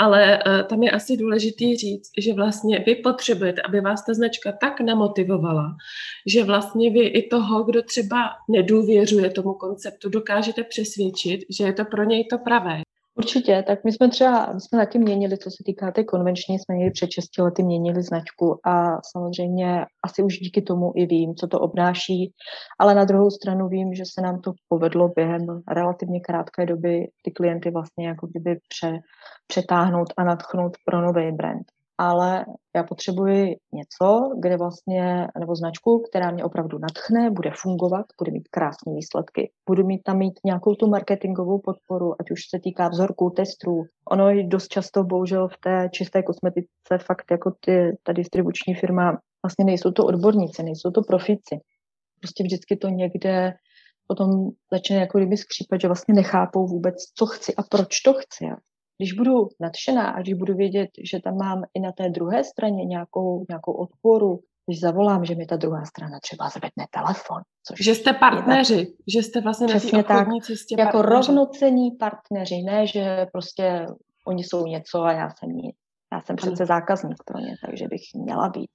ale 0.00 0.38
uh, 0.46 0.68
tam 0.68 0.82
je 0.82 0.90
asi 0.90 1.16
důležitý 1.16 1.76
říct, 1.76 2.10
že 2.18 2.34
vlastně 2.34 2.78
vy 2.86 2.94
potřebujete, 2.94 3.62
aby 3.62 3.80
vás 3.80 4.04
ta 4.06 4.14
značka 4.14 4.52
tak 4.52 4.80
namotivovala, 4.80 5.76
že 6.26 6.44
vlastně 6.44 6.90
vy 6.90 7.00
i 7.00 7.28
toho, 7.28 7.64
kdo 7.64 7.82
třeba 7.82 8.30
nedůvěřuje 8.48 9.30
tomu 9.30 9.52
konceptu, 9.52 10.08
dokážete 10.08 10.64
přesvědčit, 10.64 11.37
že 11.58 11.64
je 11.64 11.72
to 11.72 11.84
pro 11.84 12.04
něj 12.04 12.26
to 12.26 12.38
pravé. 12.38 12.82
Určitě, 13.18 13.64
tak 13.66 13.84
my 13.84 13.92
jsme 13.92 14.08
třeba, 14.08 14.52
my 14.52 14.60
jsme 14.60 14.78
taky 14.78 14.98
měnili, 14.98 15.38
co 15.38 15.50
se 15.50 15.56
týká 15.66 15.90
té 15.90 16.04
konvenční, 16.04 16.58
jsme 16.58 16.74
měli 16.74 16.90
před 16.90 17.10
6 17.10 17.38
lety 17.38 17.62
měnili 17.62 18.02
značku 18.02 18.60
a 18.66 19.02
samozřejmě 19.16 19.84
asi 20.04 20.22
už 20.22 20.38
díky 20.38 20.62
tomu 20.62 20.92
i 20.96 21.06
vím, 21.06 21.34
co 21.34 21.46
to 21.46 21.60
obnáší, 21.60 22.32
ale 22.78 22.94
na 22.94 23.04
druhou 23.04 23.30
stranu 23.30 23.68
vím, 23.68 23.94
že 23.94 24.02
se 24.06 24.20
nám 24.20 24.40
to 24.40 24.52
povedlo 24.68 25.08
během 25.08 25.46
relativně 25.68 26.20
krátké 26.20 26.66
doby 26.66 27.08
ty 27.22 27.30
klienty 27.30 27.70
vlastně 27.70 28.08
jako 28.08 28.26
kdyby 28.26 28.58
pře, 28.68 28.98
přetáhnout 29.46 30.08
a 30.16 30.24
natchnout 30.24 30.76
pro 30.84 31.00
nový 31.00 31.32
brand 31.32 31.66
ale 31.98 32.46
já 32.76 32.82
potřebuji 32.82 33.56
něco, 33.72 34.30
kde 34.40 34.56
vlastně, 34.56 35.28
nebo 35.38 35.54
značku, 35.54 36.02
která 36.10 36.30
mě 36.30 36.44
opravdu 36.44 36.78
natchne, 36.78 37.30
bude 37.30 37.50
fungovat, 37.54 38.06
bude 38.18 38.30
mít 38.30 38.48
krásné 38.48 38.92
výsledky. 38.94 39.50
Budu 39.68 39.86
mít 39.86 40.02
tam 40.02 40.18
mít 40.18 40.40
nějakou 40.44 40.74
tu 40.74 40.88
marketingovou 40.88 41.58
podporu, 41.58 42.14
ať 42.20 42.30
už 42.30 42.40
se 42.50 42.58
týká 42.62 42.88
vzorků, 42.88 43.30
testů. 43.30 43.82
Ono 44.10 44.30
je 44.30 44.46
dost 44.46 44.68
často, 44.68 45.04
bohužel, 45.04 45.48
v 45.48 45.58
té 45.60 45.88
čisté 45.92 46.22
kosmetice 46.22 46.98
fakt 47.06 47.30
jako 47.30 47.52
ty, 47.60 47.96
ta 48.02 48.12
distribuční 48.12 48.74
firma, 48.74 49.18
vlastně 49.44 49.64
nejsou 49.64 49.90
to 49.90 50.04
odborníci, 50.04 50.62
nejsou 50.62 50.90
to 50.90 51.02
profici. 51.02 51.56
Prostě 52.20 52.44
vždycky 52.44 52.76
to 52.76 52.88
někde 52.88 53.52
potom 54.06 54.50
začne 54.72 54.96
jako 54.96 55.18
kdyby 55.18 55.36
skřípat, 55.36 55.80
že 55.80 55.88
vlastně 55.88 56.14
nechápou 56.14 56.66
vůbec, 56.66 56.94
co 57.14 57.26
chci 57.26 57.54
a 57.54 57.62
proč 57.62 58.00
to 58.00 58.12
chci 58.14 58.44
když 58.98 59.12
budu 59.12 59.48
nadšená 59.60 60.10
a 60.10 60.20
když 60.20 60.34
budu 60.34 60.54
vědět, 60.54 60.90
že 61.10 61.20
tam 61.20 61.36
mám 61.36 61.62
i 61.74 61.80
na 61.80 61.92
té 61.92 62.08
druhé 62.08 62.44
straně 62.44 62.84
nějakou, 62.84 63.44
nějakou 63.48 63.72
odporu, 63.72 64.40
když 64.66 64.80
zavolám, 64.80 65.24
že 65.24 65.34
mi 65.34 65.46
ta 65.46 65.56
druhá 65.56 65.84
strana 65.84 66.18
třeba 66.22 66.48
zvedne 66.48 66.84
telefon. 66.90 67.42
Což 67.66 67.84
že 67.84 67.94
jste 67.94 68.12
partneři, 68.12 68.86
tak, 68.86 68.94
že 69.14 69.22
jste 69.22 69.40
vlastně 69.40 69.66
Přesně 69.66 69.98
na 69.98 70.04
obchodní 70.04 70.40
cestě 70.40 70.74
Jako 70.78 70.98
partneři. 70.98 71.14
rovnocení 71.14 71.90
partneři, 71.90 72.62
ne, 72.62 72.86
že 72.86 73.26
prostě 73.32 73.86
oni 74.26 74.44
jsou 74.44 74.66
něco 74.66 75.02
a 75.02 75.12
já 75.12 75.30
jsem 75.30 75.50
nic. 75.50 75.76
Já 76.12 76.20
jsem 76.20 76.36
přece 76.36 76.66
zákazník 76.66 77.16
pro 77.26 77.38
ně, 77.38 77.54
takže 77.66 77.84
bych 77.88 78.02
měla 78.14 78.48
být 78.48 78.70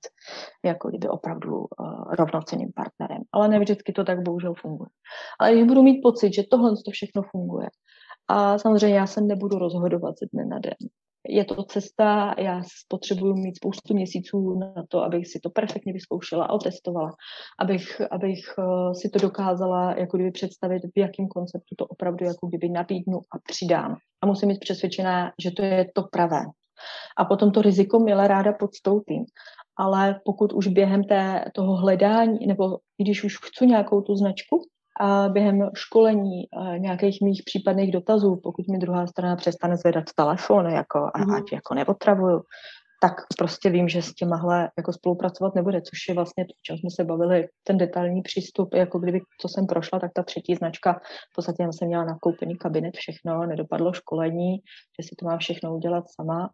jako 0.66 0.90
kdyby 0.90 1.08
opravdu 1.08 1.58
uh, 1.58 1.66
rovnocenným 2.20 2.72
partnerem. 2.76 3.24
Ale 3.32 3.48
ne 3.48 3.60
vždycky 3.60 3.94
to 3.94 4.04
tak 4.04 4.22
bohužel 4.22 4.54
funguje. 4.54 4.90
Ale 5.40 5.52
když 5.54 5.64
budu 5.64 5.84
mít 5.84 6.02
pocit, 6.02 6.34
že 6.34 6.44
tohle 6.52 6.72
to 6.86 6.92
všechno 6.92 7.22
funguje, 7.32 7.68
a 8.34 8.58
samozřejmě 8.58 8.98
já 8.98 9.08
se 9.08 9.22
nebudu 9.22 9.58
rozhodovat 9.58 10.16
ze 10.20 10.26
dne 10.34 10.46
na 10.46 10.60
den. 10.60 10.74
je 11.28 11.46
to 11.46 11.64
cesta, 11.64 12.36
já 12.38 12.62
potřebuju 12.88 13.36
mít 13.36 13.56
spoustu 13.56 13.94
měsíců 13.94 14.60
na 14.60 14.84
to, 14.90 15.04
abych 15.04 15.28
si 15.28 15.40
to 15.40 15.50
perfektně 15.50 15.94
vyzkoušela 15.94 16.46
a 16.46 16.54
otestovala, 16.54 17.12
abych, 17.60 18.02
abych 18.12 18.40
eh, 18.60 18.96
si 18.96 19.10
to 19.10 19.20
dokázala 19.20 19.96
jako 19.98 20.18
kdyby 20.18 20.32
představit, 20.32 20.82
v 20.96 21.00
jakém 21.00 21.28
konceptu 21.28 21.76
to 21.78 21.86
opravdu 21.86 22.26
jako 22.26 22.48
kdyby 22.48 22.70
nabídnu 22.70 23.18
a 23.18 23.36
přidám. 23.52 23.96
A 24.22 24.26
musím 24.26 24.50
být 24.50 24.60
přesvědčená, 24.60 25.32
že 25.44 25.52
to 25.52 25.62
je 25.64 25.86
to 25.96 26.04
pravé. 26.12 26.42
A 27.18 27.26
potom 27.26 27.52
to 27.52 27.62
riziko 27.62 28.00
milé 28.00 28.28
ráda 28.28 28.54
podstoupím. 28.54 29.26
Ale 29.78 30.20
pokud 30.26 30.54
už 30.54 30.68
během 30.68 31.04
té, 31.04 31.46
toho 31.56 31.76
hledání, 31.76 32.48
nebo 32.48 32.78
když 32.98 33.24
už 33.24 33.38
chci 33.38 33.66
nějakou 33.66 34.02
tu 34.02 34.16
značku, 34.16 34.62
a 35.00 35.30
během 35.30 35.70
školení 35.76 36.44
nějakých 36.78 37.22
mých 37.22 37.42
případných 37.46 37.92
dotazů, 37.92 38.40
pokud 38.44 38.68
mi 38.68 38.78
druhá 38.78 39.08
strana 39.08 39.36
přestane 39.36 39.78
zvedat 39.78 40.04
telefon, 40.16 40.66
jako, 40.66 41.12
a 41.14 41.20
mm. 41.20 41.32
ať 41.34 41.44
jako 41.52 41.74
neotravuju, 41.74 42.42
tak 43.02 43.14
prostě 43.38 43.70
vím, 43.70 43.90
že 43.90 44.02
s 44.02 44.14
těmahle 44.14 44.72
jako 44.78 44.94
spolupracovat 44.94 45.56
nebude, 45.56 45.82
což 45.82 46.00
je 46.10 46.16
vlastně 46.16 46.46
to, 46.46 46.52
o 46.52 46.62
čem 46.62 46.78
jsme 46.78 46.90
se 46.90 47.04
bavili, 47.04 47.48
ten 47.64 47.78
detailní 47.78 48.22
přístup, 48.22 48.74
jako 48.74 49.00
kdyby, 49.00 49.22
co 49.42 49.48
jsem 49.48 49.68
prošla, 49.68 50.00
tak 50.00 50.12
ta 50.16 50.24
třetí 50.24 50.56
značka, 50.56 51.02
v 51.32 51.36
podstatě 51.36 51.64
jsem 51.72 51.88
měla 51.88 52.06
nakoupený 52.06 52.58
kabinet, 52.58 52.96
všechno, 52.96 53.46
nedopadlo 53.46 53.94
školení, 53.94 54.58
že 55.00 55.08
si 55.08 55.16
to 55.16 55.26
mám 55.26 55.40
všechno 55.40 55.76
udělat 55.76 56.04
sama 56.08 56.50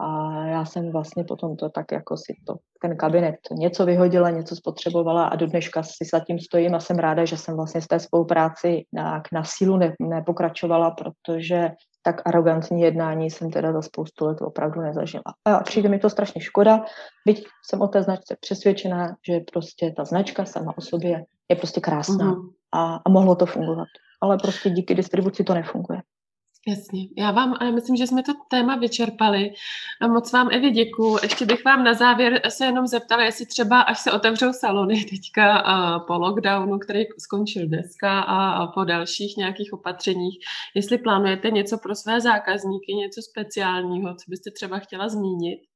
a 0.00 0.46
já 0.46 0.64
jsem 0.64 0.92
vlastně 0.92 1.24
potom 1.24 1.56
to 1.56 1.68
tak 1.68 1.92
jako 1.92 2.16
si 2.16 2.34
to, 2.46 2.54
ten 2.82 2.96
kabinet 2.96 3.36
něco 3.52 3.86
vyhodila, 3.86 4.30
něco 4.30 4.56
spotřebovala 4.56 5.24
a 5.24 5.36
do 5.36 5.46
dneška 5.46 5.82
si 5.82 6.04
za 6.12 6.20
tím 6.20 6.38
stojím 6.38 6.74
a 6.74 6.80
jsem 6.80 6.98
ráda, 6.98 7.24
že 7.24 7.36
jsem 7.36 7.56
vlastně 7.56 7.82
z 7.82 7.86
té 7.86 8.00
spolupráci 8.00 8.84
na, 8.92 9.22
na 9.32 9.42
sílu 9.44 9.76
ne, 9.76 9.94
nepokračovala, 10.00 10.90
protože 10.90 11.70
tak 12.02 12.22
arrogantní 12.24 12.80
jednání 12.80 13.30
jsem 13.30 13.50
teda 13.50 13.72
za 13.72 13.82
spoustu 13.82 14.26
let 14.26 14.42
opravdu 14.42 14.80
nezažila. 14.80 15.24
A 15.44 15.58
přijde 15.58 15.88
mi 15.88 15.98
to 15.98 16.10
strašně 16.10 16.40
škoda, 16.40 16.84
byť 17.26 17.46
jsem 17.70 17.80
o 17.80 17.88
té 17.88 18.02
značce 18.02 18.36
přesvědčená, 18.40 19.16
že 19.26 19.40
prostě 19.52 19.92
ta 19.96 20.04
značka 20.04 20.44
sama 20.44 20.78
o 20.78 20.80
sobě 20.80 21.24
je 21.48 21.56
prostě 21.56 21.80
krásná 21.80 22.32
mm-hmm. 22.32 22.50
a, 22.72 23.00
a 23.06 23.10
mohlo 23.10 23.34
to 23.34 23.46
fungovat. 23.46 23.88
Ale 24.22 24.38
prostě 24.38 24.70
díky 24.70 24.94
distribuci 24.94 25.44
to 25.44 25.54
nefunguje. 25.54 26.00
Jasně. 26.68 27.08
Já 27.16 27.30
vám 27.30 27.56
ale 27.60 27.72
myslím, 27.72 27.96
že 27.96 28.06
jsme 28.06 28.22
to 28.22 28.32
téma 28.48 28.76
vyčerpali. 28.76 29.52
Moc 30.08 30.32
vám, 30.32 30.48
Evi, 30.52 30.70
děkuju. 30.70 31.18
Ještě 31.22 31.46
bych 31.46 31.64
vám 31.64 31.84
na 31.84 31.94
závěr 31.94 32.40
se 32.50 32.64
jenom 32.64 32.86
zeptala, 32.86 33.24
jestli 33.24 33.46
třeba, 33.46 33.80
až 33.80 33.98
se 34.00 34.12
otevřou 34.12 34.52
salony 34.52 35.04
teďka 35.04 35.56
a 35.58 35.98
po 35.98 36.14
lockdownu, 36.18 36.78
který 36.78 37.04
skončil 37.18 37.68
dneska 37.68 38.20
a, 38.20 38.50
a 38.50 38.66
po 38.66 38.84
dalších 38.84 39.36
nějakých 39.36 39.72
opatřeních, 39.72 40.38
jestli 40.74 40.98
plánujete 40.98 41.50
něco 41.50 41.78
pro 41.78 41.94
své 41.94 42.20
zákazníky, 42.20 42.94
něco 42.94 43.22
speciálního, 43.22 44.14
co 44.14 44.24
byste 44.28 44.50
třeba 44.50 44.78
chtěla 44.78 45.08
zmínit? 45.08 45.69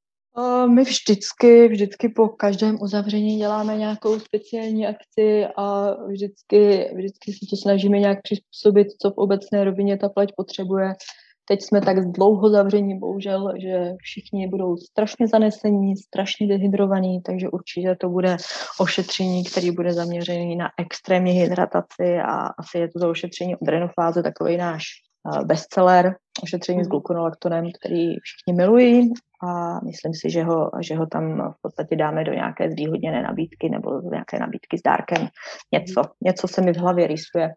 My 0.67 0.83
vždycky, 0.83 1.67
vždycky 1.67 2.09
po 2.09 2.29
každém 2.29 2.77
uzavření 2.81 3.37
děláme 3.37 3.77
nějakou 3.77 4.19
speciální 4.19 4.87
akci 4.87 5.45
a 5.57 5.95
vždycky, 6.07 6.91
vždycky 6.95 7.33
se 7.33 7.45
to 7.49 7.55
snažíme 7.57 7.99
nějak 7.99 8.21
přizpůsobit, 8.21 8.87
co 9.01 9.11
v 9.11 9.17
obecné 9.17 9.63
rovině 9.63 9.97
ta 9.97 10.09
pleť 10.09 10.29
potřebuje. 10.37 10.93
Teď 11.47 11.61
jsme 11.61 11.81
tak 11.81 12.11
dlouho 12.11 12.49
zavření, 12.49 12.99
bohužel, 12.99 13.53
že 13.61 13.91
všichni 14.01 14.47
budou 14.47 14.77
strašně 14.77 15.27
zanesení, 15.27 15.97
strašně 15.97 16.47
dehydrovaní, 16.47 17.21
takže 17.21 17.49
určitě 17.49 17.95
to 18.01 18.09
bude 18.09 18.37
ošetření, 18.79 19.43
který 19.43 19.71
bude 19.71 19.93
zaměřený 19.93 20.55
na 20.55 20.69
extrémní 20.79 21.31
hydrataci 21.31 22.17
a 22.25 22.47
asi 22.47 22.77
je 22.77 22.87
to 22.87 22.99
to 22.99 23.09
ošetření 23.09 23.55
od 23.55 23.67
renofáze 23.67 24.23
takový 24.23 24.57
náš 24.57 24.83
bestseller, 25.45 26.15
ošetření 26.43 26.83
s 26.83 26.87
mhm. 26.87 26.91
glukonolaktonem, 26.91 27.65
který 27.79 28.15
všichni 28.19 28.53
milují 28.53 29.13
a 29.45 29.79
myslím 29.85 30.13
si, 30.13 30.29
že 30.29 30.43
ho, 30.43 30.71
že 30.81 30.95
ho 30.95 31.05
tam 31.07 31.51
v 31.51 31.61
podstatě 31.61 31.95
dáme 31.95 32.23
do 32.23 32.33
nějaké 32.33 32.71
zvýhodněné 32.71 33.23
nabídky 33.23 33.69
nebo 33.69 34.01
do 34.01 34.09
nějaké 34.09 34.39
nabídky 34.39 34.77
s 34.77 34.81
dárkem. 34.81 35.27
Něco, 35.73 36.01
něco 36.23 36.47
se 36.47 36.61
mi 36.61 36.73
v 36.73 36.77
hlavě 36.77 37.07
rýsuje. 37.07 37.49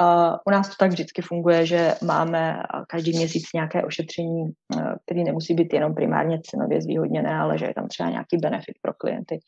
Uh, 0.00 0.36
u 0.46 0.50
nás 0.50 0.68
to 0.68 0.74
tak 0.78 0.90
vždycky 0.90 1.22
funguje, 1.22 1.66
že 1.66 1.94
máme 2.04 2.62
každý 2.88 3.16
měsíc 3.16 3.42
nějaké 3.54 3.84
ošetření, 3.84 4.42
uh, 4.42 4.82
který 5.04 5.24
nemusí 5.24 5.54
být 5.54 5.72
jenom 5.72 5.94
primárně 5.94 6.40
cenově 6.50 6.82
zvýhodněné, 6.82 7.34
ale 7.34 7.58
že 7.58 7.66
je 7.66 7.74
tam 7.74 7.88
třeba 7.88 8.10
nějaký 8.10 8.36
benefit 8.36 8.74
pro 8.82 8.92
klienty. 8.94 9.38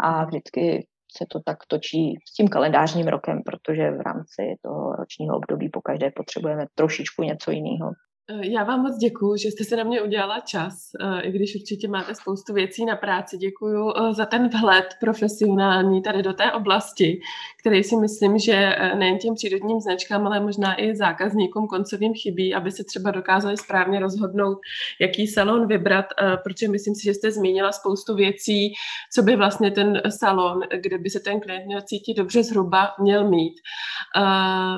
A 0.00 0.24
vždycky 0.24 0.86
se 1.18 1.24
to 1.30 1.40
tak 1.44 1.58
točí 1.68 2.14
s 2.28 2.32
tím 2.34 2.48
kalendářním 2.48 3.08
rokem, 3.08 3.42
protože 3.42 3.90
v 3.90 4.00
rámci 4.00 4.42
toho 4.62 4.92
ročního 4.92 5.36
období 5.36 5.68
po 5.68 5.80
každé 5.80 6.10
potřebujeme 6.10 6.66
trošičku 6.74 7.22
něco 7.22 7.50
jiného. 7.50 7.90
Eh, 8.30 8.46
já 8.50 8.64
vám 8.64 8.82
moc 8.82 8.96
děkuji, 8.96 9.36
že 9.36 9.48
jste 9.48 9.64
se 9.64 9.76
na 9.76 9.84
mě 9.84 10.02
udělala 10.02 10.40
čas, 10.40 10.90
eh, 11.00 11.20
i 11.20 11.32
když 11.32 11.56
určitě 11.56 11.88
máte 11.88 12.14
spoustu 12.14 12.54
věcí 12.54 12.84
na 12.84 12.96
práci. 12.96 13.38
Děkuji 13.38 13.92
eh, 13.96 14.14
za 14.14 14.26
ten 14.26 14.48
vhled 14.48 14.84
profesionální 15.00 16.02
tady 16.02 16.22
do 16.22 16.32
té 16.32 16.52
oblasti, 16.52 17.20
který 17.60 17.84
si 17.84 17.96
myslím, 17.96 18.38
že 18.38 18.76
nejen 18.98 19.18
těm 19.18 19.34
přírodním 19.34 19.80
značkám, 19.80 20.26
ale 20.26 20.40
možná 20.40 20.80
i 20.80 20.96
zákazníkům 20.96 21.66
koncovým 21.66 22.12
chybí, 22.14 22.54
aby 22.54 22.70
se 22.70 22.84
třeba 22.84 23.10
dokázali 23.10 23.56
správně 23.56 24.00
rozhodnout, 24.00 24.58
jaký 25.00 25.26
salon 25.26 25.66
vybrat, 25.66 26.06
protože 26.44 26.68
myslím 26.68 26.94
si, 26.94 27.04
že 27.04 27.14
jste 27.14 27.30
zmínila 27.30 27.72
spoustu 27.72 28.14
věcí, 28.14 28.72
co 29.14 29.22
by 29.22 29.36
vlastně 29.36 29.70
ten 29.70 30.02
salon, 30.08 30.60
kde 30.82 30.98
by 30.98 31.10
se 31.10 31.20
ten 31.20 31.40
klient 31.40 31.66
měl 31.66 31.80
cítit 31.80 32.14
dobře 32.14 32.42
zhruba, 32.42 32.88
měl 33.00 33.30
mít. 33.30 33.54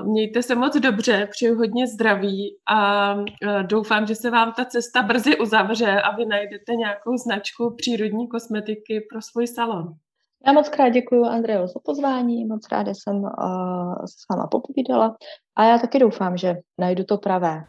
Mějte 0.05 0.43
se 0.43 0.55
moc 0.55 0.77
dobře, 0.77 1.29
přeju 1.31 1.55
hodně 1.55 1.87
zdraví 1.87 2.57
a 2.71 3.15
doufám, 3.63 4.07
že 4.07 4.15
se 4.15 4.31
vám 4.31 4.53
ta 4.53 4.65
cesta 4.65 5.03
brzy 5.03 5.39
uzavře 5.39 6.01
a 6.01 6.17
vy 6.17 6.27
najdete 6.27 6.75
nějakou 6.75 7.17
značku 7.17 7.75
přírodní 7.77 8.29
kosmetiky 8.29 9.07
pro 9.11 9.23
svůj 9.23 9.47
salon. 9.47 9.95
Já 10.47 10.53
moc 10.53 10.69
krát 10.69 10.89
děkuji 10.89 11.25
Andrejo 11.25 11.67
za 11.67 11.81
pozvání, 11.85 12.45
moc 12.45 12.69
ráda 12.73 12.93
jsem 12.95 13.17
uh, 13.17 13.31
s 14.05 14.29
váma 14.31 14.47
popovídala 14.47 15.17
a 15.57 15.65
já 15.65 15.79
taky 15.79 15.99
doufám, 15.99 16.37
že 16.37 16.57
najdu 16.79 17.05
to 17.05 17.19
pravé. 17.19 17.65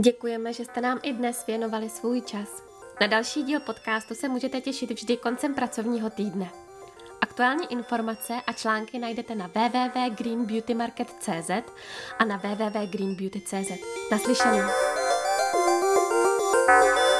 Děkujeme, 0.00 0.52
že 0.52 0.64
jste 0.64 0.80
nám 0.80 0.98
i 1.02 1.12
dnes 1.12 1.46
věnovali 1.46 1.88
svůj 1.88 2.20
čas. 2.20 2.62
Na 3.00 3.06
další 3.06 3.42
díl 3.42 3.60
podcastu 3.60 4.14
se 4.14 4.28
můžete 4.28 4.60
těšit 4.60 4.90
vždy 4.90 5.16
koncem 5.16 5.54
pracovního 5.54 6.10
týdne. 6.10 6.48
Aktuální 7.20 7.72
informace 7.72 8.34
a 8.46 8.52
články 8.52 8.98
najdete 8.98 9.34
na 9.34 9.46
www.greenbeautymarket.cz 9.46 11.50
a 12.18 12.24
na 12.24 12.36
www.greenbeauty.cz. 12.36 13.70
Naslyšenou. 14.12 14.68
Música 16.66 17.11